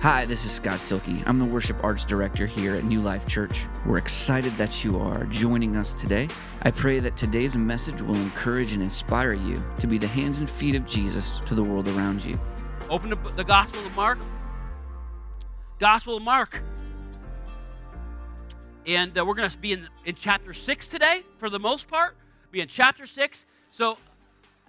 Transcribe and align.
Hi, 0.00 0.24
this 0.24 0.46
is 0.46 0.52
Scott 0.52 0.80
Silky. 0.80 1.22
I'm 1.26 1.38
the 1.38 1.44
worship 1.44 1.76
arts 1.84 2.06
director 2.06 2.46
here 2.46 2.74
at 2.74 2.84
New 2.84 3.02
Life 3.02 3.26
Church. 3.26 3.66
We're 3.84 3.98
excited 3.98 4.50
that 4.56 4.82
you 4.82 4.98
are 4.98 5.26
joining 5.26 5.76
us 5.76 5.92
today. 5.92 6.26
I 6.62 6.70
pray 6.70 7.00
that 7.00 7.18
today's 7.18 7.54
message 7.54 8.00
will 8.00 8.14
encourage 8.14 8.72
and 8.72 8.82
inspire 8.82 9.34
you 9.34 9.62
to 9.78 9.86
be 9.86 9.98
the 9.98 10.06
hands 10.06 10.38
and 10.38 10.48
feet 10.48 10.74
of 10.74 10.86
Jesus 10.86 11.36
to 11.40 11.54
the 11.54 11.62
world 11.62 11.86
around 11.88 12.24
you. 12.24 12.40
Open 12.88 13.10
the, 13.10 13.44
Gospel 13.44 13.84
of 13.84 13.94
Mark. 13.94 14.18
Gospel 15.78 16.16
of 16.16 16.22
Mark. 16.22 16.62
And 18.86 19.18
uh, 19.18 19.26
we're 19.26 19.34
going 19.34 19.50
to 19.50 19.58
be 19.58 19.74
in, 19.74 19.86
in 20.06 20.14
chapter 20.14 20.54
6 20.54 20.88
today, 20.88 21.24
for 21.36 21.50
the 21.50 21.60
most 21.60 21.88
part. 21.88 22.16
Be 22.50 22.62
in 22.62 22.68
chapter 22.68 23.06
6. 23.06 23.44
So 23.70 23.98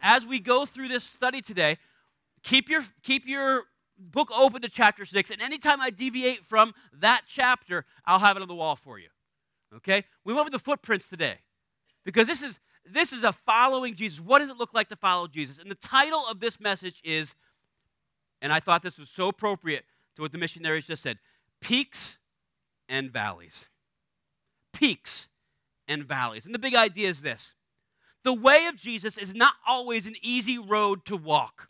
as 0.02 0.26
we 0.26 0.40
go 0.42 0.66
through 0.66 0.90
this 0.90 1.06
study 1.06 1.42
today, 1.42 1.78
keep 2.44 2.68
your, 2.68 2.84
keep 3.02 3.26
your 3.26 3.64
book 4.02 4.30
open 4.36 4.62
to 4.62 4.70
chapter 4.70 5.06
6. 5.06 5.32
And 5.32 5.42
anytime 5.42 5.82
I 5.82 5.90
deviate 5.90 6.46
from 6.46 6.74
that 7.00 7.24
chapter, 7.28 7.86
I'll 8.06 8.20
have 8.20 8.36
it 8.38 8.42
on 8.42 8.48
the 8.48 8.56
wall 8.56 8.76
for 8.76 9.00
you. 9.00 9.10
Okay? 9.76 10.04
We 10.26 10.34
went 10.34 10.46
with 10.46 10.54
the 10.54 10.60
footprints 10.60 11.10
today 11.10 11.38
because 12.04 12.28
this 12.28 12.42
is 12.42 12.60
this 12.84 13.14
is 13.14 13.24
a 13.24 13.32
following 13.32 13.94
Jesus. 13.94 14.20
What 14.20 14.40
does 14.40 14.50
it 14.50 14.58
look 14.58 14.74
like 14.74 14.90
to 14.90 14.96
follow 14.96 15.28
Jesus? 15.28 15.60
And 15.60 15.70
the 15.70 15.76
title 15.76 16.24
of 16.28 16.40
this 16.40 16.60
message 16.60 17.00
is, 17.04 17.36
and 18.42 18.52
I 18.52 18.60
thought 18.60 18.82
this 18.82 18.98
was 18.98 19.10
so 19.10 19.28
appropriate 19.28 19.86
to 20.16 20.24
what 20.24 20.32
the 20.32 20.40
missionaries 20.40 20.88
just 20.88 21.04
said 21.04 21.20
peaks 21.62 22.18
and 22.90 23.12
valleys. 23.12 23.68
Peaks 24.74 25.28
and 25.88 26.04
valleys. 26.04 26.46
And 26.46 26.56
the 26.56 26.60
big 26.60 26.76
idea 26.76 27.10
is 27.10 27.22
this 27.22 27.54
the 28.24 28.34
way 28.34 28.68
of 28.68 28.76
Jesus 28.76 29.18
is 29.18 29.34
not 29.34 29.54
always 29.68 30.06
an 30.06 30.16
easy 30.22 30.58
road 30.58 31.06
to 31.06 31.16
walk. 31.16 31.70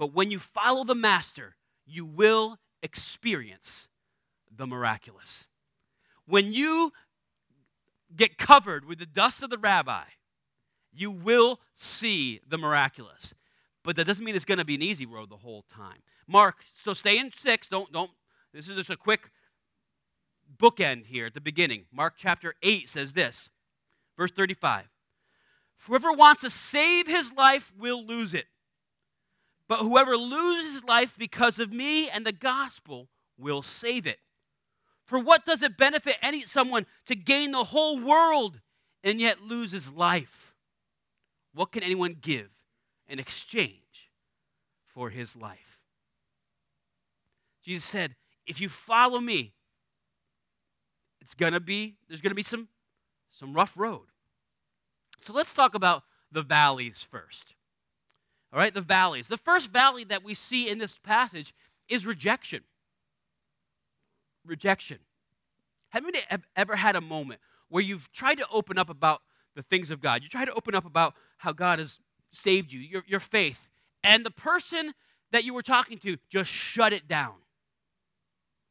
But 0.00 0.14
when 0.14 0.30
you 0.30 0.38
follow 0.38 0.82
the 0.82 0.94
Master, 0.94 1.56
you 1.84 2.06
will 2.06 2.56
experience 2.82 3.86
the 4.50 4.66
miraculous. 4.66 5.46
When 6.24 6.54
you 6.54 6.94
get 8.16 8.38
covered 8.38 8.86
with 8.86 8.98
the 8.98 9.04
dust 9.04 9.42
of 9.42 9.50
the 9.50 9.58
rabbi, 9.58 10.04
you 10.90 11.10
will 11.10 11.60
see 11.76 12.40
the 12.48 12.56
miraculous. 12.56 13.34
But 13.84 13.94
that 13.96 14.06
doesn't 14.06 14.24
mean 14.24 14.34
it's 14.34 14.46
going 14.46 14.56
to 14.56 14.64
be 14.64 14.74
an 14.74 14.82
easy 14.82 15.04
road 15.04 15.28
the 15.28 15.36
whole 15.36 15.66
time. 15.70 15.98
Mark, 16.26 16.56
so 16.72 16.94
stay 16.94 17.18
in 17.18 17.30
six. 17.30 17.66
Don't, 17.66 17.92
don't, 17.92 18.10
this 18.54 18.70
is 18.70 18.76
just 18.76 18.88
a 18.88 18.96
quick 18.96 19.30
bookend 20.56 21.08
here 21.08 21.26
at 21.26 21.34
the 21.34 21.42
beginning. 21.42 21.84
Mark 21.92 22.14
chapter 22.16 22.54
8 22.62 22.88
says 22.88 23.12
this, 23.12 23.50
verse 24.16 24.30
35. 24.30 24.86
Whoever 25.86 26.10
wants 26.10 26.40
to 26.40 26.48
save 26.48 27.06
his 27.06 27.34
life 27.34 27.70
will 27.78 28.02
lose 28.06 28.32
it. 28.32 28.46
But 29.70 29.82
whoever 29.82 30.16
loses 30.16 30.72
his 30.72 30.84
life 30.84 31.14
because 31.16 31.60
of 31.60 31.72
me 31.72 32.10
and 32.10 32.26
the 32.26 32.32
gospel 32.32 33.08
will 33.38 33.62
save 33.62 34.04
it. 34.04 34.18
For 35.04 35.16
what 35.16 35.46
does 35.46 35.62
it 35.62 35.76
benefit 35.76 36.16
any 36.20 36.40
someone 36.40 36.86
to 37.06 37.14
gain 37.14 37.52
the 37.52 37.62
whole 37.62 38.00
world 38.00 38.58
and 39.04 39.20
yet 39.20 39.42
lose 39.42 39.70
his 39.70 39.92
life? 39.92 40.56
What 41.54 41.70
can 41.70 41.84
anyone 41.84 42.16
give 42.20 42.50
in 43.06 43.20
exchange 43.20 44.10
for 44.84 45.08
his 45.08 45.36
life? 45.36 45.78
Jesus 47.64 47.84
said, 47.84 48.16
if 48.48 48.60
you 48.60 48.68
follow 48.68 49.20
me, 49.20 49.52
it's 51.20 51.36
gonna 51.36 51.60
be, 51.60 51.94
there's 52.08 52.20
gonna 52.20 52.34
be 52.34 52.42
some, 52.42 52.66
some 53.30 53.54
rough 53.54 53.78
road. 53.78 54.08
So 55.20 55.32
let's 55.32 55.54
talk 55.54 55.76
about 55.76 56.02
the 56.32 56.42
valleys 56.42 57.06
first. 57.08 57.54
All 58.52 58.58
right, 58.58 58.74
the 58.74 58.80
valleys. 58.80 59.28
The 59.28 59.36
first 59.36 59.72
valley 59.72 60.04
that 60.04 60.24
we 60.24 60.34
see 60.34 60.68
in 60.68 60.78
this 60.78 60.98
passage 60.98 61.54
is 61.88 62.04
rejection. 62.04 62.62
Rejection. 64.44 64.98
Have 65.90 66.04
you 66.04 66.12
ever 66.56 66.76
had 66.76 66.96
a 66.96 67.00
moment 67.00 67.40
where 67.68 67.82
you've 67.82 68.10
tried 68.12 68.36
to 68.36 68.46
open 68.52 68.78
up 68.78 68.90
about 68.90 69.22
the 69.54 69.62
things 69.62 69.90
of 69.90 70.00
God? 70.00 70.22
You 70.22 70.28
try 70.28 70.44
to 70.44 70.54
open 70.54 70.74
up 70.74 70.84
about 70.84 71.14
how 71.38 71.52
God 71.52 71.78
has 71.78 71.98
saved 72.32 72.72
you, 72.72 72.80
your, 72.80 73.04
your 73.06 73.20
faith, 73.20 73.68
and 74.02 74.24
the 74.24 74.30
person 74.30 74.94
that 75.32 75.44
you 75.44 75.54
were 75.54 75.62
talking 75.62 75.98
to 75.98 76.16
just 76.28 76.50
shut 76.50 76.92
it 76.92 77.06
down. 77.06 77.34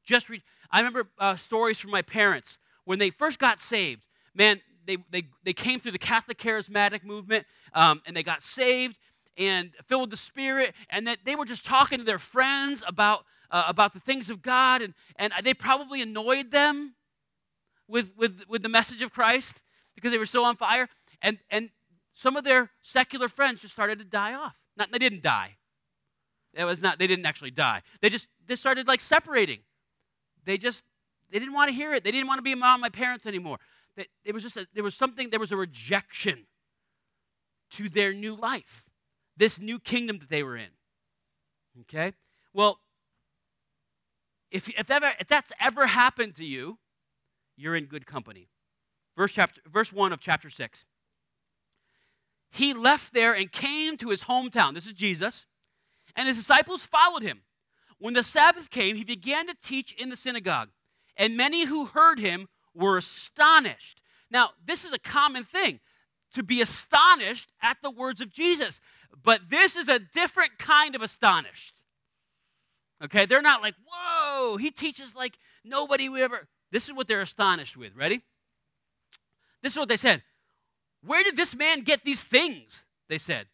Just 0.03 0.29
re- 0.29 0.43
I 0.71 0.79
remember 0.79 1.09
uh, 1.17 1.35
stories 1.35 1.77
from 1.77 1.91
my 1.91 2.01
parents 2.01 2.57
when 2.83 2.99
they 2.99 3.09
first 3.11 3.39
got 3.39 3.59
saved. 3.59 4.01
Man, 4.33 4.61
they, 4.85 4.97
they, 5.11 5.23
they 5.43 5.53
came 5.53 5.79
through 5.79 5.91
the 5.91 5.99
Catholic 5.99 6.37
charismatic 6.37 7.03
movement 7.03 7.45
um, 7.73 8.01
and 8.05 8.15
they 8.15 8.23
got 8.23 8.41
saved 8.41 8.97
and 9.39 9.71
filled 9.87 10.01
with 10.01 10.09
the 10.11 10.17
Spirit, 10.17 10.75
and 10.91 11.07
that 11.07 11.19
they 11.25 11.35
were 11.35 11.45
just 11.45 11.65
talking 11.65 11.97
to 11.97 12.03
their 12.03 12.19
friends 12.19 12.83
about, 12.85 13.25
uh, 13.49 13.63
about 13.67 13.93
the 13.93 13.99
things 13.99 14.29
of 14.29 14.41
God, 14.41 14.83
and, 14.83 14.93
and 15.15 15.33
they 15.43 15.53
probably 15.53 16.01
annoyed 16.01 16.51
them 16.51 16.95
with, 17.87 18.11
with, 18.17 18.43
with 18.47 18.61
the 18.61 18.69
message 18.69 19.01
of 19.01 19.11
Christ 19.11 19.61
because 19.95 20.11
they 20.11 20.17
were 20.17 20.25
so 20.25 20.43
on 20.43 20.57
fire. 20.57 20.89
And, 21.21 21.39
and 21.49 21.69
some 22.13 22.35
of 22.35 22.43
their 22.43 22.69
secular 22.81 23.29
friends 23.29 23.61
just 23.61 23.73
started 23.73 23.97
to 23.99 24.05
die 24.05 24.33
off. 24.33 24.55
Not, 24.75 24.91
they 24.91 24.99
didn't 24.99 25.23
die. 25.23 25.55
It 26.53 26.65
was 26.65 26.81
not, 26.81 26.99
they 26.99 27.07
didn't 27.07 27.25
actually 27.25 27.51
die. 27.51 27.81
They 28.01 28.09
just 28.09 28.27
they 28.47 28.55
started 28.55 28.87
like 28.87 29.01
separating. 29.01 29.59
They 30.45 30.57
just 30.57 30.83
they 31.29 31.37
didn't 31.37 31.53
want 31.53 31.69
to 31.69 31.75
hear 31.75 31.93
it. 31.93 32.03
They 32.03 32.11
didn't 32.11 32.27
want 32.27 32.39
to 32.39 32.41
be 32.41 32.53
around 32.59 32.81
my 32.81 32.89
parents 32.89 33.25
anymore. 33.25 33.59
It 34.25 34.33
was 34.33 34.43
just 34.43 34.57
a, 34.57 34.65
there 34.73 34.83
was 34.83 34.95
something, 34.95 35.29
there 35.29 35.39
was 35.39 35.51
a 35.51 35.57
rejection 35.57 36.47
to 37.71 37.87
their 37.87 38.13
new 38.13 38.33
life 38.35 38.88
this 39.39 39.59
new 39.59 39.79
kingdom 39.79 40.19
that 40.19 40.29
they 40.29 40.43
were 40.43 40.57
in. 40.57 40.69
Okay? 41.81 42.13
Well, 42.53 42.79
if, 44.51 44.69
if, 44.69 44.91
ever, 44.91 45.11
if 45.19 45.27
that's 45.27 45.53
ever 45.59 45.87
happened 45.87 46.35
to 46.35 46.45
you, 46.45 46.77
you're 47.55 47.75
in 47.75 47.85
good 47.85 48.05
company. 48.05 48.49
Verse, 49.17 49.31
chapter, 49.31 49.61
verse 49.71 49.91
1 49.91 50.13
of 50.13 50.19
chapter 50.19 50.49
6. 50.49 50.85
He 52.51 52.73
left 52.73 53.13
there 53.13 53.33
and 53.33 53.51
came 53.51 53.95
to 53.97 54.09
his 54.09 54.23
hometown. 54.23 54.73
This 54.73 54.87
is 54.87 54.93
Jesus. 54.93 55.45
And 56.15 56.27
his 56.27 56.37
disciples 56.37 56.83
followed 56.83 57.23
him. 57.23 57.41
When 57.97 58.13
the 58.13 58.23
Sabbath 58.23 58.69
came, 58.69 58.95
he 58.95 59.03
began 59.03 59.47
to 59.47 59.55
teach 59.61 59.93
in 59.93 60.09
the 60.09 60.15
synagogue. 60.15 60.69
And 61.15 61.37
many 61.37 61.65
who 61.65 61.85
heard 61.85 62.19
him 62.19 62.47
were 62.73 62.97
astonished. 62.97 64.01
Now, 64.31 64.51
this 64.65 64.83
is 64.83 64.93
a 64.93 64.99
common 64.99 65.43
thing 65.43 65.79
to 66.33 66.43
be 66.43 66.61
astonished 66.61 67.51
at 67.61 67.77
the 67.81 67.91
words 67.91 68.21
of 68.21 68.31
Jesus. 68.31 68.79
But 69.23 69.49
this 69.49 69.75
is 69.75 69.87
a 69.87 69.99
different 69.99 70.57
kind 70.57 70.95
of 70.95 71.01
astonished. 71.01 71.81
Okay, 73.03 73.25
they're 73.25 73.41
not 73.41 73.61
like, 73.61 73.75
whoa, 73.89 74.57
he 74.57 74.71
teaches 74.71 75.15
like 75.15 75.37
nobody 75.63 76.09
would 76.09 76.21
ever. 76.21 76.47
This 76.71 76.87
is 76.87 76.93
what 76.93 77.07
they're 77.07 77.21
astonished 77.21 77.77
with. 77.77 77.95
Ready? 77.95 78.21
This 79.61 79.73
is 79.73 79.77
what 79.77 79.89
they 79.89 79.97
said. 79.97 80.23
Where 81.05 81.23
did 81.23 81.37
this 81.37 81.55
man 81.55 81.81
get 81.81 82.03
these 82.03 82.23
things? 82.23 82.85
They 83.07 83.17
said. 83.17 83.47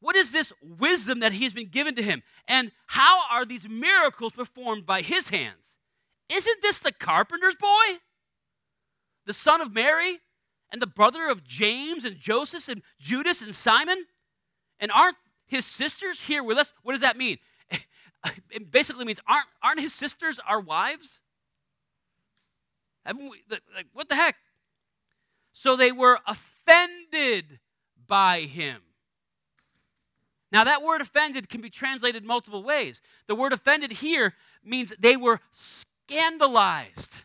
What 0.00 0.16
is 0.16 0.30
this 0.30 0.52
wisdom 0.62 1.20
that 1.20 1.32
he's 1.32 1.52
been 1.52 1.68
given 1.68 1.94
to 1.96 2.02
him? 2.02 2.22
And 2.46 2.72
how 2.86 3.28
are 3.30 3.44
these 3.44 3.68
miracles 3.68 4.32
performed 4.32 4.86
by 4.86 5.02
his 5.02 5.28
hands? 5.28 5.76
Isn't 6.28 6.62
this 6.62 6.78
the 6.78 6.92
carpenter's 6.92 7.56
boy? 7.56 7.98
The 9.26 9.32
son 9.32 9.60
of 9.60 9.74
Mary? 9.74 10.20
And 10.70 10.82
the 10.82 10.86
brother 10.86 11.28
of 11.28 11.44
James 11.44 12.04
and 12.04 12.16
Joseph 12.18 12.68
and 12.68 12.82
Judas 13.00 13.40
and 13.40 13.54
Simon? 13.54 14.04
And 14.80 14.90
aren't 14.92 15.16
his 15.46 15.66
sisters 15.66 16.22
here 16.22 16.42
with 16.42 16.58
us? 16.58 16.72
What 16.82 16.92
does 16.92 17.02
that 17.02 17.16
mean? 17.16 17.38
It 18.50 18.72
basically 18.72 19.04
means 19.04 19.20
aren't, 19.28 19.46
aren't 19.62 19.78
his 19.78 19.94
sisters 19.94 20.40
our 20.46 20.60
wives? 20.60 21.20
Haven't 23.06 23.30
we, 23.30 23.42
like, 23.48 23.86
what 23.92 24.08
the 24.08 24.16
heck? 24.16 24.34
So 25.52 25.76
they 25.76 25.92
were 25.92 26.18
offended 26.26 27.60
by 28.06 28.40
him. 28.40 28.82
Now, 30.50 30.64
that 30.64 30.82
word 30.82 31.00
offended 31.00 31.48
can 31.48 31.60
be 31.60 31.70
translated 31.70 32.24
multiple 32.24 32.62
ways. 32.62 33.00
The 33.26 33.34
word 33.34 33.52
offended 33.52 33.92
here 33.92 34.34
means 34.64 34.92
they 34.98 35.16
were 35.16 35.40
scandalized 35.52 37.18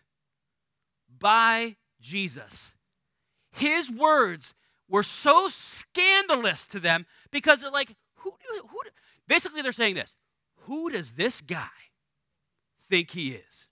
by 1.20 1.78
Jesus. 2.02 2.76
His 3.52 3.90
words 3.90 4.54
were 4.90 5.04
so 5.04 5.50
scandalous 5.50 6.66
to 6.68 6.80
them 6.80 7.06
because 7.32 7.62
they're 7.62 7.72
like, 7.72 7.96
who 8.16 8.32
do, 8.32 8.68
who 8.68 8.80
basically 9.28 9.62
they're 9.62 9.72
saying 9.72 9.96
this, 9.96 10.16
who 10.62 10.90
does 10.90 11.14
this 11.14 11.42
guy 11.42 11.68
think 12.90 13.12
he 13.12 13.32
is? 13.32 13.68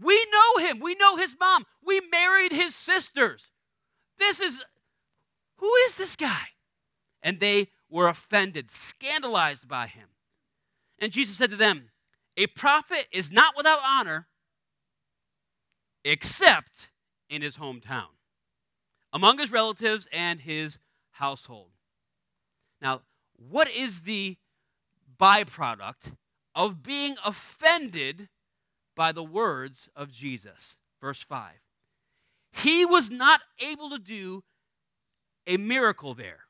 We 0.00 0.26
know 0.32 0.66
him. 0.66 0.80
We 0.80 0.94
know 0.94 1.16
his 1.16 1.36
mom. 1.38 1.66
We 1.84 2.00
married 2.10 2.52
his 2.52 2.74
sisters. 2.74 3.50
This 4.18 4.40
is, 4.40 4.62
who 5.56 5.70
is 5.86 5.96
this 5.96 6.16
guy? 6.16 6.48
And 7.22 7.38
they 7.38 7.68
were 7.90 8.08
offended, 8.08 8.70
scandalized 8.70 9.68
by 9.68 9.88
him. 9.88 10.08
And 10.98 11.12
Jesus 11.12 11.36
said 11.36 11.50
to 11.50 11.56
them, 11.56 11.90
A 12.36 12.46
prophet 12.46 13.06
is 13.12 13.30
not 13.30 13.56
without 13.56 13.80
honor 13.84 14.28
except 16.04 16.88
in 17.28 17.42
his 17.42 17.56
hometown 17.56 18.08
among 19.12 19.38
his 19.38 19.50
relatives 19.50 20.08
and 20.12 20.40
his 20.40 20.78
household. 21.12 21.70
Now, 22.80 23.02
what 23.36 23.70
is 23.70 24.02
the 24.02 24.36
byproduct 25.18 26.14
of 26.54 26.82
being 26.82 27.16
offended 27.24 28.28
by 28.96 29.12
the 29.12 29.22
words 29.22 29.88
of 29.94 30.10
Jesus. 30.10 30.76
Verse 31.00 31.22
5. 31.22 31.52
He 32.52 32.84
was 32.84 33.10
not 33.10 33.40
able 33.60 33.90
to 33.90 33.98
do 33.98 34.42
a 35.46 35.56
miracle 35.56 36.14
there. 36.14 36.40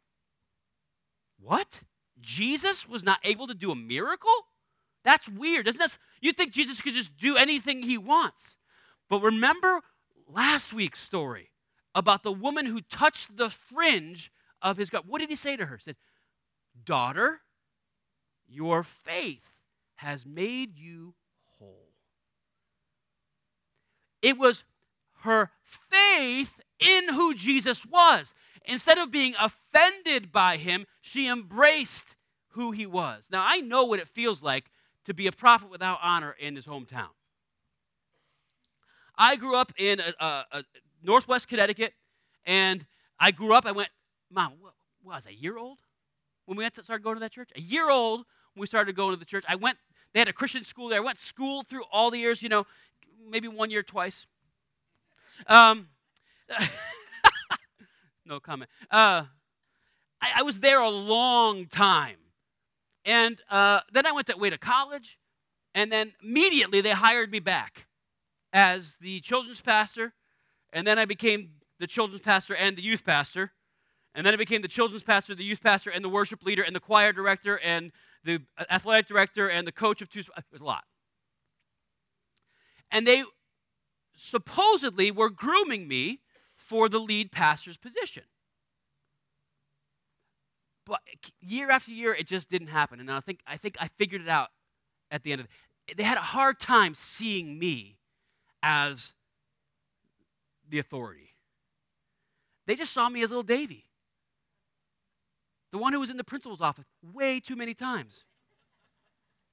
What? 1.39 1.83
Jesus 2.21 2.89
was 2.89 3.05
not 3.05 3.19
able 3.25 3.47
to 3.47 3.55
do 3.55 3.71
a 3.71 3.77
miracle? 3.77 4.35
That's 5.05 5.29
weird. 5.29 5.67
Doesn't 5.67 5.79
that 5.79 5.97
you 6.21 6.33
think 6.33 6.53
Jesus 6.53 6.81
could 6.81 6.93
just 6.93 7.17
do 7.17 7.37
anything 7.37 7.83
he 7.83 7.97
wants? 7.97 8.57
But 9.09 9.23
remember 9.23 9.81
last 10.29 10.73
week's 10.73 11.01
story 11.01 11.51
about 11.95 12.23
the 12.23 12.33
woman 12.33 12.67
who 12.67 12.81
touched 12.81 13.37
the 13.37 13.51
fringe 13.51 14.31
of 14.63 14.77
his 14.77 14.91
garment. 14.91 15.11
What 15.11 15.21
did 15.21 15.31
he 15.31 15.37
say 15.37 15.57
to 15.57 15.67
her? 15.67 15.77
He 15.77 15.83
said, 15.83 15.97
Daughter, 16.85 17.41
your 18.49 18.83
faith 18.83 19.45
has 19.97 20.25
made 20.25 20.79
you 20.79 21.15
whole. 21.59 21.91
It 24.23 24.39
was 24.39 24.65
her 25.21 25.51
faith 25.63 26.61
in 26.79 27.15
who 27.15 27.35
Jesus 27.35 27.85
was. 27.85 28.33
Instead 28.65 28.99
of 28.99 29.11
being 29.11 29.35
offended 29.41 30.33
by 30.33 30.57
him, 30.57 30.87
she 31.01 31.29
embraced 31.29 32.17
who 32.51 32.73
he 32.73 32.87
was. 32.87 33.29
Now, 33.31 33.45
I 33.47 33.61
know 33.61 33.85
what 33.85 34.01
it 34.01 34.09
feels 34.09 34.43
like 34.43 34.71
to 35.05 35.15
be 35.15 35.27
a 35.27 35.33
prophet 35.33 35.71
without 35.71 35.99
honor 36.03 36.35
in 36.39 36.57
his 36.57 36.67
hometown. 36.67 37.09
I 39.17 39.37
grew 39.37 39.57
up 39.57 39.73
in 39.77 40.01
a, 40.01 40.25
a, 40.25 40.45
a 40.53 40.65
Northwest 41.03 41.49
Connecticut, 41.49 41.95
and 42.45 42.87
I 43.19 43.31
grew 43.31 43.55
up, 43.55 43.67
I 43.67 43.73
went, 43.73 43.91
Mom, 44.31 44.55
what, 44.61 44.75
what 45.03 45.17
was 45.17 45.27
I, 45.27 45.31
a 45.31 45.35
year 45.35 45.59
old 45.59 45.79
when 46.47 46.57
we 46.57 46.69
started 46.83 47.03
going 47.03 47.17
to 47.17 47.21
that 47.21 47.33
church? 47.33 47.51
A 47.57 47.61
year 47.61 47.91
old 47.91 48.25
when 48.55 48.61
we 48.61 48.67
started 48.67 48.95
going 48.97 49.13
to 49.13 49.19
the 49.19 49.25
church. 49.25 49.45
I 49.49 49.57
went, 49.57 49.79
they 50.13 50.21
had 50.21 50.29
a 50.29 50.33
Christian 50.33 50.65
school 50.65 50.89
there. 50.89 50.99
I 50.99 51.05
went 51.05 51.19
school 51.19 51.63
through 51.63 51.83
all 51.93 52.11
the 52.11 52.19
years, 52.19 52.43
you 52.43 52.49
know, 52.49 52.67
maybe 53.29 53.49
one 53.49 53.71
year, 53.71 53.83
twice. 53.83 54.27
Um, 55.47 55.89
no 58.27 58.41
comment. 58.41 58.71
Uh, 58.91 59.25
I, 60.21 60.33
I, 60.37 60.43
was 60.43 60.61
there 60.61 60.81
a 60.81 60.91
long 60.91 61.67
time. 61.67 62.17
And 63.05 63.41
uh, 63.51 63.81
then 63.93 64.07
I 64.07 64.13
went 64.13 64.27
that 64.27 64.39
way 64.39 64.51
to 64.51 64.59
college, 64.59 65.19
and 65.75 65.91
then 65.91 66.13
immediately 66.23 66.81
they 66.81 66.91
hired 66.91 67.31
me 67.31 67.39
back 67.39 67.87
as 68.53 68.97
the 69.01 69.21
children's 69.21 69.61
pastor, 69.61 70.13
and 70.73 70.87
then 70.87 70.99
I 70.99 71.05
became 71.05 71.51
the 71.79 71.87
children's 71.87 72.23
pastor 72.23 72.55
and 72.55 72.77
the 72.77 72.83
youth 72.83 73.05
pastor. 73.05 73.53
And 74.15 74.27
then 74.27 74.35
I 74.35 74.37
became 74.37 74.61
the 74.61 74.69
children's 74.69 75.05
pastor, 75.05 75.35
the 75.35 75.45
youth 75.45 75.63
pastor, 75.63 75.91
and 75.91 76.05
the 76.05 76.09
worship 76.09 76.45
leader, 76.45 76.63
and 76.63 76.75
the 76.75 76.81
choir 76.81 77.13
director, 77.13 77.59
and 77.61 77.93
the 78.25 78.41
uh, 78.59 78.65
athletic 78.71 79.07
director, 79.07 79.49
and 79.49 79.67
the 79.67 79.73
coach 79.73 80.03
of 80.03 80.09
two. 80.09 80.21
Uh, 80.37 80.39
it 80.41 80.45
was 80.53 80.61
a 80.61 80.65
lot. 80.65 80.85
And 82.91 83.07
they 83.07 83.23
supposedly 84.17 85.11
were 85.11 85.31
grooming 85.31 85.87
me 85.87 86.21
for 86.57 86.89
the 86.89 86.99
lead 86.99 87.31
pastor's 87.31 87.77
position. 87.77 88.25
But 90.87 91.01
year 91.41 91.71
after 91.71 91.93
year, 91.93 92.13
it 92.13 92.27
just 92.27 92.49
didn't 92.49 92.69
happen. 92.69 92.99
And 92.99 93.11
I 93.11 93.21
think 93.21 93.41
I 93.47 93.57
think 93.57 93.77
I 93.81 93.89
figured 93.97 94.23
it 94.23 94.29
out 94.29 94.49
at 95.11 95.23
the 95.23 95.31
end 95.31 95.41
of 95.41 95.47
it. 95.47 95.97
They 95.97 96.03
had 96.03 96.19
a 96.19 96.23
hard 96.23 96.59
time 96.59 96.95
seeing 96.95 97.59
me 97.59 97.99
as 98.63 99.13
the 100.71 100.79
authority. 100.79 101.35
They 102.67 102.77
just 102.77 102.93
saw 102.93 103.09
me 103.09 103.23
as 103.23 103.31
little 103.31 103.43
Davy, 103.43 103.87
the 105.73 105.79
one 105.79 105.93
who 105.93 106.01
was 106.01 106.11
in 106.11 106.17
the 106.17 106.25
principal's 106.25 106.61
office 106.61 106.87
way 107.03 107.41
too 107.41 107.57
many 107.57 107.75
times. 107.75 108.25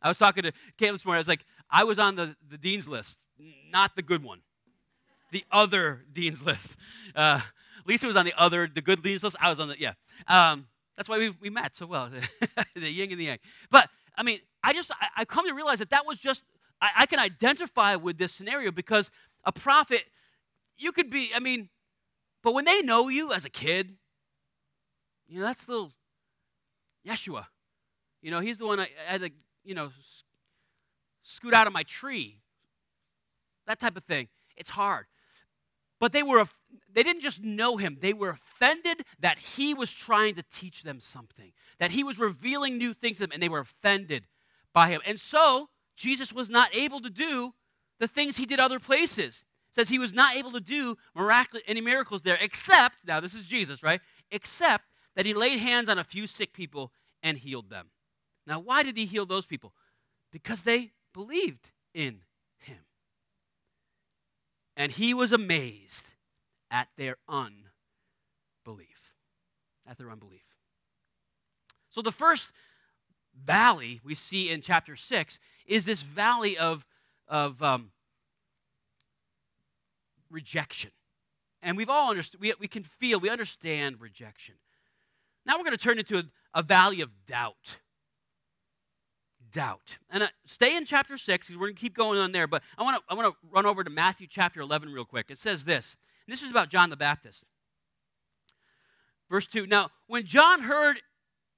I 0.02 0.08
was 0.08 0.18
talking 0.18 0.44
to 0.44 0.52
Caitlin 0.80 0.94
this 0.94 1.06
morning. 1.06 1.18
I 1.18 1.22
was 1.22 1.28
like, 1.28 1.46
I 1.70 1.84
was 1.84 1.98
on 1.98 2.16
the, 2.16 2.36
the 2.48 2.58
dean's 2.58 2.88
list, 2.88 3.20
not 3.72 3.96
the 3.96 4.04
good 4.04 4.24
one, 4.24 4.42
the 5.32 5.44
other 5.52 6.06
dean's 6.14 6.44
list. 6.44 6.76
Uh, 7.16 7.42
Lisa 7.86 8.06
was 8.06 8.16
on 8.16 8.26
the 8.26 8.34
other, 8.38 8.70
the 8.74 8.82
good 8.82 9.02
dean's 9.02 9.24
list. 9.24 9.36
I 9.42 9.50
was 9.50 9.60
on 9.60 9.70
the, 9.70 9.80
yeah. 9.80 9.94
Um, 10.28 10.68
that's 10.96 11.10
why 11.10 11.18
we, 11.18 11.30
we 11.42 11.50
met 11.50 11.76
so 11.76 11.86
well, 11.86 12.10
the 12.76 12.90
yin 12.90 13.12
and 13.12 13.20
the 13.20 13.26
yang. 13.26 13.40
But, 13.72 13.90
I 14.16 14.24
mean, 14.24 14.40
I 14.64 14.74
just, 14.74 14.92
I, 14.92 15.08
I 15.18 15.26
come 15.26 15.48
to 15.48 15.54
realize 15.54 15.80
that 15.80 15.90
that 15.90 16.06
was 16.06 16.20
just 16.20 16.44
I, 16.82 16.90
I 16.98 17.06
can 17.06 17.20
identify 17.20 17.96
with 17.96 18.18
this 18.18 18.34
scenario 18.34 18.72
because 18.72 19.10
a 19.46 19.52
prophet, 19.52 20.04
you 20.78 20.92
could 20.92 21.10
be, 21.10 21.32
I 21.36 21.40
mean, 21.40 21.70
but 22.44 22.54
when 22.54 22.66
they 22.66 22.82
know 22.82 23.10
you 23.10 23.34
as 23.34 23.46
a 23.46 23.50
kid, 23.50 23.96
you 25.28 25.40
know, 25.40 25.46
that's 25.46 25.68
little 25.68 25.92
Yeshua. 27.06 27.46
You 28.22 28.32
know, 28.32 28.40
he's 28.40 28.58
the 28.58 28.66
one 28.66 28.80
I, 28.80 28.88
I 29.08 29.12
had 29.14 29.22
to, 29.22 29.32
you 29.64 29.76
know, 29.76 29.92
scoot 31.24 31.54
out 31.54 31.68
of 31.68 31.74
my 31.74 31.84
tree. 31.84 32.40
That 33.66 33.80
type 33.80 33.98
of 33.98 34.04
thing. 34.04 34.30
It's 34.56 34.70
hard. 34.70 35.06
But 36.00 36.12
they 36.12 36.24
were 36.24 36.46
they 36.94 37.04
didn't 37.04 37.22
just 37.22 37.44
know 37.44 37.78
him, 37.78 37.98
they 38.02 38.14
were 38.14 38.30
offended 38.30 39.04
that 39.20 39.38
he 39.38 39.74
was 39.74 39.94
trying 39.94 40.36
to 40.36 40.44
teach 40.52 40.84
them 40.84 41.00
something, 41.00 41.54
that 41.80 41.92
he 41.92 42.04
was 42.04 42.20
revealing 42.20 42.78
new 42.78 42.94
things 42.94 43.18
to 43.18 43.24
them, 43.24 43.32
and 43.34 43.42
they 43.42 43.50
were 43.50 43.60
offended 43.60 44.28
by 44.74 44.90
him. 44.90 45.02
And 45.06 45.20
so 45.20 45.70
Jesus 45.96 46.34
was 46.34 46.50
not 46.50 46.76
able 46.76 47.00
to 47.02 47.10
do 47.10 47.54
the 48.00 48.08
things 48.08 48.38
he 48.38 48.46
did 48.46 48.60
other 48.60 48.80
places. 48.80 49.46
Says 49.72 49.90
he 49.90 50.00
was 50.00 50.14
not 50.14 50.36
able 50.36 50.52
to 50.52 50.60
do 50.60 50.98
miraculous, 51.16 51.64
any 51.68 51.82
miracles 51.82 52.22
there, 52.22 52.38
except, 52.42 53.06
now 53.06 53.20
this 53.20 53.34
is 53.34 53.46
Jesus, 53.46 53.84
right? 53.84 54.02
Except 54.32 54.86
that 55.16 55.26
he 55.26 55.34
laid 55.34 55.60
hands 55.60 55.90
on 55.90 55.98
a 55.98 56.04
few 56.04 56.28
sick 56.28 56.54
people 56.54 56.92
and 57.22 57.38
healed 57.38 57.70
them. 57.70 57.90
Now, 58.46 58.60
why 58.60 58.84
did 58.84 58.98
he 58.98 59.06
heal 59.06 59.26
those 59.26 59.46
people? 59.46 59.74
Because 60.32 60.62
they 60.62 60.92
believed 61.14 61.72
in 61.94 62.22
him. 62.60 62.80
And 64.76 64.92
he 64.92 65.14
was 65.14 65.32
amazed 65.32 66.06
at 66.72 66.88
their 66.98 67.18
unbelief. 67.28 69.12
At 69.86 69.98
their 69.98 70.10
unbelief. 70.10 70.56
So 71.90 72.02
the 72.02 72.12
first 72.12 72.52
valley 73.36 74.00
we 74.04 74.16
see 74.16 74.50
in 74.50 74.62
chapter 74.62 74.96
6 74.96 75.40
is 75.66 75.86
this 75.86 76.02
valley 76.02 76.58
of, 76.58 76.86
of 77.28 77.62
um, 77.64 77.92
rejection. 80.30 80.92
And 81.62 81.76
we've 81.76 81.90
all 81.90 82.10
understood, 82.10 82.40
we, 82.40 82.54
we 82.60 82.68
can 82.68 82.84
feel, 82.84 83.20
we 83.20 83.30
understand 83.30 84.00
rejection. 84.00 84.56
Now 85.46 85.58
we're 85.58 85.64
going 85.64 85.78
to 85.78 85.84
turn 85.84 85.98
into 85.98 86.18
a, 86.18 86.24
a 86.54 86.62
valley 86.62 87.02
of 87.02 87.10
doubt. 87.26 87.78
Doubt. 89.52 89.98
And 90.10 90.24
uh, 90.24 90.28
stay 90.46 90.76
in 90.76 90.86
chapter 90.86 91.18
6 91.18 91.48
because 91.48 91.58
we're 91.58 91.68
going 91.68 91.76
to 91.76 91.82
keep 91.82 91.96
going 91.96 92.20
on 92.20 92.32
there. 92.32 92.48
But 92.48 92.64
I 92.78 92.84
want 92.84 92.98
to 92.98 93.04
I 93.10 93.16
want 93.16 93.34
to 93.34 93.48
run 93.50 93.66
over 93.66 93.84
to 93.84 93.90
Matthew 93.90 94.28
chapter 94.30 94.60
11 94.60 94.92
real 94.92 95.06
quick. 95.06 95.28
It 95.30 95.38
says 95.38 95.64
this. 95.64 95.96
this 96.28 96.44
is 96.44 96.52
about 96.52 96.70
John 96.70 96.90
the 96.90 96.98
Baptist. 96.98 97.46
Verse 99.30 99.48
2. 99.48 99.68
Now, 99.68 99.90
when 100.08 100.26
John 100.26 100.62
heard, 100.62 101.02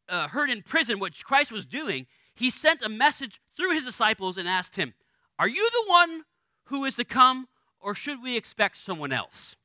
uh, 0.07 0.27
heard 0.27 0.49
in 0.49 0.61
prison 0.61 0.99
what 0.99 1.23
Christ 1.23 1.51
was 1.51 1.65
doing, 1.65 2.07
he 2.35 2.49
sent 2.49 2.83
a 2.83 2.89
message 2.89 3.39
through 3.57 3.73
his 3.73 3.85
disciples 3.85 4.37
and 4.37 4.47
asked 4.47 4.75
him, 4.75 4.93
Are 5.37 5.47
you 5.47 5.69
the 5.69 5.89
one 5.89 6.23
who 6.65 6.85
is 6.85 6.95
to 6.95 7.03
come, 7.03 7.47
or 7.79 7.95
should 7.95 8.21
we 8.21 8.37
expect 8.37 8.77
someone 8.77 9.11
else? 9.11 9.55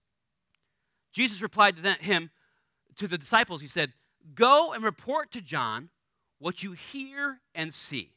Jesus 1.12 1.42
replied 1.42 1.76
to 1.76 1.92
him, 1.92 2.30
to 2.96 3.08
the 3.08 3.18
disciples, 3.18 3.60
he 3.60 3.68
said, 3.68 3.92
Go 4.34 4.72
and 4.72 4.82
report 4.82 5.30
to 5.32 5.40
John 5.40 5.90
what 6.38 6.62
you 6.62 6.72
hear 6.72 7.40
and 7.54 7.72
see. 7.72 8.12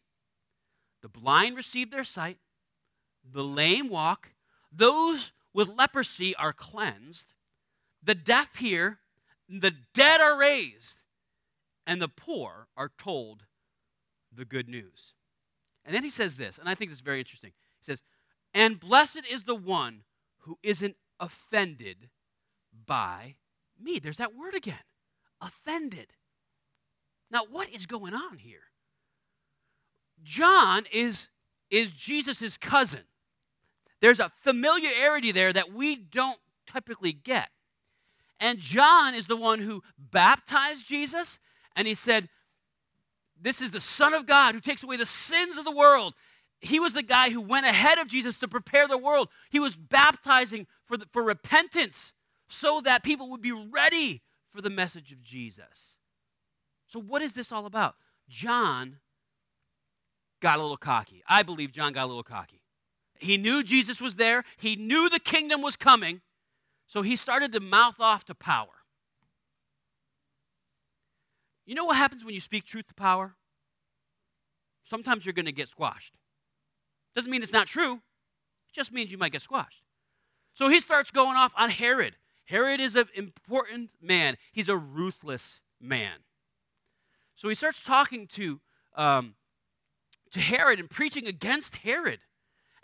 The 1.02 1.10
blind 1.10 1.56
receive 1.56 1.92
their 1.92 2.04
sight, 2.04 2.38
the 3.30 3.44
lame 3.44 3.90
walk, 3.90 4.30
those 4.72 5.32
with 5.54 5.70
leprosy 5.70 6.36
are 6.36 6.54
cleansed, 6.54 7.34
the 8.04 8.16
deaf 8.16 8.56
hear, 8.58 9.00
the 9.50 9.74
dead 9.94 10.22
are 10.22 10.38
raised, 10.38 10.98
and 11.86 12.02
the 12.02 12.08
poor 12.08 12.68
are 12.76 12.92
told 12.98 13.44
the 14.34 14.46
good 14.46 14.68
news. 14.70 15.14
And 15.86 15.96
then 15.96 16.04
he 16.04 16.10
says 16.10 16.36
this, 16.36 16.58
and 16.58 16.68
I 16.68 16.76
think 16.76 16.92
this 16.92 17.00
is 17.00 17.04
very 17.04 17.20
interesting. 17.20 17.54
He 17.80 17.86
says, 17.86 18.02
And 18.54 18.80
blessed 18.80 19.22
is 19.30 19.44
the 19.44 19.56
one 19.56 20.04
who 20.40 20.58
isn't 20.64 20.96
offended 21.20 22.10
by 22.86 23.36
me. 23.80 24.00
There's 24.00 24.18
that 24.18 24.36
word 24.36 24.54
again 24.54 24.76
offended. 25.42 26.08
Now, 27.30 27.42
what 27.50 27.70
is 27.70 27.86
going 27.86 28.14
on 28.14 28.38
here? 28.38 28.72
John 30.24 30.86
is, 30.92 31.28
is 31.70 31.92
Jesus' 31.92 32.58
cousin. 32.58 33.02
There's 34.02 34.20
a 34.20 34.32
familiarity 34.42 35.32
there 35.32 35.54
that 35.54 35.72
we 35.72 35.96
don't 35.96 36.40
typically 36.72 37.12
get. 37.12 37.50
And 38.40 38.60
John 38.60 39.14
is 39.14 39.28
the 39.28 39.38
one 39.38 39.60
who 39.60 39.84
baptized 39.98 40.88
Jesus, 40.88 41.40
and 41.76 41.88
he 41.88 41.96
said, 41.96 42.30
this 43.40 43.62
is 43.62 43.72
the 43.72 43.82
Son 43.82 44.14
of 44.14 44.26
God 44.26 44.56
who 44.56 44.62
takes 44.62 44.84
away 44.84 44.98
the 44.98 45.06
sins 45.06 45.58
of 45.58 45.66
the 45.66 45.76
world. 45.76 46.14
He 46.60 46.80
was 46.80 46.94
the 46.94 47.04
guy 47.04 47.30
who 47.30 47.42
went 47.42 47.66
ahead 47.66 48.00
of 48.00 48.08
Jesus 48.08 48.38
to 48.38 48.48
prepare 48.48 48.88
the 48.88 48.98
world. 48.98 49.30
He 49.50 49.60
was 49.60 49.76
baptizing 49.76 50.68
for, 50.86 50.98
the, 50.98 51.06
for 51.12 51.24
repentance 51.24 52.14
so 52.50 52.82
that 52.82 53.04
people 53.04 53.30
would 53.30 53.42
be 53.42 53.52
ready 53.52 54.24
for 54.52 54.62
the 54.62 54.70
message 54.70 55.12
of 55.12 55.22
Jesus. 55.22 55.98
So, 56.88 57.00
what 57.00 57.22
is 57.22 57.34
this 57.34 57.52
all 57.52 57.66
about? 57.66 57.96
John 58.30 58.98
got 60.42 60.60
a 60.60 60.62
little 60.62 60.78
cocky. 60.78 61.24
I 61.28 61.44
believe 61.44 61.72
John 61.72 61.94
got 61.94 62.06
a 62.06 62.08
little 62.08 62.24
cocky. 62.24 62.62
He 63.20 63.38
knew 63.38 63.64
Jesus 63.64 64.00
was 64.00 64.16
there, 64.16 64.44
he 64.58 64.76
knew 64.76 65.10
the 65.10 65.20
kingdom 65.20 65.62
was 65.62 65.76
coming, 65.76 66.22
so 66.88 67.02
he 67.02 67.16
started 67.16 67.52
to 67.54 67.60
mouth 67.60 68.00
off 68.00 68.26
to 68.26 68.36
power. 68.36 68.68
You 71.66 71.76
know 71.76 71.86
what 71.86 71.98
happens 71.98 72.24
when 72.24 72.34
you 72.34 72.40
speak 72.40 72.64
truth 72.64 72.88
to 72.88 72.94
power? 72.94 73.36
Sometimes 74.84 75.26
you're 75.26 75.34
going 75.34 75.48
to 75.48 75.52
get 75.52 75.68
squashed. 75.68 76.14
Doesn't 77.18 77.32
mean 77.32 77.42
it's 77.42 77.52
not 77.52 77.66
true, 77.66 77.94
it 77.94 78.74
just 78.74 78.94
means 78.94 79.12
you 79.12 79.18
might 79.18 79.32
get 79.32 79.42
squashed. 79.42 79.82
So 80.54 80.70
he 80.70 80.80
starts 80.80 81.10
going 81.10 81.36
off 81.36 81.52
on 81.58 81.72
Herod. 81.72 82.16
Herod 82.46 82.80
is 82.80 82.96
an 82.96 83.08
important 83.16 83.90
man, 84.00 84.38
he's 84.52 84.70
a 84.70 84.78
ruthless 84.78 85.60
man. 85.82 86.20
So 87.34 87.50
he 87.50 87.56
starts 87.56 87.84
talking 87.84 88.28
to, 88.28 88.62
um, 88.96 89.34
to 90.30 90.40
Herod 90.40 90.80
and 90.80 90.92
preaching 90.92 91.26
against 91.26 91.78
Herod. 91.78 92.20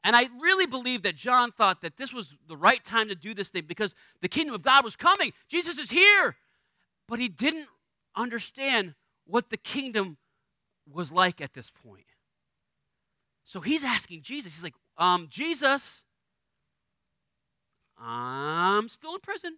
And 0.03 0.15
I 0.15 0.29
really 0.41 0.65
believe 0.65 1.03
that 1.03 1.15
John 1.15 1.51
thought 1.51 1.81
that 1.83 1.97
this 1.97 2.11
was 2.11 2.35
the 2.47 2.57
right 2.57 2.83
time 2.83 3.09
to 3.09 3.15
do 3.15 3.35
this 3.35 3.49
thing 3.49 3.65
because 3.67 3.93
the 4.21 4.27
kingdom 4.27 4.55
of 4.55 4.63
God 4.63 4.83
was 4.83 4.95
coming. 4.95 5.33
Jesus 5.47 5.77
is 5.77 5.91
here. 5.91 6.37
But 7.07 7.19
he 7.19 7.29
didn't 7.29 7.67
understand 8.15 8.95
what 9.27 9.51
the 9.51 9.57
kingdom 9.57 10.17
was 10.91 11.11
like 11.11 11.39
at 11.39 11.53
this 11.53 11.69
point. 11.69 12.12
So 13.43 13.59
he's 13.59 13.83
asking 13.83 14.21
Jesus, 14.21 14.53
he's 14.55 14.63
like, 14.63 14.75
um, 14.97 15.27
Jesus, 15.29 16.03
I'm 17.99 18.89
still 18.89 19.13
in 19.15 19.19
prison. 19.19 19.57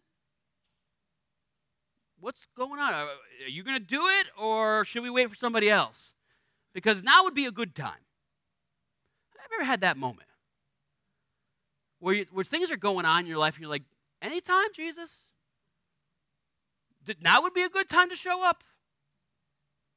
What's 2.19 2.47
going 2.57 2.79
on? 2.79 2.93
Are 2.93 3.07
you 3.47 3.63
going 3.63 3.77
to 3.77 3.83
do 3.83 4.01
it 4.19 4.27
or 4.39 4.85
should 4.85 5.03
we 5.03 5.09
wait 5.09 5.29
for 5.29 5.35
somebody 5.35 5.69
else? 5.69 6.13
Because 6.73 7.03
now 7.03 7.23
would 7.23 7.35
be 7.35 7.45
a 7.45 7.51
good 7.51 7.75
time. 7.75 7.91
I've 9.39 9.51
ever 9.61 9.65
had 9.65 9.81
that 9.81 9.97
moment 9.97 10.27
where, 11.99 12.15
you, 12.15 12.25
where 12.31 12.43
things 12.43 12.71
are 12.71 12.77
going 12.77 13.05
on 13.05 13.21
in 13.21 13.25
your 13.27 13.37
life 13.37 13.55
and 13.55 13.61
you're 13.61 13.69
like, 13.69 13.83
anytime, 14.21 14.67
Jesus? 14.73 15.17
Now 17.21 17.43
would 17.43 17.53
be 17.53 17.61
a 17.61 17.69
good 17.69 17.87
time 17.87 18.09
to 18.09 18.15
show 18.15 18.43
up. 18.43 18.63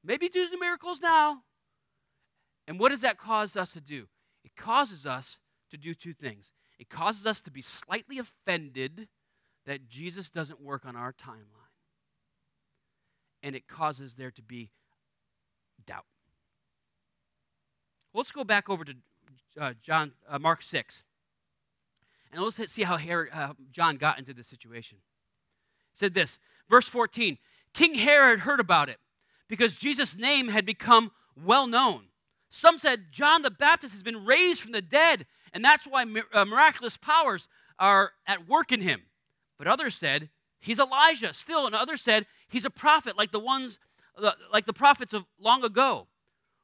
Maybe 0.04 0.28
do 0.28 0.46
some 0.46 0.60
miracles 0.60 1.00
now. 1.00 1.42
And 2.68 2.78
what 2.78 2.90
does 2.90 3.00
that 3.00 3.18
cause 3.18 3.56
us 3.56 3.72
to 3.72 3.80
do? 3.80 4.06
It 4.44 4.54
causes 4.54 5.06
us 5.06 5.38
to 5.70 5.78
do 5.78 5.94
two 5.94 6.12
things. 6.12 6.52
It 6.78 6.90
causes 6.90 7.24
us 7.24 7.40
to 7.40 7.50
be 7.50 7.62
slightly 7.62 8.18
offended 8.18 9.08
that 9.64 9.88
Jesus 9.88 10.28
doesn't 10.28 10.60
work 10.60 10.84
on 10.84 10.94
our 10.94 11.12
timeline. 11.12 11.72
And 13.42 13.56
it 13.56 13.66
causes 13.66 14.16
there 14.16 14.30
to 14.30 14.42
be 14.42 14.70
doubt. 15.86 16.04
Let's 18.12 18.32
go 18.32 18.44
back 18.44 18.68
over 18.68 18.84
to 18.84 18.94
uh, 19.58 19.72
John, 19.82 20.12
uh, 20.28 20.38
Mark 20.38 20.62
6. 20.62 21.02
And 22.32 22.42
let's 22.42 22.70
see 22.70 22.82
how 22.82 22.98
Herod, 22.98 23.30
uh, 23.32 23.54
John 23.72 23.96
got 23.96 24.18
into 24.18 24.34
this 24.34 24.46
situation. 24.46 24.98
He 25.92 25.98
said 25.98 26.12
this, 26.12 26.38
verse 26.68 26.88
14 26.88 27.38
King 27.72 27.94
Herod 27.94 28.40
heard 28.40 28.60
about 28.60 28.90
it 28.90 28.98
because 29.48 29.76
Jesus' 29.76 30.16
name 30.16 30.48
had 30.48 30.66
become 30.66 31.12
well 31.34 31.66
known. 31.66 32.07
Some 32.50 32.78
said 32.78 33.12
John 33.12 33.42
the 33.42 33.50
Baptist 33.50 33.94
has 33.94 34.02
been 34.02 34.24
raised 34.24 34.60
from 34.60 34.72
the 34.72 34.82
dead, 34.82 35.26
and 35.52 35.64
that's 35.64 35.86
why 35.86 36.04
uh, 36.32 36.44
miraculous 36.44 36.96
powers 36.96 37.48
are 37.78 38.12
at 38.26 38.48
work 38.48 38.72
in 38.72 38.80
him. 38.80 39.02
But 39.58 39.66
others 39.66 39.94
said 39.94 40.30
he's 40.60 40.78
Elijah 40.78 41.34
still, 41.34 41.66
and 41.66 41.74
others 41.74 42.00
said 42.00 42.26
he's 42.48 42.64
a 42.64 42.70
prophet 42.70 43.16
like 43.16 43.32
the 43.32 43.40
ones 43.40 43.78
like 44.52 44.66
the 44.66 44.72
prophets 44.72 45.12
of 45.12 45.24
long 45.38 45.64
ago. 45.64 46.08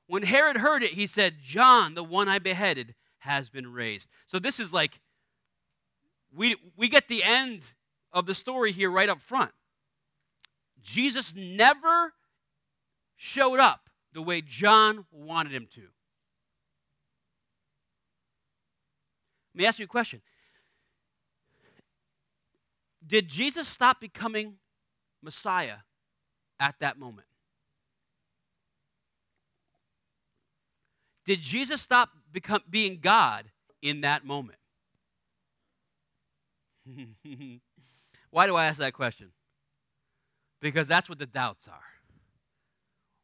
When 0.07 0.23
Herod 0.23 0.59
heard 0.59 0.83
it, 0.83 0.93
he 0.93 1.07
said, 1.07 1.37
"John, 1.43 1.95
the 1.95 2.05
one 2.05 2.29
I 2.29 2.39
beheaded, 2.39 2.95
has 3.19 3.51
been 3.51 3.73
raised." 3.73 4.09
So 4.27 4.39
this 4.39 4.59
is 4.59 4.73
like 4.73 5.01
we 6.33 6.57
we 6.77 6.89
get 6.89 7.09
the 7.09 7.23
end 7.23 7.63
of 8.13 8.27
the 8.27 8.35
story 8.35 8.73
here 8.73 8.91
right 8.91 9.09
up 9.09 9.21
front. 9.21 9.53
Jesus 10.83 11.35
never 11.35 12.15
showed 13.17 13.61
up 13.61 13.84
the 14.15 14.23
way 14.23 14.41
John 14.41 15.05
wanted 15.11 15.53
him 15.53 15.67
to. 15.75 15.81
Let 19.53 19.59
me 19.59 19.67
ask 19.67 19.79
you 19.79 19.85
a 19.85 19.89
question. 19.89 20.23
Did 23.07 23.29
Jesus 23.29 23.69
stop 23.69 24.01
becoming 24.01 24.55
Messiah 25.23 25.79
at 26.59 26.77
that 26.81 26.99
moment? 26.99 27.27
Did 31.27 31.41
Jesus 31.41 31.83
stop 31.83 32.11
become, 32.33 32.63
being 32.69 32.99
God 33.01 33.51
in 33.83 34.03
that 34.03 34.25
moment? 34.25 34.59
Why 38.31 38.47
do 38.47 38.57
I 38.57 38.67
ask 38.67 38.79
that 38.79 38.93
question? 38.93 39.33
Because 40.61 40.87
that's 40.87 41.09
what 41.09 41.19
the 41.19 41.27
doubts 41.27 41.67
are 41.69 41.94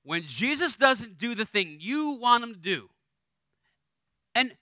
when 0.03 0.23
Jesus 0.23 0.77
doesn't 0.77 1.19
do 1.19 1.35
the 1.35 1.45
thing 1.45 1.77
you 1.81 2.13
want 2.13 2.45
him 2.45 2.55
to 2.55 2.61
do, 2.61 2.89
and 4.35 4.53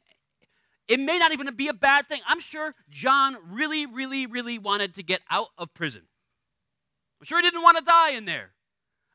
it 0.86 0.98
may 0.98 1.18
not 1.18 1.32
even 1.32 1.54
be 1.54 1.68
a 1.68 1.74
bad 1.74 2.08
thing. 2.08 2.20
I'm 2.26 2.40
sure 2.40 2.74
John 2.88 3.36
really, 3.50 3.86
really, 3.86 4.26
really 4.26 4.58
wanted 4.58 4.94
to 4.94 5.02
get 5.02 5.20
out 5.30 5.48
of 5.58 5.72
prison. 5.74 6.02
I'm 7.20 7.24
sure 7.24 7.38
he 7.38 7.42
didn't 7.42 7.62
want 7.62 7.78
to 7.78 7.84
die 7.84 8.12
in 8.12 8.24
there. 8.24 8.52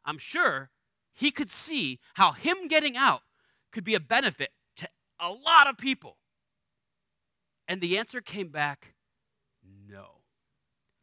I'm 0.06 0.18
sure 0.18 0.70
he 1.12 1.32
could 1.32 1.50
see 1.50 2.00
how 2.15 2.34
him 2.34 2.68
getting 2.68 2.98
out 2.98 3.22
could 3.72 3.84
be 3.84 3.96
a 3.96 4.00
benefit 4.00 4.51
to 4.77 4.88
a 5.20 5.32
lot 5.32 5.68
of 5.68 5.77
people. 5.77 6.18
And 7.68 7.82
the 7.82 7.98
answer 7.98 8.22
came 8.22 8.50
back 8.50 8.94
no. 9.89 10.22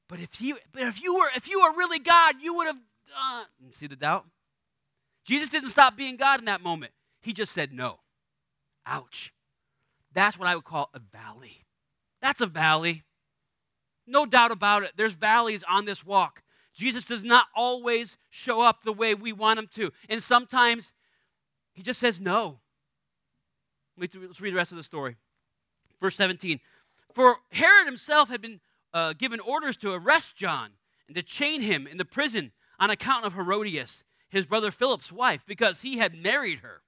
But 0.08 0.20
if 0.20 0.40
you 0.40 0.58
but 0.72 0.82
if 0.82 1.02
you 1.02 1.14
were 1.14 1.30
if 1.34 1.48
you 1.48 1.60
were 1.60 1.76
really 1.76 1.98
God, 1.98 2.36
you 2.42 2.54
would 2.56 2.66
have 2.66 2.76
uh, 2.76 3.44
see 3.70 3.86
the 3.86 3.96
doubt? 3.96 4.26
Jesus 5.30 5.48
didn't 5.48 5.68
stop 5.68 5.96
being 5.96 6.16
God 6.16 6.40
in 6.40 6.46
that 6.46 6.60
moment. 6.60 6.92
He 7.22 7.32
just 7.32 7.52
said 7.52 7.72
no. 7.72 8.00
Ouch. 8.84 9.32
That's 10.12 10.36
what 10.36 10.48
I 10.48 10.56
would 10.56 10.64
call 10.64 10.90
a 10.92 10.98
valley. 10.98 11.66
That's 12.20 12.40
a 12.40 12.46
valley. 12.46 13.04
No 14.08 14.26
doubt 14.26 14.50
about 14.50 14.82
it. 14.82 14.90
There's 14.96 15.12
valleys 15.14 15.62
on 15.70 15.84
this 15.84 16.04
walk. 16.04 16.42
Jesus 16.74 17.04
does 17.04 17.22
not 17.22 17.46
always 17.54 18.16
show 18.28 18.60
up 18.60 18.82
the 18.82 18.92
way 18.92 19.14
we 19.14 19.32
want 19.32 19.60
him 19.60 19.68
to. 19.74 19.92
And 20.08 20.20
sometimes 20.20 20.90
he 21.74 21.84
just 21.84 22.00
says 22.00 22.20
no. 22.20 22.58
Let's 23.96 24.40
read 24.40 24.52
the 24.52 24.58
rest 24.58 24.72
of 24.72 24.78
the 24.78 24.82
story. 24.82 25.14
Verse 26.00 26.16
17. 26.16 26.58
For 27.14 27.36
Herod 27.52 27.86
himself 27.86 28.30
had 28.30 28.42
been 28.42 28.58
uh, 28.92 29.12
given 29.12 29.38
orders 29.38 29.76
to 29.76 29.92
arrest 29.92 30.34
John 30.34 30.70
and 31.06 31.14
to 31.14 31.22
chain 31.22 31.60
him 31.60 31.86
in 31.86 31.98
the 31.98 32.04
prison 32.04 32.50
on 32.80 32.90
account 32.90 33.24
of 33.24 33.34
Herodias 33.34 34.02
his 34.30 34.46
brother 34.46 34.70
Philip's 34.70 35.12
wife, 35.12 35.44
because 35.46 35.82
he 35.82 35.98
had 35.98 36.14
married 36.14 36.60
her. 36.60 36.82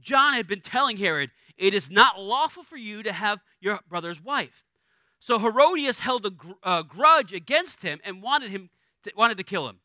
John 0.00 0.34
had 0.34 0.46
been 0.46 0.60
telling 0.60 0.96
Herod, 0.98 1.30
It 1.56 1.74
is 1.74 1.90
not 1.90 2.20
lawful 2.20 2.62
for 2.62 2.76
you 2.76 3.02
to 3.02 3.12
have 3.12 3.40
your 3.60 3.80
brother's 3.88 4.20
wife. 4.20 4.64
So 5.20 5.38
Herodias 5.38 6.00
held 6.00 6.26
a 6.26 6.30
gr- 6.30 6.52
uh, 6.62 6.82
grudge 6.82 7.32
against 7.32 7.82
him 7.82 8.00
and 8.04 8.22
wanted, 8.22 8.50
him 8.50 8.70
to, 9.04 9.12
wanted 9.16 9.38
to 9.38 9.44
kill 9.44 9.68
him. 9.68 9.78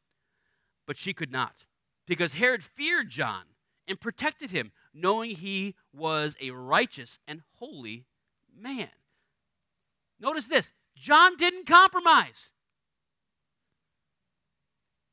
But 0.88 0.98
she 0.98 1.14
could 1.14 1.32
not, 1.32 1.66
because 2.08 2.34
Herod 2.34 2.64
feared 2.64 3.10
John 3.10 3.44
and 3.88 4.00
protected 4.00 4.52
him, 4.52 4.72
knowing 4.94 5.32
he 5.32 5.76
was 5.94 6.36
a 6.42 6.52
righteous 6.52 7.20
and 7.28 7.42
holy 7.60 8.06
man. 8.56 8.90
Notice 10.20 10.46
this 10.46 10.74
John 10.96 11.36
didn't 11.38 11.68
compromise. 11.68 12.50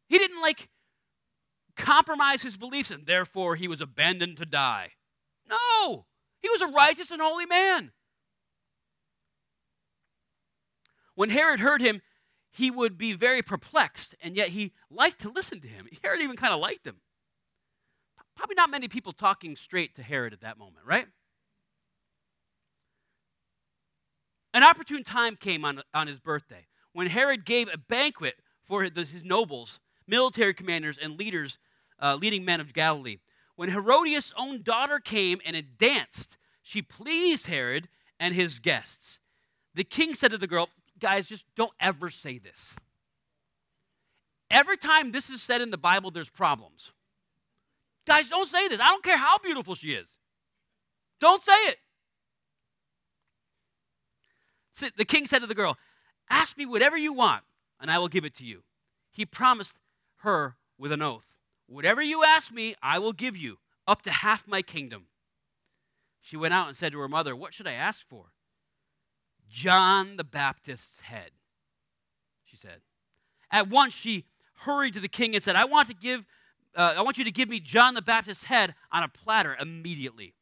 He 0.09 0.19
didn't 0.19 0.41
like 0.41 0.69
compromise 1.77 2.43
his 2.43 2.57
beliefs 2.57 2.91
and 2.91 3.07
therefore 3.07 3.57
he 3.57 3.69
was 3.69 3.81
abandoned 3.81 4.37
to 4.39 4.47
die. 4.47 4.93
No, 5.49 6.07
he 6.41 6.49
was 6.49 6.63
a 6.63 6.69
righteous 6.69 7.11
and 7.11 7.21
holy 7.21 7.47
man. 7.47 7.93
When 11.15 11.31
Herod 11.31 11.61
heard 11.61 11.81
him, 11.81 12.01
he 12.51 12.71
would 12.71 12.97
be 12.97 13.15
very 13.15 13.43
perplexed, 13.43 14.15
and 14.21 14.37
yet 14.37 14.49
he 14.49 14.73
liked 14.91 15.21
to 15.23 15.31
listen 15.31 15.61
to 15.61 15.69
him. 15.69 15.89
Herod 16.03 16.23
even 16.23 16.37
kind 16.37 16.55
of 16.55 16.61
liked 16.61 16.87
him. 16.87 17.01
Probably 18.37 18.55
not 18.55 18.71
many 18.71 18.89
people 18.89 19.13
talking 19.13 19.57
straight 19.57 19.95
to 19.97 20.03
Herod 20.03 20.33
at 20.33 20.41
that 20.41 20.59
moment, 20.59 20.87
right? 20.87 21.07
An 24.53 24.63
opportune 24.63 25.03
time 25.03 25.37
came 25.37 25.65
on, 25.65 25.83
on 25.93 26.07
his 26.07 26.21
birthday 26.21 26.67
when 26.93 27.09
Herod 27.09 27.45
gave 27.45 27.69
a 27.73 27.79
banquet 27.79 28.37
for 28.65 28.83
his 28.83 29.25
nobles 29.25 29.81
military 30.07 30.55
commanders, 30.55 30.99
and 30.99 31.19
leaders, 31.19 31.59
uh, 32.01 32.17
leading 32.21 32.45
men 32.45 32.61
of 32.61 32.73
Galilee. 32.73 33.19
When 33.57 33.71
Herodias' 33.71 34.33
own 34.37 34.63
daughter 34.63 34.99
came 34.99 35.41
and 35.45 35.57
danced, 35.79 36.37
she 36.63 36.83
pleased 36.83 37.47
Herod 37.47 37.89
and 38.19 38.35
his 38.35 38.59
guests. 38.59 39.19
The 39.75 39.85
king 39.85 40.15
said 40.15 40.31
to 40.33 40.39
the 40.39 40.47
girl, 40.47 40.69
Guys, 41.01 41.29
just 41.29 41.45
don't 41.57 41.73
ever 41.81 42.09
say 42.09 42.39
this. 42.39 42.77
Every 44.51 44.77
time 44.77 45.13
this 45.13 45.29
is 45.29 45.43
said 45.43 45.61
in 45.61 45.71
the 45.71 45.79
Bible, 45.79 46.11
there's 46.11 46.29
problems. 46.29 46.93
Guys, 48.07 48.29
don't 48.29 48.49
say 48.49 48.69
this. 48.69 48.81
I 48.81 48.89
don't 48.89 49.03
care 49.03 49.19
how 49.19 49.39
beautiful 49.39 49.75
she 49.75 49.93
is. 49.93 50.17
Don't 51.21 51.43
say 51.43 51.53
it. 51.53 51.79
The 54.97 55.05
king 55.05 55.27
said 55.27 55.41
to 55.41 55.47
the 55.47 55.55
girl, 55.55 55.77
Ask 56.29 56.57
me 56.57 56.67
whatever 56.67 56.97
you 56.97 57.13
want, 57.13 57.43
and 57.81 57.91
I 57.91 57.99
will 57.99 58.09
give 58.09 58.25
it 58.25 58.35
to 58.37 58.45
you. 58.45 58.63
He 59.11 59.25
promised 59.25 59.77
her 60.25 60.57
with 60.79 60.93
an 60.93 61.03
oath 61.03 61.35
Whatever 61.67 62.03
you 62.03 62.23
ask 62.25 62.53
me, 62.53 62.75
I 62.83 62.99
will 62.99 63.13
give 63.13 63.37
you, 63.37 63.59
up 63.87 64.03
to 64.03 64.11
half 64.11 64.47
my 64.47 64.63
kingdom. 64.63 65.07
She 66.21 66.37
went 66.37 66.55
out 66.55 66.69
and 66.69 66.77
said 66.77 66.93
to 66.93 66.99
her 67.01 67.09
mother, 67.09 67.35
What 67.35 67.55
should 67.55 67.67
I 67.67 67.73
ask 67.73 68.07
for? 68.07 68.27
John 69.49 70.17
the 70.17 70.25
Baptist's 70.25 71.01
head, 71.01 71.31
she 72.45 72.57
said. 72.57 72.81
At 73.51 73.69
once 73.69 73.95
she 73.95 74.27
hurried 74.59 74.95
to 74.95 75.01
the 75.01 75.09
king 75.09 75.35
and 75.35 75.43
said, 75.43 75.57
I 75.57 75.65
want 75.65 75.89
to 75.89 75.95
give 75.95 76.25
uh, 76.77 76.95
I 76.97 77.03
want 77.03 77.19
you 77.19 77.25
to 77.25 77.31
give 77.31 77.49
me 77.49 77.61
John 77.61 77.95
the 77.95 78.03
Baptist's 78.03 78.45
head 78.45 78.75
on 78.91 79.05
a 79.05 79.09
platter 79.09 79.57
immediately. 79.61 80.35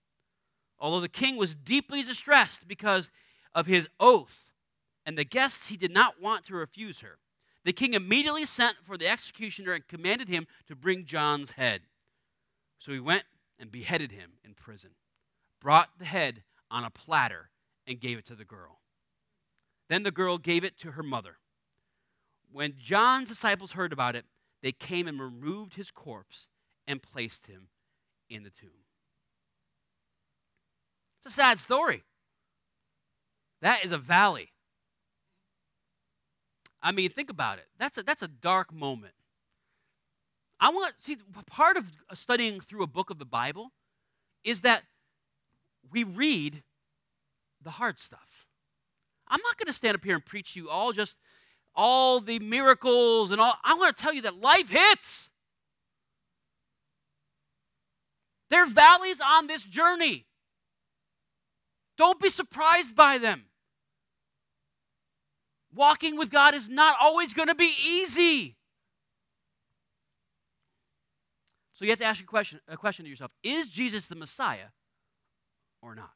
Although 0.78 1.00
the 1.00 1.08
king 1.08 1.36
was 1.36 1.54
deeply 1.54 2.02
distressed 2.02 2.66
because 2.66 3.10
of 3.54 3.66
his 3.66 3.86
oath 4.00 4.50
and 5.04 5.18
the 5.18 5.24
guests, 5.24 5.68
he 5.68 5.76
did 5.76 5.92
not 5.92 6.22
want 6.22 6.46
to 6.46 6.54
refuse 6.54 7.00
her. 7.00 7.18
The 7.64 7.72
king 7.72 7.94
immediately 7.94 8.44
sent 8.44 8.78
for 8.84 8.98
the 8.98 9.08
executioner 9.08 9.72
and 9.72 9.86
commanded 9.86 10.28
him 10.28 10.46
to 10.66 10.74
bring 10.74 11.04
John's 11.04 11.52
head. 11.52 11.82
So 12.78 12.92
he 12.92 13.00
went 13.00 13.24
and 13.58 13.70
beheaded 13.70 14.10
him 14.10 14.32
in 14.44 14.54
prison, 14.54 14.90
brought 15.60 15.98
the 15.98 16.04
head 16.04 16.42
on 16.70 16.84
a 16.84 16.90
platter, 16.90 17.50
and 17.86 18.00
gave 18.00 18.18
it 18.18 18.26
to 18.26 18.34
the 18.34 18.44
girl. 18.44 18.80
Then 19.88 20.02
the 20.02 20.10
girl 20.10 20.38
gave 20.38 20.64
it 20.64 20.76
to 20.78 20.92
her 20.92 21.02
mother. 21.02 21.36
When 22.50 22.74
John's 22.78 23.28
disciples 23.28 23.72
heard 23.72 23.92
about 23.92 24.16
it, 24.16 24.24
they 24.62 24.72
came 24.72 25.06
and 25.06 25.20
removed 25.20 25.74
his 25.74 25.90
corpse 25.90 26.48
and 26.86 27.02
placed 27.02 27.46
him 27.46 27.68
in 28.28 28.42
the 28.42 28.50
tomb. 28.50 28.86
It's 31.18 31.32
a 31.32 31.36
sad 31.36 31.60
story. 31.60 32.02
That 33.60 33.84
is 33.84 33.92
a 33.92 33.98
valley. 33.98 34.51
I 36.82 36.92
mean, 36.92 37.10
think 37.10 37.30
about 37.30 37.58
it. 37.58 37.66
That's 37.78 37.98
a, 37.98 38.02
that's 38.02 38.22
a 38.22 38.28
dark 38.28 38.74
moment. 38.74 39.14
I 40.58 40.70
want 40.70 40.94
see 40.98 41.16
part 41.46 41.76
of 41.76 41.90
studying 42.14 42.60
through 42.60 42.82
a 42.82 42.86
book 42.86 43.10
of 43.10 43.18
the 43.18 43.24
Bible 43.24 43.72
is 44.44 44.60
that 44.62 44.82
we 45.90 46.04
read 46.04 46.62
the 47.62 47.70
hard 47.70 47.98
stuff. 47.98 48.46
I'm 49.28 49.40
not 49.44 49.56
going 49.56 49.66
to 49.66 49.72
stand 49.72 49.94
up 49.94 50.04
here 50.04 50.14
and 50.14 50.24
preach 50.24 50.56
you 50.56 50.68
all 50.68 50.92
just 50.92 51.16
all 51.74 52.20
the 52.20 52.38
miracles 52.38 53.30
and 53.30 53.40
all. 53.40 53.54
I 53.64 53.74
want 53.74 53.96
to 53.96 54.02
tell 54.02 54.12
you 54.12 54.22
that 54.22 54.40
life 54.40 54.68
hits. 54.68 55.28
There 58.50 58.62
are 58.62 58.68
valleys 58.68 59.20
on 59.20 59.46
this 59.46 59.64
journey. 59.64 60.26
Don't 61.96 62.20
be 62.20 62.28
surprised 62.28 62.94
by 62.94 63.18
them. 63.18 63.44
Walking 65.74 66.16
with 66.16 66.30
God 66.30 66.54
is 66.54 66.68
not 66.68 66.96
always 67.00 67.32
going 67.32 67.48
to 67.48 67.54
be 67.54 67.72
easy. 67.86 68.56
So 71.74 71.84
you 71.84 71.90
have 71.90 71.98
to 71.98 72.04
ask 72.04 72.22
a 72.22 72.26
question, 72.26 72.60
a 72.68 72.76
question 72.76 73.04
to 73.04 73.10
yourself 73.10 73.30
Is 73.42 73.68
Jesus 73.68 74.06
the 74.06 74.14
Messiah 74.14 74.68
or 75.80 75.94
not? 75.94 76.10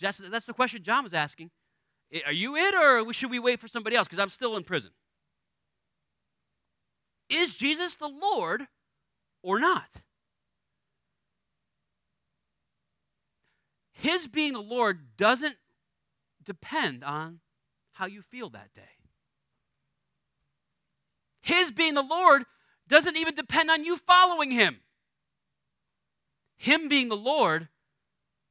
That's, 0.00 0.18
that's 0.18 0.46
the 0.46 0.54
question 0.54 0.82
John 0.82 1.04
was 1.04 1.14
asking. 1.14 1.50
Are 2.26 2.32
you 2.32 2.56
it, 2.56 2.74
or 2.74 3.12
should 3.12 3.30
we 3.30 3.38
wait 3.38 3.60
for 3.60 3.68
somebody 3.68 3.94
else? 3.94 4.08
Because 4.08 4.18
I'm 4.18 4.30
still 4.30 4.56
in 4.56 4.64
prison. 4.64 4.90
Is 7.28 7.54
Jesus 7.54 7.94
the 7.94 8.08
Lord 8.08 8.66
or 9.42 9.60
not? 9.60 9.88
His 13.92 14.26
being 14.26 14.54
the 14.54 14.62
Lord 14.62 15.16
doesn't 15.16 15.56
depend 16.42 17.04
on 17.04 17.40
how 18.00 18.06
you 18.06 18.22
feel 18.22 18.48
that 18.48 18.72
day. 18.74 18.96
His 21.42 21.70
being 21.70 21.92
the 21.92 22.02
Lord 22.02 22.44
doesn't 22.88 23.16
even 23.18 23.34
depend 23.34 23.70
on 23.70 23.84
you 23.84 23.94
following 23.94 24.50
Him. 24.50 24.78
Him 26.56 26.88
being 26.88 27.10
the 27.10 27.16
Lord 27.16 27.68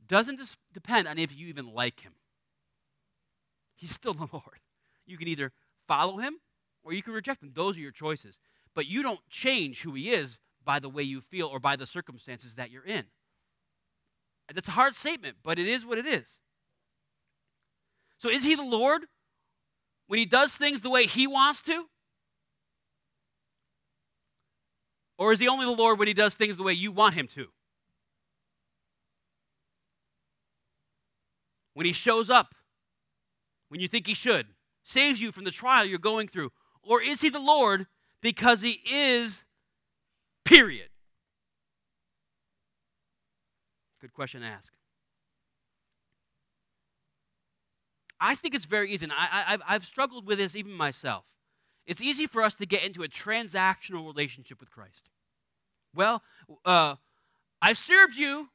doesn't 0.07 0.39
depend 0.71 1.07
on 1.07 1.17
if 1.17 1.35
you 1.35 1.47
even 1.47 1.73
like 1.73 2.01
Him. 2.01 2.13
He's 3.75 3.91
still 3.91 4.13
the 4.13 4.27
Lord. 4.31 4.59
You 5.07 5.17
can 5.17 5.27
either 5.27 5.51
follow 5.87 6.17
him 6.17 6.35
or 6.83 6.93
you 6.93 7.01
can 7.01 7.13
reject 7.13 7.41
him. 7.41 7.51
Those 7.55 7.75
are 7.75 7.81
your 7.81 7.91
choices. 7.91 8.37
But 8.75 8.85
you 8.85 9.01
don't 9.01 9.27
change 9.31 9.81
who 9.81 9.95
he 9.95 10.11
is 10.11 10.37
by 10.63 10.77
the 10.77 10.89
way 10.89 11.01
you 11.01 11.21
feel 11.21 11.47
or 11.47 11.59
by 11.59 11.75
the 11.75 11.87
circumstances 11.87 12.53
that 12.55 12.69
you're 12.69 12.85
in. 12.85 13.05
That's 14.53 14.67
a 14.67 14.73
hard 14.73 14.95
statement, 14.95 15.37
but 15.43 15.57
it 15.57 15.67
is 15.67 15.87
what 15.87 15.97
it 15.97 16.05
is. 16.05 16.39
So 18.19 18.29
is 18.29 18.43
he 18.43 18.53
the 18.53 18.63
Lord 18.63 19.05
when 20.09 20.17
he 20.17 20.25
does 20.25 20.57
things 20.57 20.81
the 20.81 20.89
way 20.89 21.05
he 21.05 21.27
wants 21.27 21.61
to? 21.61 21.85
Or 25.19 25.31
is 25.31 25.39
he 25.39 25.47
only 25.47 25.67
the 25.67 25.71
Lord 25.71 25.99
when 25.99 26.07
he 26.07 26.15
does 26.15 26.33
things 26.33 26.57
the 26.57 26.63
way 26.63 26.73
you 26.73 26.91
want 26.91 27.13
him 27.13 27.27
to? 27.27 27.45
When 31.75 31.85
he 31.85 31.93
shows 31.93 32.31
up 32.31 32.55
when 33.67 33.79
you 33.79 33.87
think 33.87 34.07
he 34.07 34.15
should, 34.15 34.47
saves 34.83 35.21
you 35.21 35.31
from 35.31 35.43
the 35.43 35.51
trial 35.51 35.85
you're 35.85 35.99
going 35.99 36.27
through? 36.27 36.51
Or 36.81 37.03
is 37.03 37.21
he 37.21 37.29
the 37.29 37.39
Lord 37.39 37.85
because 38.19 38.61
he 38.61 38.81
is, 38.91 39.45
period? 40.43 40.89
Good 44.01 44.13
question 44.15 44.41
to 44.41 44.47
ask. 44.47 44.73
I 48.19 48.35
think 48.35 48.53
it's 48.53 48.65
very 48.65 48.91
easy, 48.91 49.05
and 49.05 49.13
I, 49.13 49.55
I, 49.55 49.57
I've 49.67 49.85
struggled 49.85 50.27
with 50.27 50.37
this 50.37 50.55
even 50.55 50.73
myself. 50.73 51.25
It's 51.87 52.01
easy 52.01 52.27
for 52.27 52.41
us 52.41 52.55
to 52.55 52.65
get 52.65 52.83
into 52.83 53.03
a 53.03 53.07
transactional 53.07 54.05
relationship 54.05 54.59
with 54.59 54.69
Christ. 54.69 55.09
Well, 55.95 56.21
uh, 56.65 56.95
I've 57.61 57.77
served 57.77 58.15
you, 58.15 58.49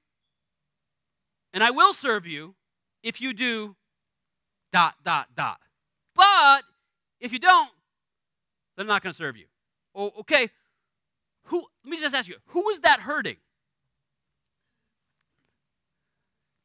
and 1.52 1.64
I 1.64 1.70
will 1.70 1.92
serve 1.92 2.26
you 2.26 2.54
if 3.02 3.20
you 3.20 3.32
do 3.32 3.76
dot, 4.72 4.94
dot, 5.04 5.28
dot. 5.34 5.60
But 6.14 6.62
if 7.20 7.32
you 7.32 7.38
don't, 7.38 7.70
then 8.76 8.84
I'm 8.84 8.88
not 8.88 9.02
going 9.02 9.12
to 9.12 9.16
serve 9.16 9.36
you. 9.36 9.46
Oh, 9.94 10.12
okay. 10.20 10.50
Who, 11.44 11.64
let 11.84 11.90
me 11.90 11.98
just 11.98 12.14
ask 12.14 12.28
you, 12.28 12.36
who 12.46 12.70
is 12.70 12.80
that 12.80 13.00
hurting? 13.00 13.36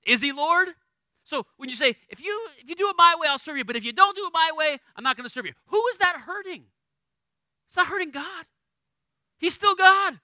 Is 0.05 0.21
he 0.21 0.31
Lord? 0.31 0.69
So 1.29 1.45
when 1.57 1.69
you 1.69 1.75
say, 1.75 1.95
if 2.09 2.19
you 2.19 2.47
if 2.57 2.67
you 2.67 2.75
do 2.75 2.89
it 2.89 2.95
my 2.97 3.15
way, 3.19 3.27
I'll 3.29 3.37
serve 3.37 3.57
you, 3.57 3.63
but 3.63 3.75
if 3.75 3.83
you 3.83 3.93
don't 3.93 4.15
do 4.15 4.25
it 4.25 4.31
my 4.33 4.49
way, 4.55 4.79
I'm 4.95 5.03
not 5.03 5.15
going 5.15 5.25
to 5.25 5.29
serve 5.29 5.45
you. 5.45 5.53
Who 5.67 5.87
is 5.91 5.99
that 5.99 6.15
hurting? 6.25 6.63
It's 7.67 7.77
not 7.77 7.85
hurting 7.85 8.09
God. 8.09 8.45
He's 9.37 9.53
still 9.53 9.75
God. 9.75 10.19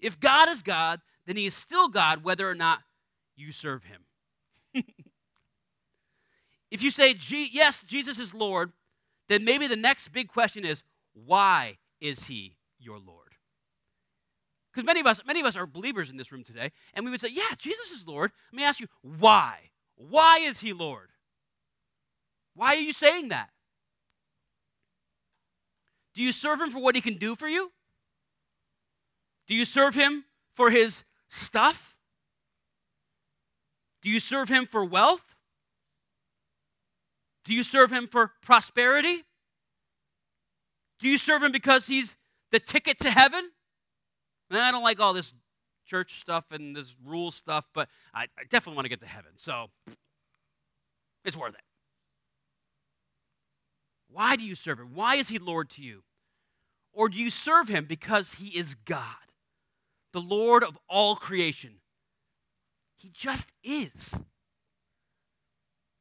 If 0.00 0.18
God 0.18 0.48
is 0.48 0.62
God, 0.62 1.00
then 1.26 1.36
he 1.36 1.46
is 1.46 1.54
still 1.54 1.88
God 1.88 2.24
whether 2.24 2.50
or 2.50 2.56
not 2.56 2.80
you 3.36 3.52
serve 3.52 3.84
him. 3.84 4.84
If 6.72 6.82
you 6.82 6.90
say, 6.90 7.14
yes, 7.28 7.84
Jesus 7.86 8.18
is 8.18 8.32
Lord, 8.32 8.72
then 9.28 9.44
maybe 9.44 9.66
the 9.68 9.76
next 9.76 10.08
big 10.08 10.28
question 10.28 10.64
is, 10.64 10.82
why 11.12 11.76
is 12.00 12.24
he 12.24 12.56
your 12.78 12.98
Lord? 12.98 13.21
Because 14.72 14.86
many 14.86 15.00
of 15.00 15.06
us, 15.06 15.20
many 15.26 15.40
of 15.40 15.46
us 15.46 15.56
are 15.56 15.66
believers 15.66 16.08
in 16.10 16.16
this 16.16 16.32
room 16.32 16.42
today, 16.42 16.72
and 16.94 17.04
we 17.04 17.10
would 17.10 17.20
say, 17.20 17.28
yeah, 17.30 17.54
Jesus 17.58 17.90
is 17.90 18.06
Lord. 18.06 18.32
Let 18.52 18.56
me 18.56 18.64
ask 18.64 18.80
you, 18.80 18.86
why? 19.02 19.70
Why 19.96 20.38
is 20.38 20.60
he 20.60 20.72
Lord? 20.72 21.10
Why 22.54 22.74
are 22.74 22.80
you 22.80 22.92
saying 22.92 23.28
that? 23.28 23.50
Do 26.14 26.22
you 26.22 26.32
serve 26.32 26.60
him 26.60 26.70
for 26.70 26.80
what 26.80 26.94
he 26.94 27.00
can 27.00 27.16
do 27.16 27.34
for 27.34 27.48
you? 27.48 27.72
Do 29.46 29.54
you 29.54 29.64
serve 29.64 29.94
him 29.94 30.24
for 30.54 30.70
his 30.70 31.04
stuff? 31.28 31.96
Do 34.02 34.10
you 34.10 34.20
serve 34.20 34.48
him 34.48 34.66
for 34.66 34.84
wealth? 34.84 35.36
Do 37.44 37.54
you 37.54 37.62
serve 37.62 37.90
him 37.90 38.06
for 38.06 38.32
prosperity? 38.42 39.24
Do 40.98 41.08
you 41.08 41.18
serve 41.18 41.42
him 41.42 41.52
because 41.52 41.86
he's 41.86 42.16
the 42.50 42.60
ticket 42.60 42.98
to 43.00 43.10
heaven? 43.10 43.51
And 44.52 44.60
I 44.60 44.70
don't 44.70 44.82
like 44.82 45.00
all 45.00 45.14
this 45.14 45.32
church 45.86 46.20
stuff 46.20 46.44
and 46.50 46.76
this 46.76 46.94
rule 47.04 47.30
stuff, 47.30 47.64
but 47.72 47.88
I, 48.14 48.24
I 48.38 48.44
definitely 48.48 48.76
want 48.76 48.84
to 48.84 48.90
get 48.90 49.00
to 49.00 49.06
heaven. 49.06 49.32
So 49.36 49.70
it's 51.24 51.36
worth 51.36 51.54
it. 51.54 51.60
Why 54.10 54.36
do 54.36 54.44
you 54.44 54.54
serve 54.54 54.78
him? 54.78 54.90
Why 54.94 55.16
is 55.16 55.28
he 55.28 55.38
Lord 55.38 55.70
to 55.70 55.82
you? 55.82 56.02
Or 56.92 57.08
do 57.08 57.16
you 57.16 57.30
serve 57.30 57.68
him 57.68 57.86
because 57.86 58.34
he 58.34 58.48
is 58.48 58.74
God, 58.84 59.04
the 60.12 60.20
Lord 60.20 60.62
of 60.62 60.78
all 60.88 61.16
creation? 61.16 61.76
He 62.96 63.08
just 63.08 63.48
is 63.64 64.14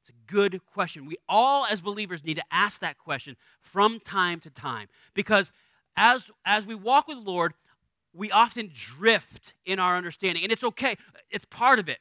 It's 0.02 0.10
a 0.10 0.32
good 0.32 0.62
question. 0.66 1.06
We 1.06 1.16
all, 1.30 1.66
as 1.66 1.80
believers, 1.80 2.24
need 2.24 2.38
to 2.38 2.44
ask 2.52 2.82
that 2.82 2.98
question 2.98 3.38
from 3.62 4.00
time 4.00 4.40
to 4.42 4.50
time 4.50 4.88
because 5.14 5.52
as, 5.96 6.30
as 6.46 6.66
we 6.66 6.76
walk 6.76 7.08
with 7.08 7.18
the 7.18 7.32
Lord, 7.32 7.54
we 8.14 8.32
often 8.32 8.70
drift 8.74 9.54
in 9.66 9.80
our 9.80 9.96
understanding, 9.96 10.44
and 10.44 10.52
it's 10.52 10.64
okay, 10.64 10.96
it's 11.30 11.46
part 11.46 11.80
of 11.80 11.88
it. 11.88 12.00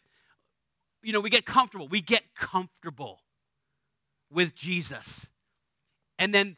You 1.03 1.13
know, 1.13 1.21
we 1.21 1.31
get 1.31 1.47
comfortable. 1.47 1.89
We 1.89 2.01
get 2.01 2.35
comfortable 2.35 3.21
with 4.31 4.55
Jesus. 4.55 5.29
And 6.19 6.35
then 6.35 6.57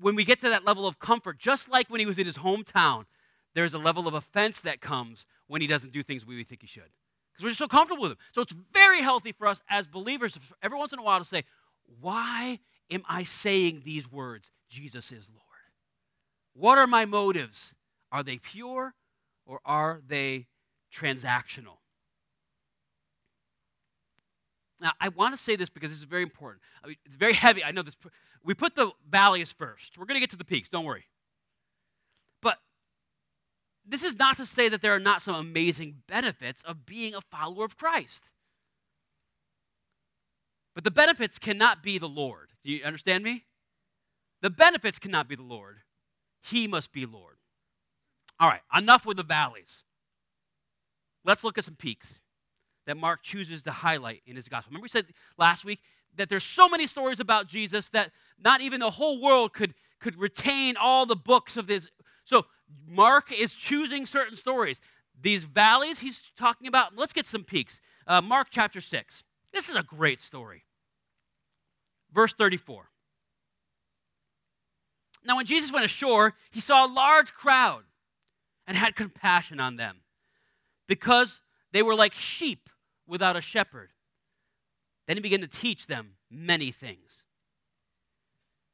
when 0.00 0.14
we 0.14 0.24
get 0.24 0.40
to 0.40 0.48
that 0.50 0.64
level 0.64 0.86
of 0.86 0.98
comfort, 0.98 1.38
just 1.38 1.68
like 1.68 1.88
when 1.88 2.00
he 2.00 2.06
was 2.06 2.18
in 2.18 2.26
his 2.26 2.38
hometown, 2.38 3.04
there's 3.54 3.74
a 3.74 3.78
level 3.78 4.06
of 4.08 4.14
offense 4.14 4.60
that 4.60 4.80
comes 4.80 5.26
when 5.46 5.60
he 5.60 5.66
doesn't 5.66 5.92
do 5.92 6.02
things 6.02 6.24
we 6.24 6.42
think 6.44 6.62
he 6.62 6.66
should. 6.66 6.90
Because 7.32 7.44
we're 7.44 7.50
just 7.50 7.58
so 7.58 7.68
comfortable 7.68 8.02
with 8.02 8.12
him. 8.12 8.18
So 8.32 8.42
it's 8.42 8.54
very 8.72 9.02
healthy 9.02 9.32
for 9.32 9.46
us 9.46 9.60
as 9.68 9.86
believers 9.86 10.38
every 10.62 10.78
once 10.78 10.92
in 10.92 10.98
a 10.98 11.02
while 11.02 11.18
to 11.18 11.24
say, 11.24 11.44
Why 12.00 12.60
am 12.90 13.02
I 13.08 13.24
saying 13.24 13.82
these 13.84 14.10
words? 14.10 14.50
Jesus 14.68 15.12
is 15.12 15.28
Lord. 15.28 15.42
What 16.54 16.78
are 16.78 16.86
my 16.86 17.04
motives? 17.04 17.74
Are 18.12 18.22
they 18.22 18.38
pure 18.38 18.94
or 19.46 19.60
are 19.64 20.02
they 20.06 20.46
transactional? 20.94 21.78
Now, 24.80 24.92
I 25.00 25.08
want 25.08 25.32
to 25.32 25.42
say 25.42 25.56
this 25.56 25.70
because 25.70 25.90
this 25.90 25.98
is 25.98 26.04
very 26.04 26.22
important. 26.22 26.62
I 26.84 26.88
mean, 26.88 26.96
it's 27.06 27.16
very 27.16 27.32
heavy. 27.44 27.64
I 27.64 27.72
know 27.72 27.82
this. 27.82 27.96
We 28.44 28.54
put 28.54 28.74
the 28.74 28.90
valleys 29.08 29.50
first. 29.50 29.96
We're 29.96 30.06
going 30.06 30.16
to 30.16 30.20
get 30.20 30.30
to 30.30 30.36
the 30.36 30.44
peaks, 30.44 30.68
don't 30.68 30.84
worry. 30.84 31.06
But 32.42 32.58
this 33.86 34.02
is 34.02 34.18
not 34.18 34.36
to 34.36 34.46
say 34.46 34.68
that 34.68 34.82
there 34.82 34.94
are 34.94 35.00
not 35.00 35.22
some 35.22 35.34
amazing 35.34 36.02
benefits 36.06 36.62
of 36.64 36.84
being 36.84 37.14
a 37.14 37.20
follower 37.20 37.64
of 37.64 37.78
Christ. 37.78 38.24
But 40.74 40.84
the 40.84 40.90
benefits 40.90 41.38
cannot 41.38 41.82
be 41.82 41.98
the 41.98 42.08
Lord. 42.08 42.50
Do 42.64 42.72
you 42.72 42.84
understand 42.84 43.22
me? 43.22 43.44
The 44.40 44.50
benefits 44.50 44.98
cannot 44.98 45.28
be 45.28 45.36
the 45.36 45.42
Lord. 45.42 45.78
He 46.42 46.66
must 46.66 46.92
be 46.92 47.06
Lord. 47.06 47.31
All 48.42 48.48
right, 48.48 48.60
enough 48.76 49.06
with 49.06 49.18
the 49.18 49.22
valleys. 49.22 49.84
Let's 51.24 51.44
look 51.44 51.58
at 51.58 51.64
some 51.64 51.76
peaks 51.76 52.18
that 52.86 52.96
Mark 52.96 53.22
chooses 53.22 53.62
to 53.62 53.70
highlight 53.70 54.22
in 54.26 54.34
his 54.34 54.48
gospel. 54.48 54.70
Remember, 54.70 54.82
we 54.82 54.88
said 54.88 55.06
last 55.38 55.64
week 55.64 55.78
that 56.16 56.28
there's 56.28 56.42
so 56.42 56.68
many 56.68 56.88
stories 56.88 57.20
about 57.20 57.46
Jesus 57.46 57.88
that 57.90 58.10
not 58.42 58.60
even 58.60 58.80
the 58.80 58.90
whole 58.90 59.22
world 59.22 59.52
could, 59.52 59.74
could 60.00 60.18
retain 60.18 60.76
all 60.76 61.06
the 61.06 61.14
books 61.14 61.56
of 61.56 61.68
this. 61.68 61.88
So 62.24 62.46
Mark 62.84 63.30
is 63.30 63.54
choosing 63.54 64.06
certain 64.06 64.34
stories. 64.34 64.80
These 65.20 65.44
valleys 65.44 66.00
he's 66.00 66.32
talking 66.36 66.66
about, 66.66 66.96
let's 66.96 67.12
get 67.12 67.28
some 67.28 67.44
peaks. 67.44 67.80
Uh, 68.08 68.20
Mark 68.20 68.48
chapter 68.50 68.80
6. 68.80 69.22
This 69.52 69.68
is 69.68 69.76
a 69.76 69.84
great 69.84 70.20
story. 70.20 70.64
Verse 72.12 72.32
34. 72.32 72.88
Now, 75.24 75.36
when 75.36 75.46
Jesus 75.46 75.72
went 75.72 75.84
ashore, 75.84 76.34
he 76.50 76.60
saw 76.60 76.84
a 76.84 76.90
large 76.92 77.32
crowd 77.32 77.84
and 78.66 78.76
had 78.76 78.94
compassion 78.94 79.60
on 79.60 79.76
them 79.76 79.98
because 80.86 81.40
they 81.72 81.82
were 81.82 81.94
like 81.94 82.12
sheep 82.12 82.68
without 83.06 83.36
a 83.36 83.40
shepherd. 83.40 83.90
Then 85.06 85.16
he 85.16 85.20
began 85.20 85.40
to 85.40 85.48
teach 85.48 85.86
them 85.86 86.12
many 86.30 86.70
things. 86.70 87.24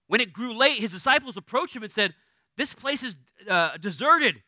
When 0.07 0.21
it 0.21 0.33
grew 0.33 0.53
late, 0.53 0.79
his 0.79 0.93
disciples 0.93 1.37
approached 1.37 1.77
him 1.77 1.83
and 1.83 1.93
said, 1.93 2.15
This 2.57 2.75
place 2.75 3.03
is 3.03 3.17
uh, 3.49 3.77
deserted 3.79 4.43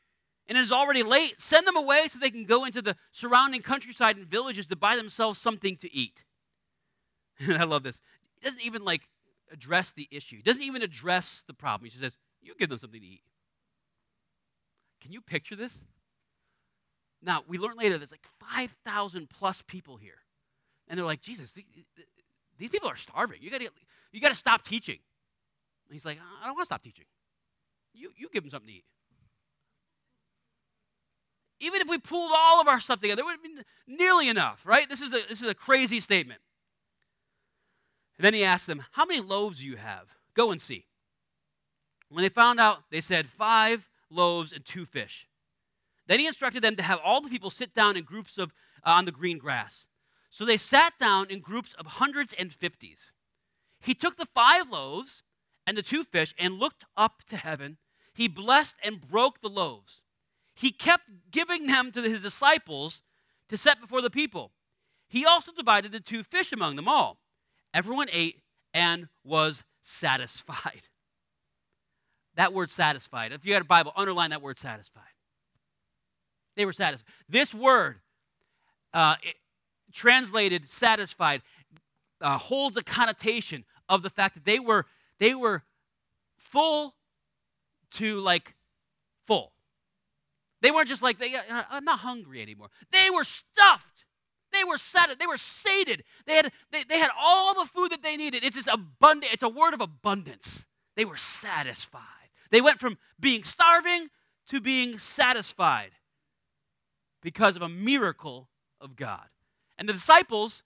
and 0.50 0.58
it 0.58 0.62
is 0.62 0.72
already 0.72 1.04
late. 1.04 1.40
Send 1.40 1.66
them 1.66 1.76
away 1.76 2.08
so 2.08 2.18
they 2.18 2.30
can 2.30 2.44
go 2.44 2.64
into 2.64 2.82
the 2.82 2.96
surrounding 3.12 3.62
countryside 3.62 4.16
and 4.16 4.26
villages 4.26 4.66
to 4.66 4.76
buy 4.76 4.96
themselves 4.96 5.38
something 5.38 5.76
to 5.76 5.94
eat. 5.94 6.24
I 7.48 7.64
love 7.64 7.84
this. 7.84 8.00
He 8.34 8.44
doesn't 8.44 8.64
even 8.64 8.84
like 8.84 9.02
address 9.52 9.92
the 9.92 10.08
issue, 10.10 10.36
he 10.36 10.42
doesn't 10.42 10.62
even 10.62 10.82
address 10.82 11.44
the 11.46 11.54
problem. 11.54 11.84
He 11.84 11.90
just 11.90 12.02
says, 12.02 12.16
You 12.42 12.54
give 12.58 12.68
them 12.68 12.78
something 12.78 13.00
to 13.00 13.06
eat. 13.06 13.22
Can 15.00 15.12
you 15.12 15.20
picture 15.20 15.56
this? 15.56 15.76
Now, 17.22 17.42
we 17.46 17.58
learn 17.58 17.76
later 17.76 17.98
there's 17.98 18.10
like 18.10 18.26
5,000 18.54 19.28
plus 19.28 19.62
people 19.66 19.96
here. 19.96 20.18
And 20.88 20.98
they're 20.98 21.06
like, 21.06 21.20
Jesus, 21.20 21.52
these 21.52 22.70
people 22.70 22.88
are 22.88 22.96
starving. 22.96 23.38
You 23.42 23.50
got 23.50 23.60
you 24.12 24.20
got 24.20 24.30
to 24.30 24.34
stop 24.34 24.64
teaching. 24.64 24.98
And 25.88 25.94
he's 25.94 26.04
like, 26.04 26.18
I 26.42 26.46
don't 26.46 26.54
want 26.54 26.64
to 26.64 26.66
stop 26.66 26.82
teaching. 26.82 27.06
You, 27.94 28.10
you 28.16 28.28
give 28.32 28.42
them 28.42 28.50
something 28.50 28.68
to 28.68 28.74
eat. 28.74 28.84
Even 31.60 31.80
if 31.82 31.88
we 31.88 31.98
pulled 31.98 32.32
all 32.34 32.60
of 32.60 32.68
our 32.68 32.80
stuff 32.80 33.00
together, 33.00 33.20
it 33.20 33.24
would 33.24 33.32
have 33.32 33.42
been 33.42 33.64
nearly 33.86 34.28
enough, 34.28 34.62
right? 34.64 34.88
This 34.88 35.02
is 35.02 35.12
a, 35.12 35.20
this 35.28 35.42
is 35.42 35.48
a 35.48 35.54
crazy 35.54 36.00
statement. 36.00 36.40
And 38.16 38.24
then 38.24 38.34
he 38.34 38.44
asked 38.44 38.66
them, 38.66 38.84
How 38.92 39.04
many 39.04 39.20
loaves 39.20 39.60
do 39.60 39.66
you 39.66 39.76
have? 39.76 40.06
Go 40.34 40.50
and 40.50 40.60
see. 40.60 40.86
When 42.08 42.22
they 42.22 42.28
found 42.28 42.60
out, 42.60 42.78
they 42.90 43.00
said, 43.00 43.28
Five 43.28 43.89
loaves 44.10 44.52
and 44.52 44.64
two 44.64 44.84
fish. 44.84 45.26
Then 46.06 46.18
he 46.18 46.26
instructed 46.26 46.62
them 46.62 46.76
to 46.76 46.82
have 46.82 46.98
all 47.04 47.20
the 47.20 47.28
people 47.28 47.50
sit 47.50 47.72
down 47.72 47.96
in 47.96 48.04
groups 48.04 48.36
of 48.36 48.52
uh, 48.84 48.90
on 48.90 49.04
the 49.04 49.12
green 49.12 49.38
grass. 49.38 49.86
So 50.30 50.44
they 50.44 50.56
sat 50.56 50.94
down 50.98 51.30
in 51.30 51.40
groups 51.40 51.74
of 51.74 51.86
hundreds 51.86 52.32
and 52.32 52.52
fifties. 52.52 53.12
He 53.80 53.94
took 53.94 54.16
the 54.16 54.28
five 54.34 54.70
loaves 54.70 55.22
and 55.66 55.76
the 55.76 55.82
two 55.82 56.04
fish 56.04 56.34
and 56.38 56.58
looked 56.58 56.84
up 56.96 57.22
to 57.28 57.36
heaven. 57.36 57.78
He 58.12 58.28
blessed 58.28 58.76
and 58.82 59.00
broke 59.00 59.40
the 59.40 59.48
loaves. 59.48 60.00
He 60.54 60.72
kept 60.72 61.04
giving 61.30 61.66
them 61.66 61.90
to 61.92 62.02
his 62.02 62.22
disciples 62.22 63.02
to 63.48 63.56
set 63.56 63.80
before 63.80 64.02
the 64.02 64.10
people. 64.10 64.52
He 65.08 65.24
also 65.24 65.52
divided 65.52 65.92
the 65.92 66.00
two 66.00 66.22
fish 66.22 66.52
among 66.52 66.76
them 66.76 66.88
all. 66.88 67.18
Everyone 67.72 68.08
ate 68.12 68.42
and 68.74 69.08
was 69.24 69.64
satisfied. 69.82 70.82
That 72.36 72.52
word 72.52 72.70
satisfied. 72.70 73.32
If 73.32 73.44
you 73.44 73.52
had 73.52 73.62
a 73.62 73.66
Bible, 73.66 73.92
underline 73.96 74.30
that 74.30 74.42
word 74.42 74.58
satisfied. 74.58 75.02
They 76.56 76.64
were 76.64 76.72
satisfied. 76.72 77.12
This 77.28 77.54
word, 77.54 78.00
uh, 78.92 79.16
translated 79.92 80.68
satisfied, 80.68 81.42
uh, 82.20 82.38
holds 82.38 82.76
a 82.76 82.82
connotation 82.82 83.64
of 83.88 84.02
the 84.02 84.10
fact 84.10 84.34
that 84.34 84.44
they 84.44 84.58
were 84.58 84.86
they 85.18 85.34
were 85.34 85.62
full 86.36 86.94
to 87.92 88.20
like 88.20 88.54
full. 89.26 89.52
They 90.62 90.70
weren't 90.70 90.88
just 90.88 91.02
like 91.02 91.18
they, 91.18 91.34
uh, 91.34 91.62
I'm 91.70 91.84
not 91.84 92.00
hungry 92.00 92.42
anymore. 92.42 92.68
They 92.92 93.08
were 93.10 93.24
stuffed. 93.24 94.04
They 94.52 94.64
were 94.64 94.78
sated. 94.78 95.18
They 95.18 95.26
were 95.26 95.36
sated. 95.36 96.04
They 96.26 96.34
had 96.34 96.52
they, 96.72 96.84
they 96.84 96.98
had 96.98 97.10
all 97.18 97.54
the 97.54 97.66
food 97.66 97.92
that 97.92 98.02
they 98.02 98.16
needed. 98.16 98.44
It's 98.44 98.56
just 98.56 98.68
abundant. 98.68 99.32
It's 99.32 99.42
a 99.42 99.48
word 99.48 99.74
of 99.74 99.80
abundance. 99.80 100.66
They 100.96 101.04
were 101.04 101.16
satisfied. 101.16 102.02
They 102.50 102.60
went 102.60 102.80
from 102.80 102.98
being 103.18 103.44
starving 103.44 104.08
to 104.48 104.60
being 104.60 104.98
satisfied 104.98 105.92
because 107.22 107.56
of 107.56 107.62
a 107.62 107.68
miracle 107.68 108.48
of 108.80 108.96
God. 108.96 109.26
And 109.78 109.88
the 109.88 109.92
disciples, 109.92 110.62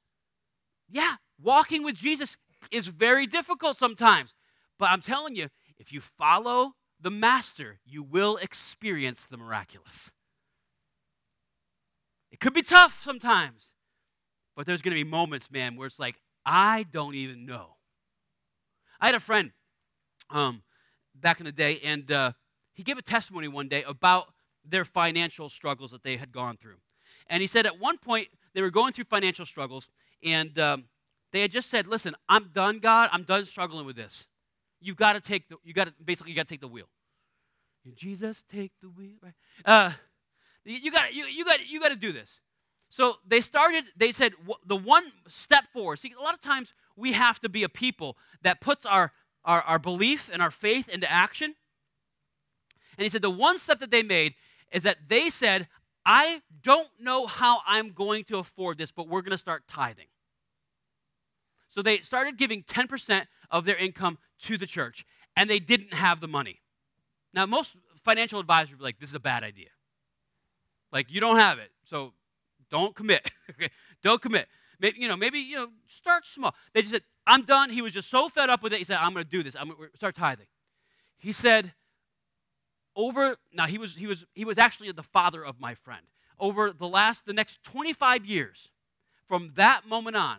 yeah, 0.88 1.16
walking 1.40 1.82
with 1.82 1.96
Jesus 1.96 2.36
is 2.70 2.88
very 2.88 3.26
difficult 3.26 3.76
sometimes. 3.76 4.34
But 4.78 4.90
I'm 4.90 5.02
telling 5.02 5.36
you, 5.36 5.48
if 5.78 5.92
you 5.92 6.00
follow 6.00 6.74
the 7.00 7.10
master, 7.10 7.80
you 7.84 8.02
will 8.02 8.36
experience 8.38 9.26
the 9.26 9.36
miraculous. 9.36 10.10
It 12.30 12.40
could 12.40 12.54
be 12.54 12.62
tough 12.62 13.02
sometimes, 13.04 13.70
but 14.56 14.66
there's 14.66 14.82
going 14.82 14.96
to 14.96 15.04
be 15.04 15.08
moments, 15.08 15.50
man, 15.50 15.76
where 15.76 15.86
it's 15.86 16.00
like, 16.00 16.16
I 16.44 16.84
don't 16.90 17.14
even 17.14 17.46
know. 17.46 17.76
I 19.00 19.06
had 19.06 19.14
a 19.14 19.20
friend 19.20 19.52
um, 20.30 20.62
back 21.24 21.40
in 21.40 21.46
the 21.46 21.52
day, 21.52 21.80
and 21.82 22.12
uh, 22.12 22.32
he 22.74 22.82
gave 22.82 22.98
a 22.98 23.02
testimony 23.02 23.48
one 23.48 23.66
day 23.66 23.82
about 23.84 24.26
their 24.64 24.84
financial 24.84 25.48
struggles 25.48 25.90
that 25.90 26.02
they 26.04 26.18
had 26.18 26.30
gone 26.30 26.58
through. 26.58 26.76
And 27.28 27.40
he 27.40 27.46
said 27.46 27.64
at 27.64 27.80
one 27.80 27.96
point 27.96 28.28
they 28.52 28.60
were 28.60 28.70
going 28.70 28.92
through 28.92 29.06
financial 29.06 29.46
struggles, 29.46 29.90
and 30.22 30.56
um, 30.58 30.84
they 31.32 31.40
had 31.40 31.50
just 31.50 31.70
said, 31.70 31.87
"Listen, 31.87 32.14
I'm 32.28 32.50
done, 32.52 32.78
God. 32.78 33.08
I'm 33.10 33.22
done 33.22 33.46
struggling 33.46 33.87
with 33.87 33.96
this. 33.96 34.24
You've 34.80 34.98
got 34.98 35.14
to 35.14 35.20
take 35.20 35.48
the. 35.48 35.56
You 35.64 35.72
got 35.72 35.87
to 35.87 35.94
basically 36.04 36.32
you 36.32 36.37
got 36.37 36.46
to 36.46 36.52
take 36.52 36.60
the 36.60 36.68
wheel. 36.68 36.88
Jesus, 37.94 38.44
take 38.50 38.72
the 38.82 38.88
wheel. 38.88 39.16
Right? 39.22 39.32
Uh, 39.64 39.92
you 40.64 40.92
got 40.92 41.14
you 41.14 41.24
you 41.24 41.44
got 41.44 41.66
you 41.66 41.80
got 41.80 41.88
to 41.88 41.96
do 41.96 42.12
this. 42.12 42.40
So 42.90 43.16
they 43.26 43.40
started. 43.40 43.84
They 43.96 44.12
said 44.12 44.34
the 44.66 44.76
one 44.76 45.04
step 45.26 45.64
forward. 45.72 45.98
See, 45.98 46.12
a 46.18 46.22
lot 46.22 46.34
of 46.34 46.40
times 46.40 46.74
we 46.96 47.12
have 47.12 47.40
to 47.40 47.48
be 47.48 47.64
a 47.64 47.68
people 47.68 48.16
that 48.42 48.60
puts 48.60 48.84
our 48.87 49.12
our, 49.44 49.62
our 49.62 49.78
belief 49.78 50.30
and 50.33 50.40
our 50.40 50.50
faith 50.50 50.88
into 50.88 51.11
action. 51.11 51.54
And 52.96 53.02
he 53.02 53.09
said 53.09 53.22
the 53.22 53.30
one 53.30 53.59
step 53.59 53.80
that 53.80 53.90
they 53.90 54.02
made 54.02 54.35
is 54.72 54.83
that 54.85 55.09
they 55.09 55.30
said, 55.30 55.68
I 56.07 56.42
don't 56.62 56.88
know 57.00 57.26
how 57.26 57.61
I'm 57.66 57.92
going 57.92 58.24
to 58.24 58.38
afford 58.38 58.78
this, 58.78 58.90
but 58.90 59.09
we're 59.09 59.22
going 59.22 59.33
to 59.33 59.38
start 59.38 59.64
tithing. 59.68 60.07
So 61.68 61.83
they 61.83 61.98
started 61.98 62.37
giving 62.37 62.62
10% 62.62 63.26
of 63.50 63.64
their 63.64 63.76
income 63.76 64.18
to 64.40 64.57
the 64.57 64.66
church, 64.66 65.04
and 65.37 65.48
they 65.48 65.59
didn't 65.59 65.94
have 65.94 66.20
the 66.20 66.28
money. 66.28 66.61
Now, 67.33 67.46
most 67.46 67.76
financial 68.04 68.38
advisors 68.38 68.70
would 68.70 68.78
be 68.78 68.85
like, 68.85 69.00
this 69.00 69.09
is 69.09 69.14
a 69.14 69.20
bad 69.20 69.42
idea. 69.42 69.70
Like, 70.92 71.11
you 71.11 71.20
don't 71.20 71.37
have 71.37 71.59
it, 71.59 71.72
so 71.85 72.12
don't 72.70 72.94
commit. 72.94 73.30
don't 74.02 74.22
commit. 74.22 74.46
Maybe, 74.78 75.00
you 75.00 75.09
know, 75.09 75.16
maybe, 75.16 75.38
you 75.38 75.57
know, 75.57 75.68
start 75.88 76.26
small. 76.26 76.54
They 76.72 76.83
just 76.83 76.92
said, 76.92 77.02
I'm 77.26 77.42
done. 77.42 77.70
He 77.70 77.82
was 77.82 77.92
just 77.92 78.10
so 78.10 78.28
fed 78.28 78.50
up 78.50 78.62
with 78.62 78.72
it. 78.72 78.78
He 78.78 78.84
said, 78.84 78.98
I'm 79.00 79.12
going 79.12 79.24
to 79.24 79.30
do 79.30 79.42
this. 79.42 79.56
I'm 79.58 79.68
going 79.68 79.90
to 79.90 79.96
start 79.96 80.14
tithing. 80.14 80.46
He 81.18 81.32
said, 81.32 81.72
over 82.96 83.37
now 83.52 83.66
he 83.66 83.78
was 83.78 83.96
he 83.96 84.06
was 84.06 84.24
he 84.34 84.44
was 84.44 84.58
actually 84.58 84.92
the 84.92 85.02
father 85.02 85.44
of 85.44 85.60
my 85.60 85.74
friend. 85.74 86.06
Over 86.38 86.72
the 86.72 86.88
last 86.88 87.26
the 87.26 87.32
next 87.32 87.62
25 87.64 88.24
years, 88.24 88.70
from 89.26 89.52
that 89.56 89.88
moment 89.88 90.16
on, 90.16 90.38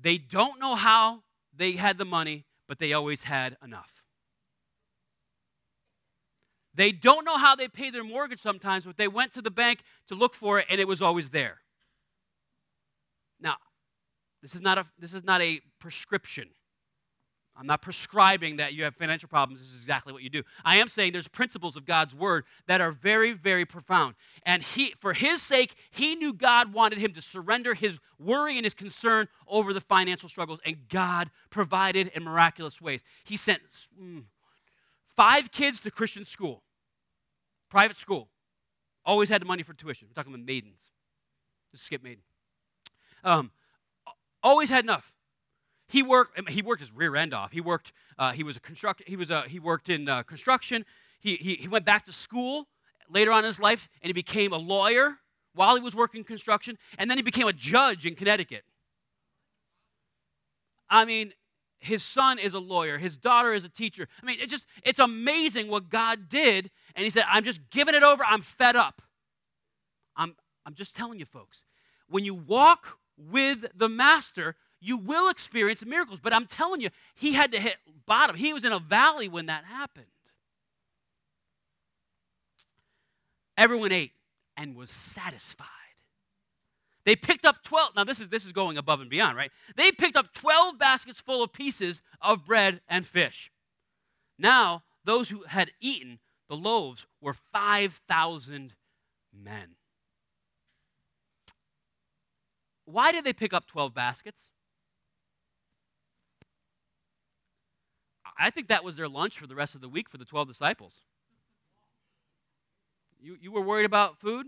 they 0.00 0.18
don't 0.18 0.60
know 0.60 0.74
how 0.74 1.22
they 1.56 1.72
had 1.72 1.98
the 1.98 2.04
money, 2.04 2.44
but 2.68 2.78
they 2.78 2.92
always 2.92 3.24
had 3.24 3.56
enough. 3.62 4.02
They 6.74 6.92
don't 6.92 7.24
know 7.24 7.36
how 7.36 7.56
they 7.56 7.68
pay 7.68 7.90
their 7.90 8.04
mortgage 8.04 8.40
sometimes, 8.40 8.84
but 8.84 8.96
they 8.96 9.08
went 9.08 9.32
to 9.34 9.42
the 9.42 9.50
bank 9.50 9.82
to 10.08 10.14
look 10.14 10.34
for 10.34 10.60
it 10.60 10.66
and 10.70 10.80
it 10.80 10.86
was 10.86 11.02
always 11.02 11.30
there. 11.30 11.58
Now, 13.40 13.56
this 14.42 14.54
is 14.54 14.62
not 14.62 14.78
a, 14.78 14.84
this 14.98 15.14
is 15.14 15.24
not 15.24 15.42
a 15.42 15.60
prescription. 15.78 16.48
I'm 17.56 17.66
not 17.66 17.82
prescribing 17.82 18.56
that 18.56 18.72
you 18.72 18.84
have 18.84 18.96
financial 18.96 19.28
problems. 19.28 19.60
This 19.60 19.68
is 19.68 19.82
exactly 19.82 20.14
what 20.14 20.22
you 20.22 20.30
do. 20.30 20.42
I 20.64 20.76
am 20.76 20.88
saying 20.88 21.12
there's 21.12 21.28
principles 21.28 21.76
of 21.76 21.84
God's 21.84 22.14
word 22.14 22.44
that 22.66 22.80
are 22.80 22.90
very, 22.90 23.32
very 23.34 23.66
profound. 23.66 24.14
And 24.46 24.62
he, 24.62 24.94
for 24.98 25.12
his 25.12 25.42
sake, 25.42 25.74
he 25.90 26.14
knew 26.14 26.32
God 26.32 26.72
wanted 26.72 27.00
him 27.00 27.12
to 27.12 27.20
surrender 27.20 27.74
his 27.74 27.98
worry 28.18 28.56
and 28.56 28.64
his 28.64 28.72
concern 28.72 29.28
over 29.46 29.74
the 29.74 29.80
financial 29.80 30.28
struggles, 30.28 30.60
and 30.64 30.88
God 30.88 31.30
provided 31.50 32.08
in 32.14 32.24
miraculous 32.24 32.80
ways. 32.80 33.04
He 33.24 33.36
sent 33.36 33.60
mm, 34.00 34.22
five 35.04 35.50
kids 35.50 35.80
to 35.80 35.90
Christian 35.90 36.24
school, 36.24 36.62
private 37.68 37.98
school. 37.98 38.28
Always 39.04 39.28
had 39.28 39.42
the 39.42 39.46
money 39.46 39.62
for 39.62 39.74
tuition. 39.74 40.08
We're 40.08 40.14
talking 40.14 40.32
about 40.32 40.46
maidens. 40.46 40.88
Just 41.72 41.84
skip 41.84 42.02
maiden. 42.02 42.22
Um, 43.22 43.50
always 44.42 44.70
had 44.70 44.84
enough. 44.84 45.12
He 45.88 46.02
worked. 46.02 46.48
He 46.50 46.62
worked 46.62 46.80
his 46.80 46.92
rear 46.92 47.16
end 47.16 47.34
off. 47.34 47.52
He 47.52 47.60
worked. 47.60 47.92
Uh, 48.18 48.32
he 48.32 48.42
was 48.42 48.56
a 48.56 48.60
construct. 48.60 49.02
He 49.06 49.16
was 49.16 49.30
a, 49.30 49.42
He 49.42 49.58
worked 49.58 49.88
in 49.88 50.08
uh, 50.08 50.22
construction. 50.22 50.84
He, 51.20 51.36
he 51.36 51.54
he 51.54 51.68
went 51.68 51.84
back 51.84 52.06
to 52.06 52.12
school 52.12 52.68
later 53.08 53.32
on 53.32 53.40
in 53.40 53.46
his 53.46 53.60
life, 53.60 53.88
and 54.00 54.08
he 54.08 54.12
became 54.12 54.52
a 54.52 54.56
lawyer 54.58 55.16
while 55.54 55.74
he 55.74 55.82
was 55.82 55.94
working 55.94 56.22
construction, 56.22 56.78
and 56.96 57.10
then 57.10 57.18
he 57.18 57.22
became 57.22 57.48
a 57.48 57.52
judge 57.52 58.06
in 58.06 58.14
Connecticut. 58.14 58.62
I 60.88 61.04
mean, 61.04 61.32
his 61.80 62.04
son 62.04 62.38
is 62.38 62.54
a 62.54 62.58
lawyer. 62.58 62.98
His 62.98 63.16
daughter 63.16 63.52
is 63.52 63.64
a 63.64 63.68
teacher. 63.68 64.06
I 64.22 64.26
mean, 64.26 64.38
it 64.40 64.48
just 64.48 64.66
it's 64.84 64.98
amazing 64.98 65.68
what 65.68 65.88
God 65.88 66.28
did. 66.28 66.70
And 66.94 67.04
he 67.04 67.10
said, 67.10 67.24
"I'm 67.26 67.42
just 67.42 67.60
giving 67.70 67.94
it 67.94 68.02
over. 68.02 68.22
I'm 68.24 68.42
fed 68.42 68.76
up." 68.76 69.02
I'm 70.16 70.36
I'm 70.64 70.74
just 70.74 70.94
telling 70.94 71.18
you, 71.18 71.24
folks. 71.24 71.62
When 72.08 72.24
you 72.24 72.34
walk 72.34 72.98
with 73.30 73.66
the 73.74 73.88
master, 73.88 74.56
you 74.80 74.96
will 74.96 75.28
experience 75.28 75.84
miracles. 75.84 76.20
But 76.20 76.32
I'm 76.32 76.46
telling 76.46 76.80
you, 76.80 76.90
he 77.14 77.32
had 77.34 77.52
to 77.52 77.60
hit 77.60 77.76
bottom. 78.06 78.36
He 78.36 78.52
was 78.52 78.64
in 78.64 78.72
a 78.72 78.78
valley 78.78 79.28
when 79.28 79.46
that 79.46 79.64
happened. 79.64 80.06
Everyone 83.56 83.92
ate 83.92 84.12
and 84.56 84.74
was 84.74 84.90
satisfied. 84.90 85.66
They 87.04 87.16
picked 87.16 87.44
up 87.44 87.62
12. 87.62 87.96
Now, 87.96 88.04
this 88.04 88.20
is, 88.20 88.28
this 88.28 88.44
is 88.44 88.52
going 88.52 88.78
above 88.78 89.00
and 89.00 89.10
beyond, 89.10 89.36
right? 89.36 89.50
They 89.76 89.90
picked 89.90 90.16
up 90.16 90.32
12 90.34 90.78
baskets 90.78 91.20
full 91.20 91.42
of 91.42 91.52
pieces 91.52 92.00
of 92.20 92.46
bread 92.46 92.80
and 92.88 93.06
fish. 93.06 93.50
Now, 94.38 94.84
those 95.04 95.28
who 95.28 95.42
had 95.42 95.70
eaten 95.80 96.18
the 96.48 96.56
loaves 96.56 97.06
were 97.20 97.34
5,000 97.52 98.74
men. 99.32 99.76
Why 102.92 103.12
did 103.12 103.24
they 103.24 103.32
pick 103.32 103.52
up 103.52 103.66
12 103.66 103.94
baskets? 103.94 104.40
I 108.38 108.50
think 108.50 108.68
that 108.68 108.82
was 108.82 108.96
their 108.96 109.08
lunch 109.08 109.38
for 109.38 109.46
the 109.46 109.54
rest 109.54 109.74
of 109.74 109.80
the 109.80 109.88
week 109.88 110.08
for 110.08 110.16
the 110.16 110.24
12 110.24 110.48
disciples. 110.48 111.00
You, 113.20 113.36
you 113.40 113.52
were 113.52 113.60
worried 113.60 113.84
about 113.84 114.18
food? 114.18 114.46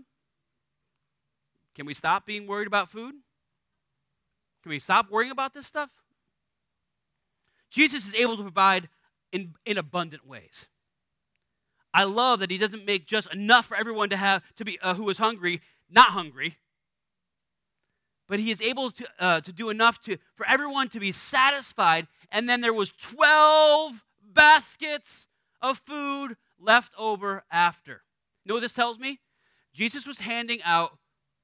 Can 1.75 1.85
we 1.85 1.93
stop 1.93 2.25
being 2.25 2.47
worried 2.47 2.67
about 2.67 2.89
food? 2.89 3.13
Can 4.63 4.69
we 4.69 4.79
stop 4.79 5.11
worrying 5.11 5.31
about 5.31 5.53
this 5.53 5.67
stuff? 5.67 5.91
Jesus 7.69 8.07
is 8.07 8.15
able 8.15 8.37
to 8.37 8.43
provide 8.43 8.89
in, 9.31 9.53
in 9.65 9.77
abundant 9.77 10.25
ways. 10.25 10.67
I 11.93 12.05
love 12.05 12.39
that 12.39 12.49
he 12.49 12.57
doesn't 12.57 12.85
make 12.85 13.05
just 13.05 13.31
enough 13.31 13.67
for 13.67 13.77
everyone 13.77 14.09
to 14.09 14.17
have 14.17 14.41
to 14.55 14.65
be 14.65 14.79
uh, 14.81 14.95
who 14.95 15.09
is 15.09 15.17
hungry, 15.17 15.61
not 15.89 16.09
hungry, 16.09 16.57
but 18.27 18.39
he 18.39 18.51
is 18.51 18.61
able 18.61 18.91
to, 18.91 19.05
uh, 19.19 19.41
to 19.41 19.51
do 19.51 19.69
enough 19.69 20.01
to, 20.01 20.17
for 20.35 20.45
everyone 20.47 20.89
to 20.89 20.99
be 20.99 21.11
satisfied 21.11 22.07
and 22.33 22.49
then 22.49 22.61
there 22.61 22.73
was 22.73 22.91
12 22.91 24.03
baskets 24.33 25.27
of 25.61 25.77
food 25.77 26.35
left 26.59 26.91
over 26.97 27.43
after. 27.51 28.03
You 28.43 28.49
know 28.49 28.55
what 28.55 28.61
this 28.61 28.73
tells 28.73 28.99
me? 28.99 29.19
Jesus 29.73 30.05
was 30.05 30.19
handing 30.19 30.61
out 30.63 30.97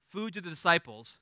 food 0.07 0.33
to 0.33 0.41
the 0.41 0.49
disciples, 0.49 1.19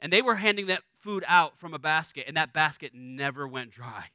and 0.00 0.12
they 0.12 0.22
were 0.22 0.36
handing 0.36 0.66
that 0.66 0.82
food 0.98 1.24
out 1.26 1.58
from 1.58 1.74
a 1.74 1.78
basket, 1.78 2.24
and 2.26 2.36
that 2.36 2.52
basket 2.52 2.92
never 2.94 3.46
went 3.46 3.70
dry. 3.70 4.06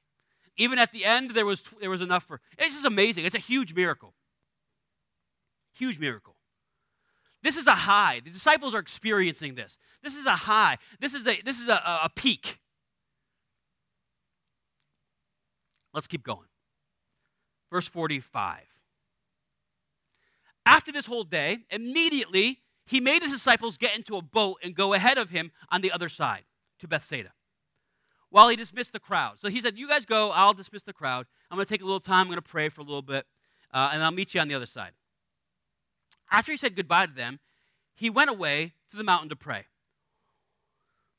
Even 0.57 0.79
at 0.79 0.91
the 0.91 1.05
end, 1.05 1.31
there 1.31 1.45
was, 1.45 1.63
there 1.79 1.89
was 1.89 2.01
enough 2.01 2.23
for. 2.23 2.41
It's 2.57 2.75
just 2.75 2.85
amazing. 2.85 3.25
It's 3.25 3.35
a 3.35 3.39
huge 3.39 3.73
miracle. 3.73 4.13
Huge 5.73 5.99
miracle. 5.99 6.35
This 7.43 7.55
is 7.55 7.67
a 7.67 7.75
high. 7.75 8.21
The 8.23 8.31
disciples 8.31 8.73
are 8.73 8.79
experiencing 8.79 9.55
this. 9.55 9.77
This 10.03 10.15
is 10.15 10.25
a 10.25 10.35
high. 10.35 10.77
This 10.99 11.13
is 11.13 11.25
a, 11.27 11.41
this 11.41 11.59
is 11.59 11.69
a, 11.69 11.75
a 12.03 12.09
peak. 12.15 12.59
Let's 15.93 16.07
keep 16.07 16.23
going. 16.23 16.47
Verse 17.71 17.87
45. 17.87 18.61
After 20.65 20.91
this 20.91 21.05
whole 21.05 21.23
day, 21.23 21.59
immediately 21.69 22.59
he 22.85 22.99
made 22.99 23.21
his 23.21 23.31
disciples 23.31 23.77
get 23.77 23.95
into 23.95 24.15
a 24.15 24.21
boat 24.21 24.57
and 24.63 24.75
go 24.75 24.93
ahead 24.93 25.17
of 25.17 25.29
him 25.29 25.51
on 25.69 25.81
the 25.81 25.91
other 25.91 26.09
side 26.09 26.43
to 26.79 26.87
Bethsaida 26.87 27.31
while 28.29 28.49
he 28.49 28.55
dismissed 28.55 28.93
the 28.93 28.99
crowd. 28.99 29.39
So 29.39 29.49
he 29.49 29.61
said, 29.61 29.77
You 29.77 29.87
guys 29.87 30.05
go, 30.05 30.31
I'll 30.31 30.53
dismiss 30.53 30.83
the 30.83 30.93
crowd. 30.93 31.25
I'm 31.49 31.57
going 31.57 31.65
to 31.65 31.69
take 31.69 31.81
a 31.81 31.85
little 31.85 31.99
time, 31.99 32.21
I'm 32.21 32.27
going 32.27 32.37
to 32.37 32.41
pray 32.41 32.69
for 32.69 32.81
a 32.81 32.83
little 32.83 33.01
bit, 33.01 33.25
uh, 33.73 33.91
and 33.93 34.03
I'll 34.03 34.11
meet 34.11 34.33
you 34.33 34.41
on 34.41 34.47
the 34.47 34.55
other 34.55 34.65
side. 34.65 34.91
After 36.31 36.51
he 36.51 36.57
said 36.57 36.75
goodbye 36.75 37.07
to 37.07 37.13
them, 37.13 37.39
he 37.93 38.09
went 38.09 38.29
away 38.29 38.73
to 38.89 38.97
the 38.97 39.03
mountain 39.03 39.29
to 39.29 39.35
pray. 39.35 39.65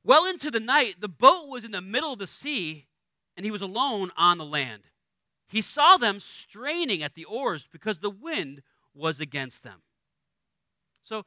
Well 0.05 0.27
into 0.27 0.51
the 0.51 0.61
night, 0.61 0.97
the 1.01 1.09
boat 1.09 1.49
was 1.49 1.65
in 1.65 1.73
the 1.73 1.83
middle 1.83 2.13
of 2.13 2.19
the 2.19 2.27
sea 2.27 2.87
and 3.37 3.45
he 3.45 3.51
was 3.51 3.63
alone 3.63 4.11
on 4.17 4.39
the 4.39 4.45
land. 4.45 4.83
He 5.49 5.61
saw 5.61 5.97
them 5.97 6.21
straining 6.21 7.03
at 7.03 7.15
the 7.15 7.25
oars 7.25 7.69
because 7.71 7.99
the 7.99 8.11
wind 8.11 8.63
was 8.95 9.21
against 9.21 9.63
them. 9.63 9.83
So 11.03 11.25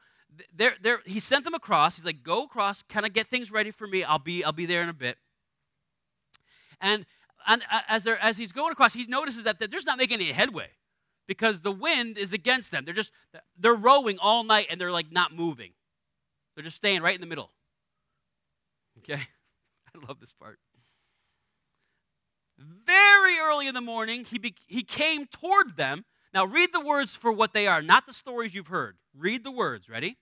there, 0.54 0.74
there, 0.80 1.00
he 1.04 1.20
sent 1.20 1.44
them 1.44 1.54
across. 1.54 1.96
He's 1.96 2.04
like, 2.04 2.22
"Go 2.22 2.44
across, 2.44 2.82
kind 2.82 3.04
of 3.04 3.12
get 3.12 3.28
things 3.28 3.50
ready 3.50 3.70
for 3.70 3.86
me. 3.86 4.04
I'll 4.04 4.18
be, 4.18 4.44
I'll 4.44 4.52
be 4.52 4.66
there 4.66 4.82
in 4.82 4.88
a 4.88 4.94
bit." 4.94 5.18
And, 6.80 7.04
and 7.46 7.62
uh, 7.70 7.80
as, 7.88 8.06
as 8.06 8.36
he's 8.36 8.52
going 8.52 8.72
across, 8.72 8.92
he 8.94 9.04
notices 9.06 9.44
that 9.44 9.58
they're 9.58 9.68
just 9.68 9.86
not 9.86 9.98
making 9.98 10.20
any 10.20 10.32
headway 10.32 10.68
because 11.32 11.62
the 11.62 11.72
wind 11.72 12.18
is 12.18 12.34
against 12.34 12.70
them. 12.70 12.84
They're 12.84 12.92
just 12.92 13.10
they're 13.58 13.74
rowing 13.74 14.18
all 14.18 14.44
night 14.44 14.66
and 14.70 14.78
they're 14.78 14.92
like 14.92 15.10
not 15.10 15.34
moving. 15.34 15.70
They're 16.54 16.64
just 16.64 16.76
staying 16.76 17.00
right 17.00 17.14
in 17.14 17.22
the 17.22 17.26
middle. 17.26 17.50
Okay, 18.98 19.14
I 19.94 20.06
love 20.06 20.20
this 20.20 20.32
part. 20.32 20.58
Very 22.58 23.38
early 23.38 23.66
in 23.66 23.74
the 23.74 23.80
morning, 23.80 24.24
he, 24.24 24.38
be, 24.38 24.54
he 24.66 24.82
came 24.82 25.26
toward 25.26 25.76
them. 25.76 26.04
Now, 26.34 26.44
read 26.44 26.68
the 26.72 26.84
words 26.84 27.14
for 27.14 27.32
what 27.32 27.54
they 27.54 27.66
are, 27.66 27.80
not 27.80 28.06
the 28.06 28.12
stories 28.12 28.54
you've 28.54 28.68
heard. 28.68 28.98
Read 29.16 29.42
the 29.42 29.50
words. 29.50 29.88
Ready? 29.88 30.18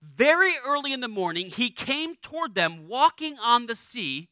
Very 0.00 0.54
early 0.66 0.94
in 0.94 1.00
the 1.00 1.08
morning, 1.08 1.50
he 1.50 1.68
came 1.68 2.16
toward 2.16 2.54
them 2.54 2.88
walking 2.88 3.38
on 3.38 3.66
the 3.66 3.76
sea 3.76 4.28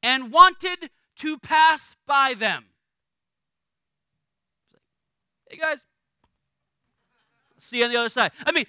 and 0.00 0.32
wanted 0.32 0.90
to 1.16 1.38
pass 1.38 1.96
by 2.06 2.34
them. 2.38 2.66
Hey, 5.48 5.56
guys, 5.56 5.84
see 7.58 7.78
you 7.78 7.84
on 7.84 7.90
the 7.90 7.96
other 7.96 8.08
side. 8.08 8.32
I 8.44 8.52
mean, 8.52 8.66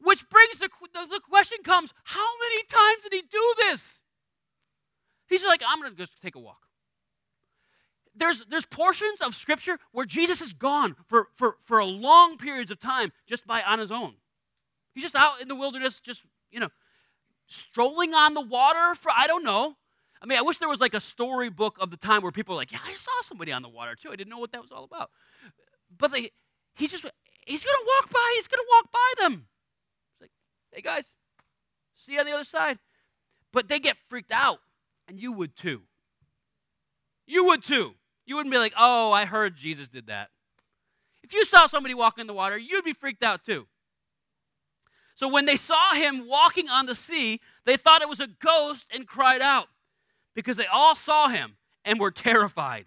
which 0.00 0.28
brings 0.28 0.58
the, 0.58 0.68
the 0.92 1.20
question 1.28 1.58
comes 1.64 1.92
how 2.04 2.28
many 2.40 2.62
times 2.64 3.02
did 3.02 3.12
he 3.14 3.22
do 3.22 3.54
this? 3.60 4.00
He's 5.28 5.44
like, 5.44 5.62
I'm 5.66 5.80
going 5.80 5.90
to 5.90 5.96
just 5.96 6.20
take 6.20 6.36
a 6.36 6.38
walk. 6.38 6.58
There's, 8.14 8.44
there's 8.48 8.66
portions 8.66 9.20
of 9.20 9.34
Scripture 9.34 9.78
where 9.92 10.06
Jesus 10.06 10.40
is 10.40 10.52
gone 10.52 10.94
for, 11.08 11.28
for, 11.34 11.56
for 11.64 11.78
a 11.78 11.86
long 11.86 12.36
periods 12.36 12.70
of 12.70 12.78
time 12.78 13.12
just 13.26 13.46
by 13.46 13.62
on 13.62 13.78
his 13.78 13.90
own. 13.90 14.14
He's 14.94 15.02
just 15.02 15.16
out 15.16 15.40
in 15.40 15.48
the 15.48 15.56
wilderness, 15.56 15.98
just, 15.98 16.24
you 16.52 16.60
know, 16.60 16.68
strolling 17.46 18.14
on 18.14 18.34
the 18.34 18.40
water 18.40 18.94
for, 18.94 19.10
I 19.16 19.26
don't 19.26 19.42
know. 19.42 19.76
I 20.22 20.26
mean, 20.26 20.38
I 20.38 20.42
wish 20.42 20.58
there 20.58 20.68
was 20.68 20.80
like 20.80 20.94
a 20.94 21.00
storybook 21.00 21.76
of 21.80 21.90
the 21.90 21.96
time 21.96 22.22
where 22.22 22.32
people 22.32 22.54
were 22.54 22.60
like, 22.60 22.72
yeah, 22.72 22.78
I 22.86 22.94
saw 22.94 23.12
somebody 23.22 23.52
on 23.52 23.62
the 23.62 23.68
water 23.68 23.94
too. 23.94 24.10
I 24.10 24.16
didn't 24.16 24.30
know 24.30 24.38
what 24.38 24.52
that 24.52 24.62
was 24.62 24.70
all 24.72 24.84
about. 24.84 25.10
But 25.96 26.12
they, 26.12 26.30
he's 26.74 26.90
just, 26.90 27.04
he's 27.46 27.64
going 27.64 27.76
to 27.76 27.86
walk 27.86 28.10
by. 28.10 28.32
He's 28.36 28.48
going 28.48 28.62
to 28.62 28.66
walk 28.70 28.90
by 28.90 29.22
them. 29.22 29.46
It's 30.12 30.20
like, 30.22 30.30
hey 30.72 30.80
guys, 30.80 31.10
see 31.96 32.14
you 32.14 32.20
on 32.20 32.26
the 32.26 32.32
other 32.32 32.44
side. 32.44 32.78
But 33.52 33.68
they 33.68 33.78
get 33.78 33.96
freaked 34.08 34.32
out 34.32 34.60
and 35.06 35.20
you 35.20 35.32
would 35.32 35.56
too. 35.56 35.82
You 37.26 37.46
would 37.46 37.62
too. 37.62 37.94
You 38.26 38.36
wouldn't 38.36 38.52
be 38.52 38.58
like, 38.58 38.74
oh, 38.78 39.12
I 39.12 39.26
heard 39.26 39.56
Jesus 39.56 39.88
did 39.88 40.06
that. 40.06 40.30
If 41.22 41.34
you 41.34 41.44
saw 41.44 41.66
somebody 41.66 41.94
walking 41.94 42.22
in 42.22 42.26
the 42.26 42.34
water, 42.34 42.56
you'd 42.56 42.84
be 42.84 42.92
freaked 42.92 43.22
out 43.22 43.44
too. 43.44 43.66
So 45.14 45.28
when 45.28 45.46
they 45.46 45.56
saw 45.56 45.94
him 45.94 46.26
walking 46.26 46.68
on 46.68 46.86
the 46.86 46.94
sea, 46.94 47.40
they 47.64 47.76
thought 47.76 48.02
it 48.02 48.08
was 48.08 48.20
a 48.20 48.26
ghost 48.26 48.86
and 48.92 49.06
cried 49.06 49.40
out 49.40 49.68
because 50.34 50.56
they 50.56 50.66
all 50.66 50.94
saw 50.94 51.28
him 51.28 51.56
and 51.84 52.00
were 52.00 52.10
terrified. 52.10 52.86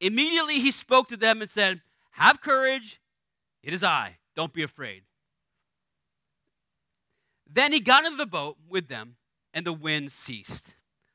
Immediately 0.00 0.60
he 0.60 0.70
spoke 0.70 1.08
to 1.08 1.16
them 1.16 1.40
and 1.40 1.50
said, 1.50 1.80
Have 2.12 2.40
courage, 2.40 3.00
it 3.62 3.72
is 3.72 3.82
I, 3.82 4.18
don't 4.34 4.52
be 4.52 4.62
afraid. 4.62 5.02
Then 7.50 7.72
he 7.72 7.80
got 7.80 8.04
into 8.04 8.16
the 8.16 8.26
boat 8.26 8.56
with 8.68 8.88
them, 8.88 9.16
and 9.54 9.64
the 9.66 9.72
wind 9.72 10.12
ceased. 10.12 10.74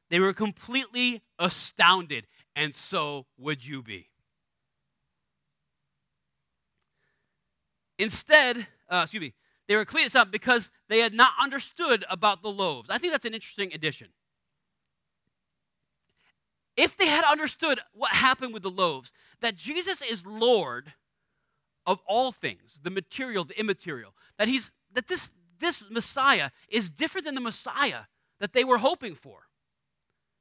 They 0.10 0.20
were 0.20 0.34
completely 0.34 1.22
astounded, 1.38 2.26
and 2.56 2.74
so 2.74 3.28
would 3.38 3.66
you 3.66 3.84
be. 3.84 4.10
Instead, 8.00 8.68
uh, 8.90 9.02
excuse 9.04 9.22
me, 9.22 9.34
they 9.68 9.76
were 9.76 9.86
cleaning 9.86 10.10
up 10.16 10.32
because 10.32 10.70
they 10.90 11.00
had 11.00 11.14
not 11.14 11.34
understood 11.40 12.04
about 12.10 12.42
the 12.42 12.50
loaves. 12.50 12.90
I 12.90 12.98
think 12.98 13.14
that's 13.14 13.26
an 13.26 13.34
interesting 13.34 13.74
addition. 13.74 14.08
If 16.78 16.98
they 16.98 17.08
had 17.08 17.24
understood 17.24 17.80
what 17.94 18.12
happened 18.12 18.54
with 18.54 18.64
the 18.64 18.72
loaves, 18.72 19.12
that 19.42 19.56
Jesus 19.56 20.02
is 20.02 20.26
Lord 20.26 20.94
of 21.86 22.00
all 22.08 22.32
things, 22.32 22.80
the 22.84 22.90
material, 22.90 23.44
the 23.44 23.60
immaterial, 23.60 24.14
that 24.38 24.48
he's 24.48 24.72
that 24.94 25.08
this 25.08 25.32
this 25.60 25.84
Messiah 25.90 26.50
is 26.70 26.90
different 26.90 27.26
than 27.26 27.36
the 27.36 27.42
Messiah 27.42 28.04
that 28.40 28.54
they 28.54 28.64
were 28.64 28.78
hoping 28.80 29.16
for. 29.16 29.48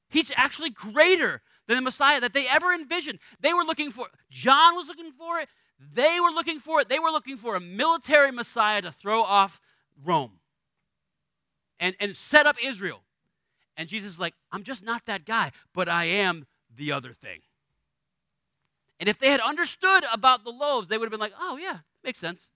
He's 0.09 0.33
actually 0.35 0.71
greater 0.71 1.43
than 1.69 1.77
the 1.77 1.83
Messiah 1.83 2.21
that 2.21 2.33
they 2.33 2.47
ever 2.49 2.73
envisioned. 2.73 3.19
They 3.41 3.55
were 3.55 3.63
looking 3.63 3.91
for 3.91 4.09
John 4.31 4.77
was 4.77 4.89
looking 4.89 5.13
for 5.13 5.41
it, 5.41 5.49
they 5.81 6.21
were 6.21 6.31
looking 6.31 6.61
for 6.61 6.81
it. 6.81 6.89
They 6.89 6.99
were 6.99 7.11
looking 7.11 7.37
for 7.37 7.57
a 7.57 7.61
military 7.61 8.31
Messiah 8.31 8.83
to 8.83 8.93
throw 8.93 9.23
off 9.23 9.61
Rome 10.05 10.41
and, 11.79 11.97
and 12.01 12.15
set 12.15 12.47
up 12.47 12.57
Israel. 12.63 13.03
And 13.81 13.89
Jesus 13.89 14.11
is 14.11 14.21
like, 14.21 14.35
I'm 14.53 14.63
just 14.63 14.85
not 14.85 15.07
that 15.07 15.25
guy, 15.25 15.53
but 15.73 15.89
I 15.89 16.05
am 16.05 16.47
the 16.77 16.93
other 16.93 17.15
thing. 17.15 17.39
And 18.99 19.09
if 19.09 19.19
they 19.19 19.31
had 19.31 19.41
understood 19.41 20.05
about 20.13 20.45
the 20.45 20.51
loaves, 20.51 20.89
they 20.89 20.99
would 20.99 21.07
have 21.07 21.11
been 21.11 21.19
like, 21.19 21.33
oh, 21.41 21.57
yeah, 21.57 21.79
makes 22.05 22.19
sense. 22.19 22.51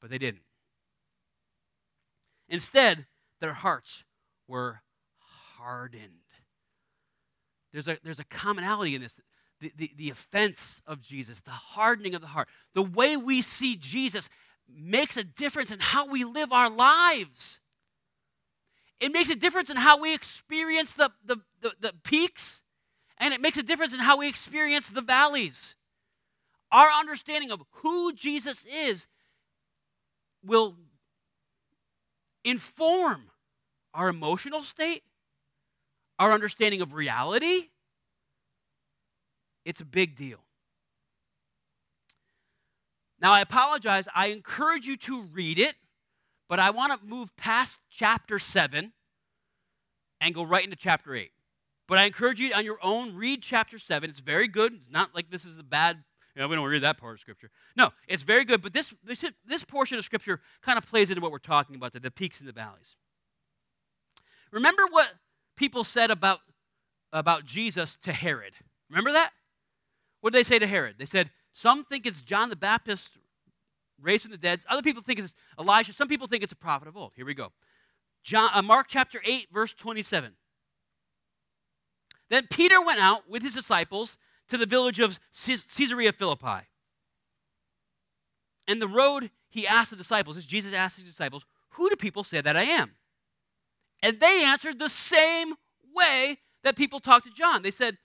But 0.00 0.10
they 0.10 0.18
didn't. 0.18 0.42
Instead, 2.48 3.06
their 3.40 3.52
hearts 3.52 4.02
were 4.48 4.80
hardened. 5.56 6.10
There's 7.72 7.86
a, 7.86 7.98
there's 8.02 8.18
a 8.18 8.24
commonality 8.24 8.96
in 8.96 9.02
this 9.02 9.20
the, 9.60 9.72
the, 9.76 9.92
the 9.96 10.10
offense 10.10 10.82
of 10.84 11.00
Jesus, 11.00 11.42
the 11.42 11.52
hardening 11.52 12.16
of 12.16 12.22
the 12.22 12.26
heart, 12.26 12.48
the 12.74 12.82
way 12.82 13.16
we 13.16 13.40
see 13.40 13.76
Jesus 13.76 14.28
makes 14.68 15.16
a 15.16 15.22
difference 15.22 15.70
in 15.70 15.78
how 15.78 16.08
we 16.08 16.24
live 16.24 16.52
our 16.52 16.68
lives. 16.68 17.60
It 19.00 19.12
makes 19.12 19.30
a 19.30 19.36
difference 19.36 19.70
in 19.70 19.76
how 19.76 20.00
we 20.00 20.14
experience 20.14 20.92
the, 20.92 21.10
the, 21.24 21.36
the, 21.60 21.72
the 21.80 21.92
peaks, 22.04 22.62
and 23.18 23.34
it 23.34 23.40
makes 23.40 23.58
a 23.58 23.62
difference 23.62 23.92
in 23.92 24.00
how 24.00 24.18
we 24.18 24.28
experience 24.28 24.88
the 24.88 25.02
valleys. 25.02 25.74
Our 26.72 26.88
understanding 26.90 27.50
of 27.50 27.62
who 27.82 28.12
Jesus 28.12 28.64
is 28.64 29.06
will 30.44 30.76
inform 32.44 33.30
our 33.92 34.08
emotional 34.08 34.62
state, 34.62 35.02
our 36.18 36.32
understanding 36.32 36.80
of 36.80 36.94
reality, 36.94 37.68
it's 39.64 39.80
a 39.80 39.84
big 39.84 40.16
deal. 40.16 40.38
Now, 43.20 43.32
I 43.32 43.40
apologize. 43.40 44.06
I 44.14 44.26
encourage 44.26 44.86
you 44.86 44.96
to 44.98 45.22
read 45.22 45.58
it, 45.58 45.74
but 46.54 46.60
I 46.60 46.70
want 46.70 46.92
to 46.92 47.04
move 47.04 47.36
past 47.36 47.80
chapter 47.90 48.38
7 48.38 48.92
and 50.20 50.34
go 50.36 50.44
right 50.44 50.62
into 50.62 50.76
chapter 50.76 51.12
8. 51.12 51.32
But 51.88 51.98
I 51.98 52.04
encourage 52.04 52.38
you 52.38 52.52
on 52.54 52.64
your 52.64 52.78
own, 52.80 53.16
read 53.16 53.42
chapter 53.42 53.76
7. 53.76 54.08
It's 54.08 54.20
very 54.20 54.46
good. 54.46 54.72
It's 54.74 54.88
not 54.88 55.16
like 55.16 55.32
this 55.32 55.44
is 55.44 55.58
a 55.58 55.64
bad, 55.64 56.04
you 56.32 56.40
know, 56.40 56.46
we 56.46 56.54
don't 56.54 56.64
read 56.64 56.84
that 56.84 56.96
part 56.96 57.14
of 57.14 57.18
Scripture. 57.18 57.50
No, 57.76 57.90
it's 58.06 58.22
very 58.22 58.44
good. 58.44 58.62
But 58.62 58.72
this, 58.72 58.94
this, 59.02 59.24
this 59.44 59.64
portion 59.64 59.98
of 59.98 60.04
Scripture 60.04 60.40
kind 60.62 60.78
of 60.78 60.86
plays 60.86 61.10
into 61.10 61.20
what 61.20 61.32
we're 61.32 61.38
talking 61.38 61.74
about 61.74 61.92
the, 61.92 61.98
the 61.98 62.12
peaks 62.12 62.38
and 62.38 62.48
the 62.48 62.52
valleys. 62.52 62.94
Remember 64.52 64.84
what 64.88 65.08
people 65.56 65.82
said 65.82 66.12
about, 66.12 66.38
about 67.12 67.44
Jesus 67.44 67.96
to 68.02 68.12
Herod? 68.12 68.52
Remember 68.88 69.10
that? 69.10 69.32
What 70.20 70.32
did 70.32 70.38
they 70.38 70.48
say 70.48 70.60
to 70.60 70.68
Herod? 70.68 70.98
They 70.98 71.06
said, 71.06 71.32
Some 71.50 71.82
think 71.82 72.06
it's 72.06 72.20
John 72.20 72.48
the 72.48 72.54
Baptist 72.54 73.10
raised 74.00 74.22
from 74.22 74.32
the 74.32 74.38
dead. 74.38 74.60
Other 74.68 74.82
people 74.82 75.02
think 75.02 75.18
it's 75.18 75.34
Elijah. 75.58 75.92
Some 75.92 76.08
people 76.08 76.26
think 76.26 76.42
it's 76.42 76.52
a 76.52 76.56
prophet 76.56 76.88
of 76.88 76.96
old. 76.96 77.12
Here 77.14 77.26
we 77.26 77.34
go. 77.34 77.52
John, 78.22 78.50
uh, 78.54 78.62
Mark 78.62 78.86
chapter 78.88 79.20
8, 79.24 79.48
verse 79.52 79.72
27. 79.72 80.32
Then 82.30 82.46
Peter 82.50 82.80
went 82.80 83.00
out 83.00 83.28
with 83.28 83.42
his 83.42 83.54
disciples 83.54 84.16
to 84.48 84.56
the 84.56 84.66
village 84.66 85.00
of 85.00 85.18
Caesarea 85.34 86.12
Philippi. 86.12 86.66
And 88.66 88.80
the 88.80 88.88
road 88.88 89.30
he 89.50 89.66
asked 89.66 89.90
the 89.90 89.96
disciples, 89.96 90.36
as 90.36 90.46
Jesus 90.46 90.72
asked 90.72 90.96
his 90.96 91.06
disciples, 91.06 91.44
Who 91.70 91.90
do 91.90 91.96
people 91.96 92.24
say 92.24 92.40
that 92.40 92.56
I 92.56 92.62
am? 92.62 92.92
And 94.02 94.20
they 94.20 94.42
answered 94.44 94.78
the 94.78 94.88
same 94.88 95.54
way 95.94 96.38
that 96.62 96.76
people 96.76 96.98
talked 96.98 97.26
to 97.26 97.32
John. 97.32 97.62
They 97.62 97.70
said, 97.70 97.98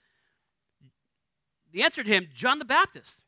they 1.72 1.82
answered 1.82 2.06
him, 2.06 2.28
John 2.34 2.58
the 2.58 2.64
Baptist. 2.64 3.22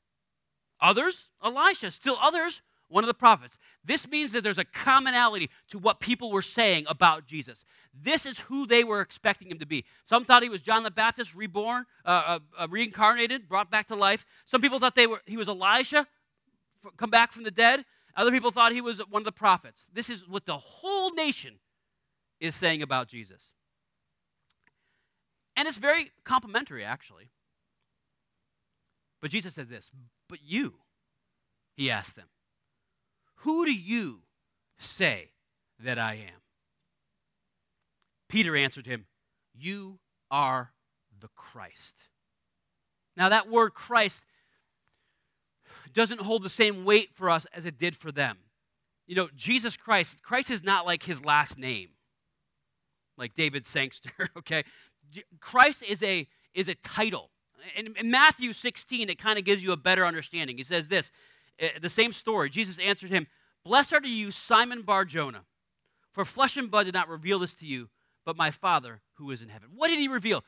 Others, 0.83 1.25
Elisha. 1.43 1.91
Still 1.91 2.19
others, 2.21 2.61
one 2.89 3.05
of 3.05 3.09
the 3.09 3.15
prophets. 3.15 3.57
This 3.85 4.07
means 4.07 4.33
that 4.33 4.45
there's 4.45 4.59
a 4.59 4.65
commonality 4.65 5.49
to 5.69 5.79
what 5.79 6.01
people 6.01 6.31
were 6.31 6.43
saying 6.43 6.85
about 6.89 7.27
Jesus. 7.27 7.65
This 7.95 8.27
is 8.27 8.41
who 8.41 8.67
they 8.67 8.85
were 8.85 9.01
expecting 9.01 9.51
him 9.51 9.59
to 9.61 9.67
be. 9.67 9.85
Some 10.05 10.25
thought 10.25 10.43
he 10.43 10.49
was 10.49 10.61
John 10.61 10.83
the 10.83 10.91
Baptist, 10.91 11.35
reborn, 11.35 11.87
uh, 12.05 12.23
uh, 12.27 12.39
uh 12.59 12.69
reincarnated, 12.69 13.49
brought 13.49 13.71
back 13.71 13.89
to 13.89 13.95
life. 13.95 14.27
Some 14.45 14.61
people 14.61 14.79
thought 14.79 14.95
they 14.95 15.07
were, 15.07 15.23
he 15.25 15.37
was 15.37 15.49
Elisha, 15.49 16.07
come 16.97 17.11
back 17.11 17.33
from 17.33 17.45
the 17.45 17.51
dead. 17.51 17.85
Other 18.15 18.31
people 18.31 18.51
thought 18.51 18.73
he 18.73 18.83
was 18.83 18.99
one 19.09 19.23
of 19.23 19.25
the 19.25 19.33
prophets. 19.33 19.89
This 19.93 20.11
is 20.11 20.29
what 20.29 20.45
the 20.45 20.59
whole 20.59 21.15
nation 21.15 21.61
is 22.41 22.55
saying 22.55 22.83
about 22.83 23.09
Jesus. 23.09 23.53
And 25.57 25.69
it's 25.69 25.79
very 25.79 26.11
complimentary, 26.25 26.85
actually. 26.85 27.31
But 29.23 29.31
Jesus 29.31 29.55
said 29.55 29.71
this, 29.71 29.89
but 30.29 30.41
you, 30.45 30.75
he 31.77 31.91
asked 31.91 32.17
them, 32.17 32.29
who 33.37 33.65
do 33.65 33.73
you 33.73 34.23
say 34.79 35.31
that 35.79 35.99
I 35.99 36.15
am? 36.15 36.43
Peter 38.29 38.57
answered 38.57 38.87
him, 38.87 39.07
You 39.55 40.01
are 40.31 40.73
the 41.21 41.29
Christ. 41.37 42.09
Now, 43.17 43.29
that 43.29 43.49
word 43.49 43.75
Christ 43.75 44.25
doesn't 45.93 46.23
hold 46.23 46.43
the 46.43 46.49
same 46.49 46.85
weight 46.85 47.11
for 47.15 47.29
us 47.29 47.47
as 47.53 47.67
it 47.67 47.79
did 47.79 47.95
for 47.95 48.11
them. 48.11 48.39
You 49.07 49.17
know, 49.17 49.29
Jesus 49.37 49.77
Christ, 49.77 50.23
Christ 50.23 50.51
is 50.51 50.65
not 50.65 50.87
like 50.87 51.03
his 51.03 51.25
last 51.25 51.59
name, 51.59 51.91
like 53.19 53.35
David 53.35 53.67
Sangster, 53.67 54.11
okay? 54.39 54.63
Christ 55.41 55.83
is 55.83 56.03
a, 56.03 56.27
is 56.55 56.69
a 56.69 56.75
title 56.75 57.32
in, 57.77 57.95
in 57.97 58.11
Matthew 58.11 58.53
16, 58.53 59.09
it 59.09 59.19
kind 59.19 59.39
of 59.39 59.45
gives 59.45 59.63
you 59.63 59.73
a 59.73 59.77
better 59.77 60.05
understanding. 60.05 60.57
He 60.57 60.65
says 60.65 60.89
this 60.89 61.11
uh, 61.61 61.69
the 61.81 61.89
same 61.89 62.13
story. 62.13 62.51
Jesus 62.51 62.79
answered 62.79 63.11
him, 63.11 63.27
Blessed 63.65 63.93
are 63.93 64.07
you, 64.07 64.31
Simon 64.31 64.83
Bar 64.83 65.05
Jonah, 65.05 65.45
for 66.13 66.25
flesh 66.25 66.57
and 66.57 66.71
blood 66.71 66.85
did 66.85 66.95
not 66.95 67.09
reveal 67.09 67.39
this 67.39 67.55
to 67.55 67.67
you, 67.67 67.89
but 68.25 68.37
my 68.37 68.51
Father 68.51 69.01
who 69.15 69.31
is 69.31 69.43
in 69.43 69.49
heaven. 69.49 69.69
What 69.75 69.89
did 69.89 69.99
he 69.99 70.09
reveal? 70.09 70.45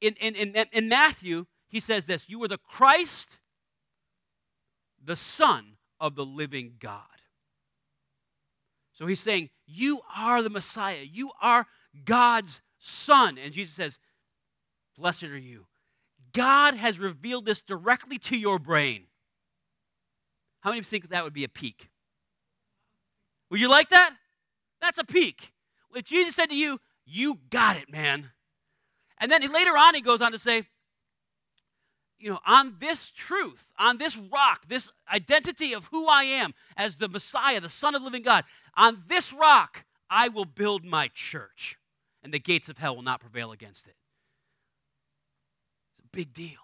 In, 0.00 0.14
in, 0.20 0.34
in, 0.34 0.66
in 0.72 0.88
Matthew, 0.88 1.46
he 1.68 1.80
says 1.80 2.06
this 2.06 2.28
You 2.28 2.42
are 2.44 2.48
the 2.48 2.58
Christ, 2.58 3.38
the 5.04 5.16
Son 5.16 5.76
of 6.00 6.14
the 6.14 6.24
living 6.24 6.74
God. 6.78 7.02
So 8.92 9.06
he's 9.06 9.20
saying, 9.20 9.50
You 9.66 10.00
are 10.16 10.42
the 10.42 10.50
Messiah. 10.50 11.02
You 11.02 11.30
are 11.40 11.66
God's 12.04 12.60
Son. 12.78 13.38
And 13.38 13.52
Jesus 13.52 13.74
says, 13.74 13.98
Blessed 14.96 15.24
are 15.24 15.38
you. 15.38 15.66
God 16.32 16.74
has 16.74 16.98
revealed 16.98 17.46
this 17.46 17.60
directly 17.60 18.18
to 18.18 18.36
your 18.36 18.58
brain. 18.58 19.04
How 20.60 20.70
many 20.70 20.80
of 20.80 20.86
you 20.86 20.90
think 20.90 21.10
that 21.10 21.24
would 21.24 21.32
be 21.32 21.44
a 21.44 21.48
peak? 21.48 21.88
Would 23.50 23.60
you 23.60 23.68
like 23.68 23.90
that? 23.90 24.14
That's 24.80 24.98
a 24.98 25.04
peak. 25.04 25.52
If 25.94 26.04
Jesus 26.04 26.34
said 26.34 26.50
to 26.50 26.56
you, 26.56 26.80
You 27.06 27.38
got 27.50 27.76
it, 27.76 27.90
man. 27.90 28.30
And 29.18 29.30
then 29.30 29.40
later 29.52 29.76
on, 29.76 29.94
he 29.94 30.00
goes 30.00 30.20
on 30.20 30.32
to 30.32 30.38
say, 30.38 30.64
you 32.20 32.30
know, 32.30 32.40
on 32.46 32.76
this 32.80 33.10
truth, 33.10 33.66
on 33.78 33.98
this 33.98 34.16
rock, 34.16 34.64
this 34.68 34.90
identity 35.12 35.72
of 35.72 35.86
who 35.86 36.06
I 36.08 36.24
am 36.24 36.52
as 36.76 36.96
the 36.96 37.08
Messiah, 37.08 37.60
the 37.60 37.68
Son 37.68 37.94
of 37.94 38.02
the 38.02 38.04
living 38.04 38.22
God, 38.22 38.44
on 38.76 39.04
this 39.08 39.32
rock, 39.32 39.84
I 40.10 40.28
will 40.28 40.44
build 40.44 40.84
my 40.84 41.08
church, 41.14 41.78
and 42.22 42.32
the 42.32 42.40
gates 42.40 42.68
of 42.68 42.78
hell 42.78 42.96
will 42.96 43.02
not 43.02 43.20
prevail 43.20 43.52
against 43.52 43.86
it 43.86 43.94
big 46.18 46.34
deal. 46.34 46.58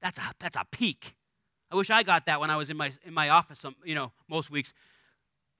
That's 0.00 0.16
a, 0.16 0.22
that's 0.40 0.56
a 0.56 0.64
peak. 0.72 1.16
I 1.70 1.76
wish 1.76 1.90
I 1.90 2.02
got 2.02 2.24
that 2.26 2.40
when 2.40 2.48
I 2.48 2.56
was 2.56 2.70
in 2.70 2.78
my, 2.78 2.92
in 3.04 3.12
my 3.12 3.28
office, 3.28 3.60
some, 3.60 3.76
you 3.84 3.94
know, 3.94 4.12
most 4.26 4.50
weeks. 4.50 4.72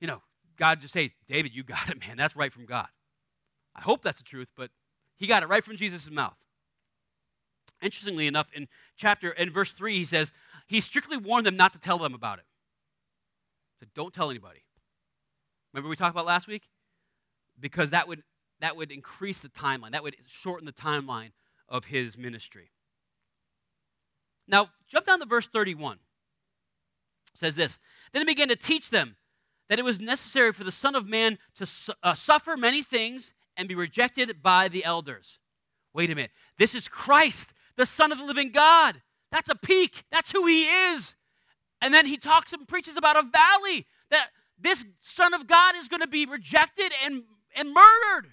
You 0.00 0.06
know, 0.06 0.22
God 0.56 0.80
just 0.80 0.94
say, 0.94 1.12
David, 1.28 1.54
you 1.54 1.62
got 1.74 1.90
it, 1.90 2.00
man. 2.00 2.16
That's 2.16 2.34
right 2.34 2.50
from 2.50 2.64
God. 2.64 2.88
I 3.74 3.82
hope 3.82 4.02
that's 4.02 4.16
the 4.16 4.24
truth, 4.24 4.48
but 4.56 4.70
he 5.16 5.26
got 5.26 5.42
it 5.42 5.50
right 5.50 5.62
from 5.62 5.76
Jesus' 5.76 6.10
mouth. 6.10 6.36
Interestingly 7.82 8.26
enough, 8.26 8.48
in 8.54 8.68
chapter, 8.96 9.32
in 9.32 9.50
verse 9.50 9.72
3, 9.72 9.98
he 9.98 10.06
says, 10.06 10.32
he 10.66 10.80
strictly 10.80 11.18
warned 11.18 11.46
them 11.46 11.58
not 11.58 11.74
to 11.74 11.78
tell 11.78 11.98
them 11.98 12.14
about 12.14 12.38
it. 12.38 12.46
So 13.80 13.86
don't 13.94 14.14
tell 14.14 14.30
anybody. 14.30 14.60
Remember 15.74 15.90
we 15.90 15.96
talked 15.96 16.14
about 16.14 16.24
last 16.24 16.48
week? 16.48 16.62
Because 17.60 17.90
that 17.90 18.08
would 18.08 18.22
that 18.60 18.74
would 18.74 18.90
increase 18.90 19.38
the 19.38 19.50
timeline. 19.50 19.92
That 19.92 20.02
would 20.02 20.16
shorten 20.26 20.64
the 20.64 20.72
timeline 20.72 21.32
of 21.68 21.86
his 21.86 22.16
ministry. 22.16 22.70
Now, 24.48 24.70
jump 24.88 25.06
down 25.06 25.20
to 25.20 25.26
verse 25.26 25.48
31. 25.48 25.98
It 27.34 27.38
says 27.38 27.56
this 27.56 27.78
Then 28.12 28.22
he 28.22 28.26
began 28.26 28.48
to 28.48 28.56
teach 28.56 28.90
them 28.90 29.16
that 29.68 29.78
it 29.78 29.84
was 29.84 30.00
necessary 30.00 30.52
for 30.52 30.64
the 30.64 30.72
Son 30.72 30.94
of 30.94 31.08
Man 31.08 31.38
to 31.56 31.66
su- 31.66 31.92
uh, 32.02 32.14
suffer 32.14 32.56
many 32.56 32.82
things 32.82 33.34
and 33.56 33.68
be 33.68 33.74
rejected 33.74 34.42
by 34.42 34.68
the 34.68 34.84
elders. 34.84 35.38
Wait 35.92 36.10
a 36.10 36.14
minute. 36.14 36.30
This 36.58 36.74
is 36.74 36.88
Christ, 36.88 37.52
the 37.76 37.86
Son 37.86 38.12
of 38.12 38.18
the 38.18 38.24
living 38.24 38.50
God. 38.50 39.02
That's 39.32 39.48
a 39.48 39.54
peak. 39.54 40.04
That's 40.12 40.30
who 40.30 40.46
he 40.46 40.64
is. 40.64 41.16
And 41.80 41.92
then 41.92 42.06
he 42.06 42.16
talks 42.16 42.52
and 42.52 42.66
preaches 42.66 42.96
about 42.96 43.16
a 43.16 43.22
valley 43.22 43.86
that 44.10 44.28
this 44.58 44.84
Son 45.00 45.34
of 45.34 45.46
God 45.46 45.74
is 45.76 45.88
going 45.88 46.00
to 46.00 46.06
be 46.06 46.26
rejected 46.26 46.92
and, 47.04 47.24
and 47.54 47.72
murdered. 47.72 48.32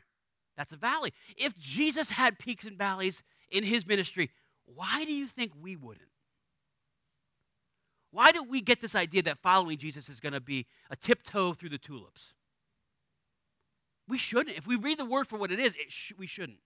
That's 0.55 0.71
a 0.71 0.77
valley. 0.77 1.13
If 1.35 1.57
Jesus 1.57 2.11
had 2.11 2.37
peaks 2.37 2.63
and 2.65 2.77
valleys 2.77 3.23
in 3.49 3.63
his 3.63 3.85
ministry, 3.85 4.29
why 4.65 5.05
do 5.05 5.13
you 5.13 5.27
think 5.27 5.51
we 5.59 5.75
wouldn't? 5.75 6.09
Why 8.11 8.31
do 8.31 8.43
we 8.43 8.61
get 8.61 8.79
this 8.79 8.95
idea 8.95 9.23
that 9.23 9.39
following 9.39 9.77
Jesus 9.77 10.07
is 10.07 10.19
going 10.19 10.33
to 10.33 10.39
be 10.39 10.67
a 10.89 10.95
tiptoe 10.95 11.53
through 11.53 11.69
the 11.69 11.77
tulips? 11.77 12.33
We 14.07 14.17
shouldn't. 14.17 14.57
If 14.57 14.67
we 14.67 14.75
read 14.75 14.99
the 14.99 15.05
word 15.05 15.27
for 15.27 15.37
what 15.37 15.51
it 15.51 15.59
is, 15.59 15.75
it 15.75 15.91
sh- 15.91 16.13
we 16.17 16.27
shouldn't. 16.27 16.59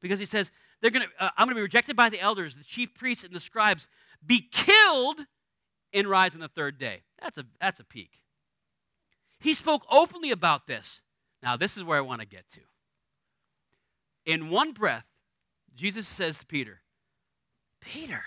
Because 0.00 0.18
he 0.18 0.26
says, 0.26 0.50
they're 0.80 0.90
gonna, 0.90 1.06
uh, 1.18 1.30
I'm 1.36 1.46
going 1.46 1.54
to 1.54 1.58
be 1.58 1.62
rejected 1.62 1.96
by 1.96 2.08
the 2.08 2.20
elders, 2.20 2.54
the 2.54 2.64
chief 2.64 2.94
priests, 2.94 3.24
and 3.24 3.34
the 3.34 3.40
scribes, 3.40 3.88
be 4.24 4.40
killed, 4.50 5.20
and 5.92 6.06
rise 6.06 6.34
on 6.34 6.40
the 6.40 6.48
third 6.48 6.78
day. 6.78 7.02
That's 7.20 7.38
a, 7.38 7.44
that's 7.60 7.80
a 7.80 7.84
peak. 7.84 8.20
He 9.38 9.52
spoke 9.54 9.84
openly 9.90 10.30
about 10.30 10.66
this. 10.66 11.00
Now, 11.42 11.56
this 11.56 11.76
is 11.76 11.84
where 11.84 11.98
I 11.98 12.02
want 12.02 12.20
to 12.20 12.26
get 12.26 12.48
to. 12.52 12.60
In 14.24 14.48
one 14.48 14.72
breath, 14.72 15.04
Jesus 15.74 16.08
says 16.08 16.38
to 16.38 16.46
Peter, 16.46 16.80
Peter, 17.86 18.24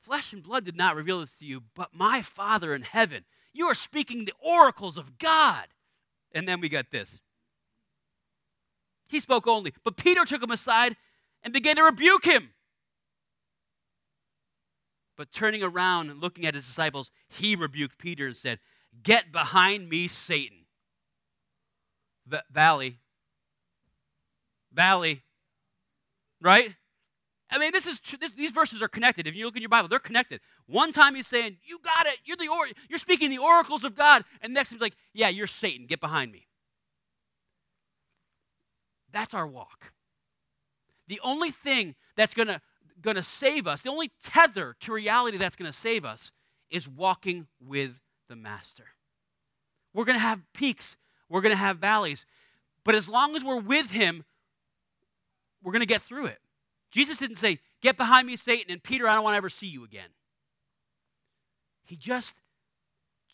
flesh 0.00 0.32
and 0.32 0.42
blood 0.42 0.64
did 0.64 0.76
not 0.76 0.96
reveal 0.96 1.20
this 1.20 1.36
to 1.36 1.44
you, 1.44 1.62
but 1.76 1.94
my 1.94 2.20
Father 2.20 2.74
in 2.74 2.82
heaven. 2.82 3.24
You 3.52 3.66
are 3.66 3.74
speaking 3.74 4.24
the 4.24 4.34
oracles 4.40 4.98
of 4.98 5.16
God. 5.16 5.68
And 6.32 6.48
then 6.48 6.60
we 6.60 6.68
get 6.68 6.90
this. 6.90 7.20
He 9.08 9.20
spoke 9.20 9.46
only, 9.46 9.72
but 9.84 9.96
Peter 9.96 10.24
took 10.24 10.42
him 10.42 10.50
aside 10.50 10.96
and 11.44 11.54
began 11.54 11.76
to 11.76 11.84
rebuke 11.84 12.24
him. 12.24 12.50
But 15.16 15.30
turning 15.30 15.62
around 15.62 16.10
and 16.10 16.20
looking 16.20 16.44
at 16.46 16.56
his 16.56 16.66
disciples, 16.66 17.12
he 17.28 17.54
rebuked 17.54 17.98
Peter 17.98 18.26
and 18.26 18.36
said, 18.36 18.58
Get 19.04 19.30
behind 19.30 19.88
me, 19.88 20.08
Satan. 20.08 20.66
V- 22.26 22.38
valley. 22.50 22.98
Valley. 24.72 25.22
Right? 26.40 26.74
I 27.50 27.58
mean, 27.58 27.72
this 27.72 27.86
is 27.86 28.00
this, 28.20 28.30
these 28.32 28.50
verses 28.50 28.82
are 28.82 28.88
connected. 28.88 29.26
If 29.26 29.34
you 29.34 29.44
look 29.44 29.56
in 29.56 29.62
your 29.62 29.68
Bible, 29.68 29.88
they're 29.88 29.98
connected. 29.98 30.40
One 30.66 30.92
time 30.92 31.14
he's 31.14 31.26
saying, 31.26 31.58
"You 31.62 31.78
got 31.78 32.06
it. 32.06 32.16
You're 32.24 32.36
the 32.36 32.48
or- 32.48 32.68
you're 32.88 32.98
speaking 32.98 33.30
the 33.30 33.38
oracles 33.38 33.84
of 33.84 33.94
God," 33.94 34.24
and 34.40 34.54
next 34.54 34.70
he's 34.70 34.80
like, 34.80 34.96
"Yeah, 35.12 35.28
you're 35.28 35.46
Satan. 35.46 35.86
Get 35.86 36.00
behind 36.00 36.32
me." 36.32 36.48
That's 39.12 39.34
our 39.34 39.46
walk. 39.46 39.92
The 41.06 41.20
only 41.20 41.50
thing 41.50 41.94
that's 42.16 42.34
gonna 42.34 42.62
gonna 43.00 43.22
save 43.22 43.66
us, 43.66 43.82
the 43.82 43.90
only 43.90 44.10
tether 44.22 44.74
to 44.80 44.92
reality 44.92 45.36
that's 45.36 45.56
gonna 45.56 45.72
save 45.72 46.04
us, 46.04 46.32
is 46.70 46.88
walking 46.88 47.46
with 47.60 48.00
the 48.28 48.36
Master. 48.36 48.94
We're 49.92 50.06
gonna 50.06 50.18
have 50.18 50.40
peaks. 50.54 50.96
We're 51.28 51.42
gonna 51.42 51.56
have 51.56 51.78
valleys, 51.78 52.26
but 52.84 52.94
as 52.94 53.08
long 53.08 53.36
as 53.36 53.44
we're 53.44 53.60
with 53.60 53.90
Him, 53.90 54.24
we're 55.62 55.72
gonna 55.72 55.86
get 55.86 56.02
through 56.02 56.26
it. 56.26 56.40
Jesus 56.94 57.18
didn't 57.18 57.36
say, 57.36 57.58
Get 57.82 57.96
behind 57.96 58.28
me, 58.28 58.36
Satan, 58.36 58.70
and 58.70 58.82
Peter, 58.82 59.08
I 59.08 59.14
don't 59.14 59.24
want 59.24 59.34
to 59.34 59.38
ever 59.38 59.50
see 59.50 59.66
you 59.66 59.84
again. 59.84 60.08
He 61.84 61.96
just 61.96 62.36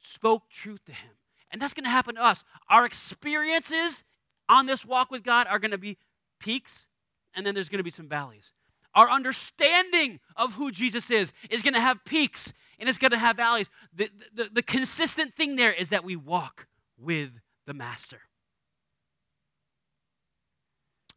spoke 0.03 0.49
truth 0.49 0.83
to 0.87 0.93
him. 0.93 1.11
And 1.53 1.61
that's 1.61 1.75
going 1.75 1.85
to 1.85 1.91
happen 1.91 2.15
to 2.15 2.25
us. 2.25 2.43
Our 2.69 2.87
experiences 2.87 4.03
on 4.49 4.67
this 4.67 4.85
walk 4.85 5.11
with 5.11 5.23
God 5.23 5.47
are 5.47 5.59
going 5.59 5.71
to 5.73 5.79
be 5.79 5.99
peaks, 6.41 6.87
and 7.35 7.47
then 7.47 7.55
there's 7.55 7.69
going 7.69 7.79
to 7.79 7.85
be 7.85 7.91
some 7.91 8.09
valleys. 8.09 8.53
Our 8.95 9.11
understanding 9.11 10.21
of 10.37 10.55
who 10.55 10.73
Jesus 10.73 11.11
is 11.11 11.33
is 11.51 11.63
going 11.63 11.75
to 11.75 11.81
have 11.81 12.05
peaks, 12.05 12.53
and 12.79 12.89
it's 12.89 12.99
going 12.99 13.13
to 13.13 13.19
have 13.19 13.37
valleys. 13.37 13.69
The, 13.95 14.11
the, 14.35 14.49
the 14.55 14.63
consistent 14.63 15.35
thing 15.35 15.57
there 15.57 15.73
is 15.73 15.91
that 15.91 16.03
we 16.03 16.17
walk 16.17 16.67
with 16.99 17.31
the 17.67 17.75
Master. 17.75 18.23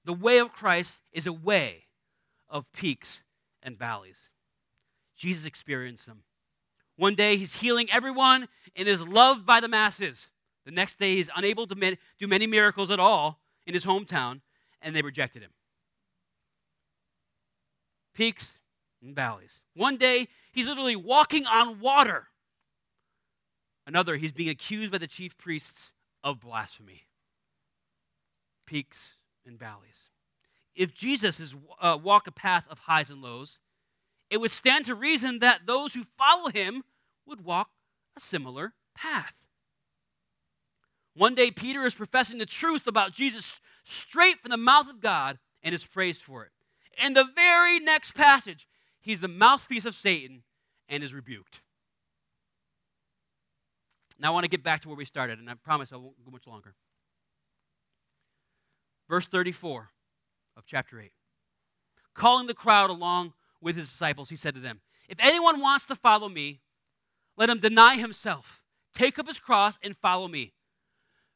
The 0.04 0.14
way 0.14 0.40
of 0.40 0.52
Christ 0.52 1.02
is 1.14 1.26
a 1.26 1.34
way 1.34 1.86
of 2.54 2.72
peaks 2.72 3.24
and 3.64 3.78
valleys. 3.78 4.30
Jesus 5.18 5.44
experienced 5.44 6.06
them. 6.06 6.24
One 6.96 7.16
day 7.16 7.36
he's 7.36 7.56
healing 7.56 7.90
everyone 7.92 8.48
and 8.76 8.88
is 8.88 9.06
loved 9.06 9.46
by 9.46 9.60
the 9.60 9.68
masses. 9.68 10.30
The 10.64 10.72
next 10.72 11.00
day 11.00 11.16
he's 11.16 11.32
unable 11.36 11.66
to 11.68 11.98
do 12.20 12.28
many 12.28 12.48
miracles 12.48 12.92
at 12.92 13.00
all 13.00 13.40
in 13.66 13.74
his 13.74 13.86
hometown, 13.86 14.42
and 14.82 14.96
they 14.96 15.02
rejected 15.02 15.42
him. 15.42 15.52
Peaks 18.14 18.60
and 19.02 19.16
valleys. 19.16 19.60
One 19.76 19.98
day 19.98 20.28
he's 20.52 20.68
literally 20.68 20.96
walking 20.96 21.48
on 21.48 21.80
water. 21.80 22.28
Another, 23.88 24.16
he's 24.16 24.32
being 24.32 24.50
accused 24.50 24.92
by 24.92 25.00
the 25.00 25.08
chief 25.08 25.38
priests 25.38 25.92
of 26.24 26.40
blasphemy. 26.40 27.08
Peaks 28.66 29.00
and 29.46 29.60
valleys 29.60 30.10
if 30.76 30.94
Jesus 30.94 31.40
is 31.40 31.56
uh, 31.80 31.98
walk 32.02 32.28
a 32.28 32.32
path 32.32 32.66
of 32.70 32.80
highs 32.80 33.10
and 33.10 33.22
lows, 33.22 33.60
it 34.30 34.38
would 34.38 34.52
stand 34.52 34.86
to 34.86 34.96
reason 34.96 35.40
that 35.40 35.66
those 35.66 35.94
who 35.94 36.04
follow 36.18 36.50
him 36.50 36.84
would 37.26 37.44
walk 37.44 37.70
a 38.18 38.20
similar 38.20 38.74
path. 38.96 39.34
One 41.16 41.36
day, 41.36 41.52
Peter 41.52 41.86
is 41.86 41.94
professing 41.94 42.40
the 42.40 42.46
truth 42.46 42.88
about 42.88 43.14
Jesus 43.14 43.60
straight 43.84 44.40
from 44.40 44.50
the 44.50 44.58
mouth 44.58 44.90
of 44.90 45.00
God 45.00 45.38
and 45.62 45.76
is 45.76 45.86
praised 45.86 46.22
for 46.22 46.44
it. 46.44 46.52
In 47.04 47.14
the 47.14 47.28
very 47.36 47.80
next 47.80 48.16
passage, 48.16 48.68
he's 49.00 49.22
the 49.22 49.28
mouthpiece 49.28 49.86
of 49.86 49.94
Satan 49.94 50.44
and 50.90 51.04
is 51.04 51.14
rebuked. 51.14 51.62
Now, 54.20 54.30
I 54.30 54.32
want 54.32 54.46
to 54.46 54.50
get 54.50 54.64
back 54.64 54.82
to 54.82 54.88
where 54.88 54.98
we 54.98 55.06
started, 55.06 55.40
and 55.40 55.50
I 55.50 55.56
promise 55.56 55.92
I 55.92 55.98
won't 55.98 56.24
go 56.24 56.32
much 56.32 56.48
longer. 56.48 56.76
Verse 59.10 59.28
34 59.28 59.90
of 60.56 60.66
chapter 60.66 61.00
8. 61.00 61.12
Calling 62.14 62.48
the 62.48 62.54
crowd 62.54 62.90
along 62.90 63.34
with 63.62 63.76
his 63.76 63.90
disciples, 63.90 64.30
he 64.30 64.36
said 64.36 64.54
to 64.54 64.60
them, 64.60 64.82
If 65.10 65.18
anyone 65.20 65.60
wants 65.60 65.86
to 65.86 65.96
follow 65.96 66.30
me, 66.30 66.62
let 67.38 67.50
him 67.50 67.60
deny 67.60 67.98
himself, 67.98 68.62
take 68.94 69.18
up 69.18 69.28
his 69.28 69.40
cross, 69.40 69.80
and 69.84 69.98
follow 69.98 70.28
me. 70.28 70.54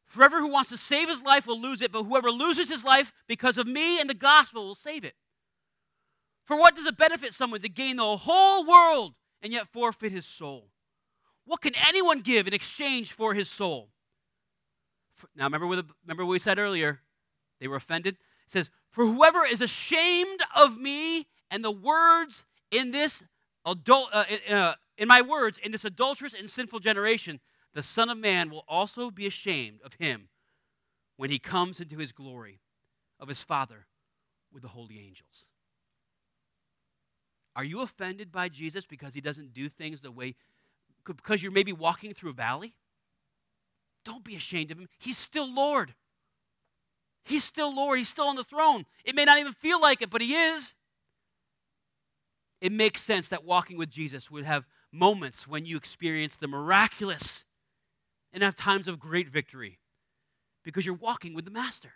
Forever 0.05 0.39
who 0.39 0.51
wants 0.51 0.69
to 0.69 0.77
save 0.77 1.09
his 1.09 1.23
life 1.23 1.47
will 1.47 1.59
lose 1.59 1.81
it, 1.81 1.91
but 1.91 2.03
whoever 2.03 2.31
loses 2.31 2.69
his 2.69 2.85
life 2.85 3.11
because 3.27 3.57
of 3.57 3.67
me 3.67 3.99
and 3.99 4.09
the 4.09 4.13
gospel 4.13 4.65
will 4.65 4.75
save 4.75 5.03
it. 5.03 5.15
For 6.45 6.57
what 6.57 6.75
does 6.75 6.85
it 6.85 6.97
benefit 6.97 7.33
someone 7.33 7.59
to 7.61 7.69
gain 7.69 7.97
the 7.97 8.17
whole 8.17 8.65
world 8.65 9.15
and 9.41 9.51
yet 9.51 9.67
forfeit 9.67 10.13
his 10.13 10.25
soul? 10.25 10.69
What 11.43 11.61
can 11.61 11.73
anyone 11.87 12.21
give 12.21 12.47
in 12.47 12.53
exchange 12.53 13.11
for 13.11 13.33
his 13.33 13.49
soul? 13.49 13.89
Now, 15.35 15.45
remember 15.45 15.67
what, 15.67 15.85
remember 16.05 16.23
what 16.23 16.31
we 16.31 16.39
said 16.39 16.57
earlier? 16.57 17.01
They 17.59 17.67
were 17.67 17.75
offended. 17.75 18.17
Says, 18.47 18.69
For 18.89 19.05
whoever 19.05 19.45
is 19.45 19.61
ashamed 19.61 20.41
of 20.55 20.77
me 20.77 21.27
and 21.51 21.63
the 21.63 21.71
words 21.71 22.43
in 22.71 22.91
this 22.91 23.23
adult, 23.65 24.09
uh, 24.13 24.25
uh, 24.49 24.73
in 24.97 25.07
my 25.07 25.21
words, 25.21 25.59
in 25.61 25.71
this 25.71 25.85
adulterous 25.85 26.33
and 26.33 26.49
sinful 26.49 26.79
generation, 26.79 27.39
the 27.73 27.83
Son 27.83 28.09
of 28.09 28.17
Man 28.17 28.49
will 28.49 28.63
also 28.67 29.11
be 29.11 29.27
ashamed 29.27 29.81
of 29.83 29.93
him 29.93 30.29
when 31.17 31.29
he 31.29 31.39
comes 31.39 31.79
into 31.79 31.97
his 31.97 32.11
glory 32.11 32.61
of 33.19 33.27
his 33.27 33.43
Father 33.43 33.85
with 34.51 34.63
the 34.63 34.69
holy 34.69 34.99
angels. 34.99 35.45
Are 37.55 37.63
you 37.63 37.81
offended 37.81 38.31
by 38.31 38.49
Jesus 38.49 38.85
because 38.85 39.13
he 39.13 39.21
doesn't 39.21 39.53
do 39.53 39.67
things 39.67 40.01
the 40.01 40.11
way, 40.11 40.35
because 41.05 41.41
you're 41.41 41.51
maybe 41.51 41.73
walking 41.73 42.13
through 42.13 42.29
a 42.29 42.33
valley? 42.33 42.75
Don't 44.05 44.23
be 44.23 44.35
ashamed 44.35 44.71
of 44.71 44.77
him. 44.77 44.87
He's 44.99 45.17
still 45.17 45.51
Lord. 45.53 45.93
He's 47.27 47.43
still 47.43 47.75
Lord. 47.75 47.99
He's 47.99 48.09
still 48.09 48.27
on 48.27 48.35
the 48.35 48.43
throne. 48.43 48.85
It 49.03 49.15
may 49.15 49.25
not 49.25 49.37
even 49.39 49.53
feel 49.53 49.81
like 49.81 50.01
it, 50.01 50.09
but 50.09 50.21
He 50.21 50.33
is. 50.33 50.73
it 52.61 52.71
makes 52.71 53.03
sense 53.03 53.27
that 53.27 53.43
walking 53.43 53.77
with 53.77 53.89
Jesus 53.89 54.31
would 54.31 54.43
have 54.43 54.65
moments 54.91 55.47
when 55.47 55.65
you 55.65 55.77
experience 55.77 56.35
the 56.35 56.47
miraculous 56.47 57.45
and 58.33 58.41
have 58.41 58.55
times 58.55 58.87
of 58.87 58.99
great 58.99 59.29
victory 59.29 59.79
because 60.63 60.85
you're 60.85 60.95
walking 60.95 61.33
with 61.33 61.45
the 61.45 61.51
Master. 61.51 61.91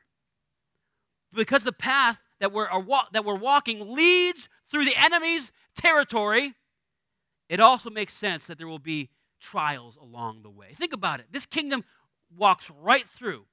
Because 1.33 1.63
the 1.63 1.71
path 1.71 2.19
that 2.39 2.51
we're, 2.51 2.67
that 3.13 3.25
we're 3.25 3.37
walking 3.37 3.93
leads 3.95 4.49
through 4.69 4.85
the 4.85 4.95
enemy's 4.97 5.51
territory, 5.75 6.53
it 7.49 7.59
also 7.59 7.89
makes 7.89 8.13
sense 8.13 8.47
that 8.47 8.57
there 8.57 8.67
will 8.67 8.79
be 8.79 9.09
trials 9.39 9.97
along 9.97 10.43
the 10.43 10.49
way. 10.49 10.75
Think 10.77 10.93
about 10.93 11.19
it. 11.19 11.27
This 11.31 11.45
kingdom 11.45 11.83
walks 12.37 12.69
right 12.69 13.07
through. 13.07 13.45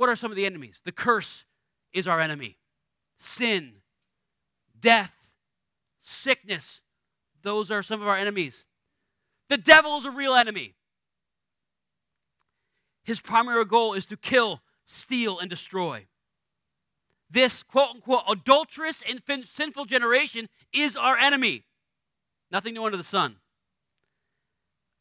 What 0.00 0.08
are 0.08 0.16
some 0.16 0.30
of 0.32 0.36
the 0.36 0.46
enemies? 0.46 0.80
The 0.82 0.92
curse 0.92 1.44
is 1.92 2.08
our 2.08 2.20
enemy, 2.20 2.56
sin, 3.18 3.82
death, 4.80 5.12
sickness. 6.00 6.80
Those 7.42 7.70
are 7.70 7.82
some 7.82 8.00
of 8.00 8.08
our 8.08 8.16
enemies. 8.16 8.64
The 9.50 9.58
devil 9.58 9.98
is 9.98 10.06
a 10.06 10.10
real 10.10 10.34
enemy. 10.34 10.72
His 13.04 13.20
primary 13.20 13.66
goal 13.66 13.92
is 13.92 14.06
to 14.06 14.16
kill, 14.16 14.62
steal, 14.86 15.38
and 15.38 15.50
destroy. 15.50 16.06
This 17.30 17.62
quote 17.62 17.90
unquote 17.96 18.22
adulterous 18.26 19.02
and 19.06 19.20
sinful 19.44 19.84
generation 19.84 20.48
is 20.72 20.96
our 20.96 21.18
enemy. 21.18 21.64
Nothing 22.50 22.72
new 22.72 22.86
under 22.86 22.96
the 22.96 23.04
sun. 23.04 23.36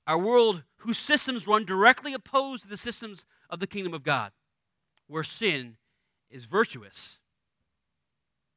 Our 0.06 0.20
world, 0.20 0.64
whose 0.80 0.97
systems 0.97 1.47
run 1.47 1.64
directly 1.64 2.14
opposed 2.14 2.64
to 2.64 2.70
the 2.70 2.76
systems 2.76 3.26
of 3.50 3.62
the 3.62 3.68
kingdom 3.68 3.93
of 3.93 4.04
God, 4.04 4.34
where 5.10 5.24
sin 5.24 5.76
is 6.30 6.45
virtuous. 6.45 7.18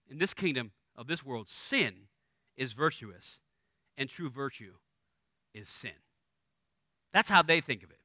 In 0.09 0.18
this 0.18 0.34
kingdom 0.34 0.72
of 0.94 1.07
this 1.07 1.24
world, 1.24 1.48
sin 1.48 1.94
is 2.57 2.74
virtuous, 2.74 3.40
and 3.96 4.09
true 4.09 4.28
virtue 4.28 4.74
is 5.55 5.68
sin. 5.68 5.92
That's 7.12 7.30
how 7.30 7.42
they 7.42 7.61
think 7.61 7.82
of 7.82 7.90
it. 7.90 7.98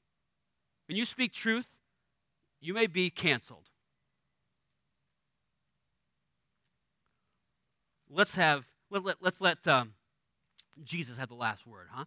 When 0.88 0.98
you 0.98 1.04
speak 1.04 1.34
truth, 1.34 1.68
you 2.62 2.74
may 2.74 2.88
be 2.88 3.10
canceled. 3.10 3.70
Let's 8.10 8.36
have 8.36 8.66
let, 8.90 9.04
let, 9.04 9.16
let's 9.20 9.42
let 9.42 9.68
um, 9.68 9.94
Jesus 10.82 11.18
have 11.18 11.28
the 11.28 11.36
last 11.36 11.68
word, 11.68 11.88
huh? 11.92 12.06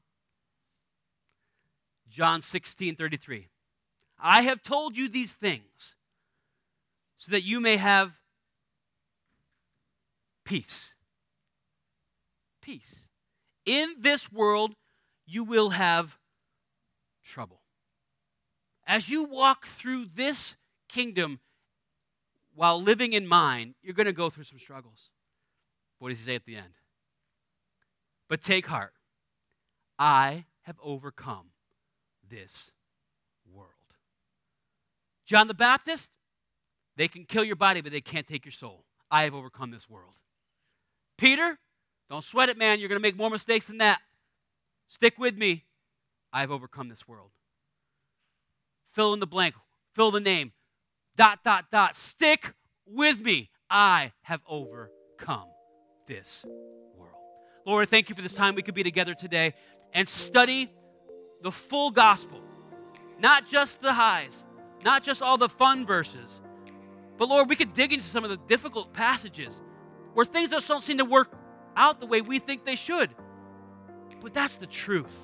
John 2.09 2.41
16, 2.41 2.97
33. 2.97 3.49
I 4.19 4.43
have 4.43 4.63
told 4.63 4.97
you 4.97 5.09
these 5.09 5.33
things 5.35 5.95
so 7.21 7.31
that 7.31 7.45
you 7.45 7.61
may 7.61 7.77
have 7.77 8.11
peace 10.45 10.95
peace. 12.71 13.01
In 13.67 13.97
this 13.99 14.33
world, 14.33 14.75
you 15.27 15.45
will 15.45 15.71
have 15.71 16.19
trouble. 17.25 17.61
As 18.87 19.09
you 19.09 19.25
walk 19.25 19.67
through 19.67 20.07
this 20.15 20.57
kingdom 20.89 21.41
while 22.55 22.81
living 22.81 23.13
in 23.13 23.27
mine, 23.27 23.75
you're 23.83 23.95
going 23.95 24.07
to 24.07 24.13
go 24.13 24.31
through 24.31 24.45
some 24.45 24.59
struggles. 24.59 25.11
What 25.99 26.09
does 26.09 26.19
he 26.19 26.25
say 26.25 26.35
at 26.35 26.45
the 26.45 26.57
end? 26.57 26.75
But 28.29 28.43
take 28.43 28.67
heart. 28.67 28.95
I 29.99 30.45
have 30.63 30.77
overcome 30.83 31.51
this 32.29 32.71
world. 33.53 33.69
John 35.27 35.49
the 35.49 35.55
Baptist, 35.55 36.11
they 37.01 37.09
can 37.09 37.25
kill 37.25 37.45
your 37.45 37.57
body, 37.57 37.81
but 37.81 37.93
they 37.93 38.03
can't 38.03 38.27
take 38.27 38.45
your 38.45 38.53
soul. 38.53 38.85
I 39.11 39.23
have 39.23 39.35
overcome 39.35 39.71
this 39.71 39.89
world. 39.89 40.19
Peter, 41.17 41.59
don't 42.11 42.23
sweat 42.23 42.51
it, 42.51 42.59
man. 42.59 42.79
You're 42.79 42.91
going 42.91 43.01
to 43.01 43.03
make 43.03 43.17
more 43.17 43.31
mistakes 43.31 43.65
than 43.67 43.79
that. 43.79 44.01
Stick 44.87 45.19
with 45.19 45.35
me. 45.35 45.65
I've 46.31 46.51
overcome 46.51 46.91
this 46.91 47.09
world. 47.09 47.31
Fill 48.93 49.15
in 49.15 49.21
the 49.21 49.27
blank, 49.27 49.55
fill 49.95 50.11
the 50.11 50.21
name, 50.21 50.53
dot, 51.17 51.39
dot, 51.43 51.71
dot. 51.73 51.97
Stick 51.97 52.53
with 52.85 53.19
me. 53.19 53.49
I 53.71 54.13
have 54.23 54.43
overcome 54.47 55.49
this 56.07 56.45
world. 56.95 57.15
Lord, 57.65 57.89
thank 57.89 58.11
you 58.11 58.15
for 58.15 58.21
this 58.21 58.35
time 58.35 58.55
we 58.55 58.63
could 58.63 58.75
be 58.75 58.83
together 58.83 59.15
today 59.15 59.55
and 59.95 60.07
study 60.07 60.71
the 61.41 61.51
full 61.51 61.93
gospel, 61.93 62.43
not 63.19 63.47
just 63.47 63.81
the 63.81 63.95
highs, 63.95 64.45
not 64.85 65.03
just 65.03 65.23
all 65.23 65.39
the 65.39 65.49
fun 65.49 65.87
verses, 65.87 66.43
but 67.21 67.29
Lord, 67.29 67.51
we 67.51 67.55
could 67.55 67.75
dig 67.75 67.93
into 67.93 68.07
some 68.07 68.25
of 68.25 68.31
the 68.31 68.39
difficult 68.49 68.95
passages 68.95 69.61
where 70.15 70.25
things 70.25 70.49
just 70.53 70.67
don't 70.67 70.83
seem 70.83 70.97
to 70.97 71.05
work 71.05 71.31
out 71.77 72.01
the 72.01 72.07
way 72.07 72.23
we 72.23 72.39
think 72.39 72.65
they 72.65 72.77
should. 72.77 73.11
But 74.23 74.33
that's 74.33 74.57
the 74.57 74.67
truth. 74.67 75.15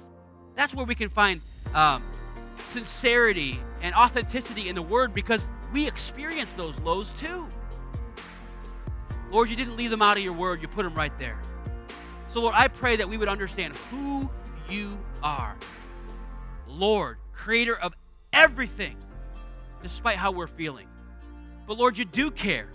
That's 0.56 0.74
where 0.74 0.84
we 0.84 0.94
can 0.94 1.08
find 1.08 1.40
um, 1.72 2.02
sincerity 2.66 3.58
and 3.80 3.94
authenticity 3.94 4.68
in 4.68 4.74
the 4.74 4.82
Word 4.82 5.14
because 5.14 5.48
we 5.72 5.88
experience 5.88 6.52
those 6.52 6.78
lows 6.80 7.14
too. 7.14 7.46
Lord, 9.30 9.48
you 9.48 9.56
didn't 9.56 9.78
leave 9.78 9.88
them 9.88 10.02
out 10.02 10.18
of 10.18 10.22
your 10.22 10.34
Word, 10.34 10.60
you 10.60 10.68
put 10.68 10.82
them 10.82 10.94
right 10.94 11.18
there. 11.18 11.40
So, 12.28 12.42
Lord, 12.42 12.54
I 12.54 12.68
pray 12.68 12.96
that 12.96 13.08
we 13.08 13.16
would 13.16 13.28
understand 13.28 13.74
who 13.90 14.30
you 14.68 14.98
are. 15.22 15.56
Lord, 16.68 17.16
creator 17.32 17.74
of 17.74 17.94
everything, 18.34 18.98
despite 19.82 20.16
how 20.16 20.30
we're 20.30 20.46
feeling. 20.46 20.88
But, 21.66 21.78
Lord, 21.78 21.98
you 21.98 22.04
do 22.04 22.30
care 22.30 22.68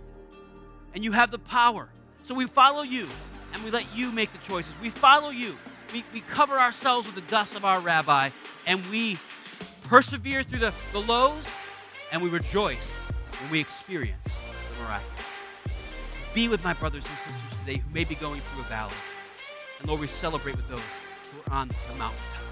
and 0.93 1.03
you 1.03 1.11
have 1.11 1.31
the 1.31 1.39
power. 1.39 1.87
So 2.23 2.35
we 2.35 2.45
follow 2.47 2.81
you 2.81 3.07
and 3.53 3.63
we 3.63 3.71
let 3.71 3.85
you 3.95 4.11
make 4.11 4.31
the 4.31 4.37
choices. 4.39 4.73
We 4.81 4.89
follow 4.89 5.29
you. 5.29 5.55
We, 5.93 6.03
we 6.13 6.21
cover 6.21 6.57
ourselves 6.57 7.07
with 7.07 7.15
the 7.15 7.29
dust 7.29 7.55
of 7.55 7.65
our 7.65 7.79
rabbi, 7.81 8.29
and 8.65 8.85
we 8.85 9.17
persevere 9.83 10.41
through 10.41 10.59
the, 10.59 10.73
the 10.93 11.01
lows, 11.01 11.43
and 12.13 12.21
we 12.21 12.29
rejoice 12.29 12.95
when 13.41 13.51
we 13.51 13.59
experience 13.59 14.23
the 14.23 14.83
miraculous. 14.83 15.25
Be 16.33 16.47
with 16.47 16.63
my 16.63 16.71
brothers 16.73 17.03
and 17.05 17.17
sisters 17.17 17.59
today 17.59 17.77
who 17.77 17.93
may 17.93 18.05
be 18.05 18.15
going 18.15 18.39
through 18.39 18.61
a 18.61 18.67
valley. 18.67 18.93
And 19.79 19.87
Lord, 19.89 19.99
we 19.99 20.07
celebrate 20.07 20.55
with 20.55 20.69
those 20.69 20.79
who 20.79 21.51
are 21.51 21.57
on 21.57 21.67
the 21.67 21.95
mountaintop. 21.95 22.43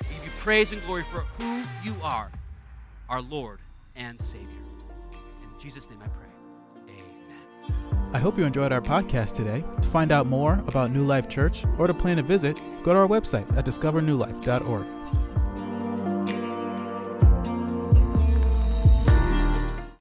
We 0.00 0.16
give 0.16 0.24
you 0.24 0.32
praise 0.40 0.72
and 0.72 0.84
glory 0.84 1.04
for 1.04 1.20
who 1.38 1.62
you 1.84 1.94
are, 2.02 2.32
our 3.08 3.22
Lord 3.22 3.60
and 3.94 4.20
Savior. 4.20 4.61
Jesus' 5.62 5.88
name 5.88 6.00
I 6.02 6.08
pray. 6.08 6.26
I 8.12 8.18
hope 8.18 8.36
you 8.36 8.44
enjoyed 8.44 8.72
our 8.72 8.80
podcast 8.80 9.36
today. 9.36 9.64
To 9.80 9.88
find 9.88 10.10
out 10.10 10.26
more 10.26 10.54
about 10.66 10.90
New 10.90 11.04
Life 11.04 11.28
Church 11.28 11.64
or 11.78 11.86
to 11.86 11.94
plan 11.94 12.18
a 12.18 12.22
visit, 12.22 12.60
go 12.82 12.92
to 12.92 12.98
our 12.98 13.06
website 13.06 13.56
at 13.56 13.64
discovernewlife.org. 13.64 15.01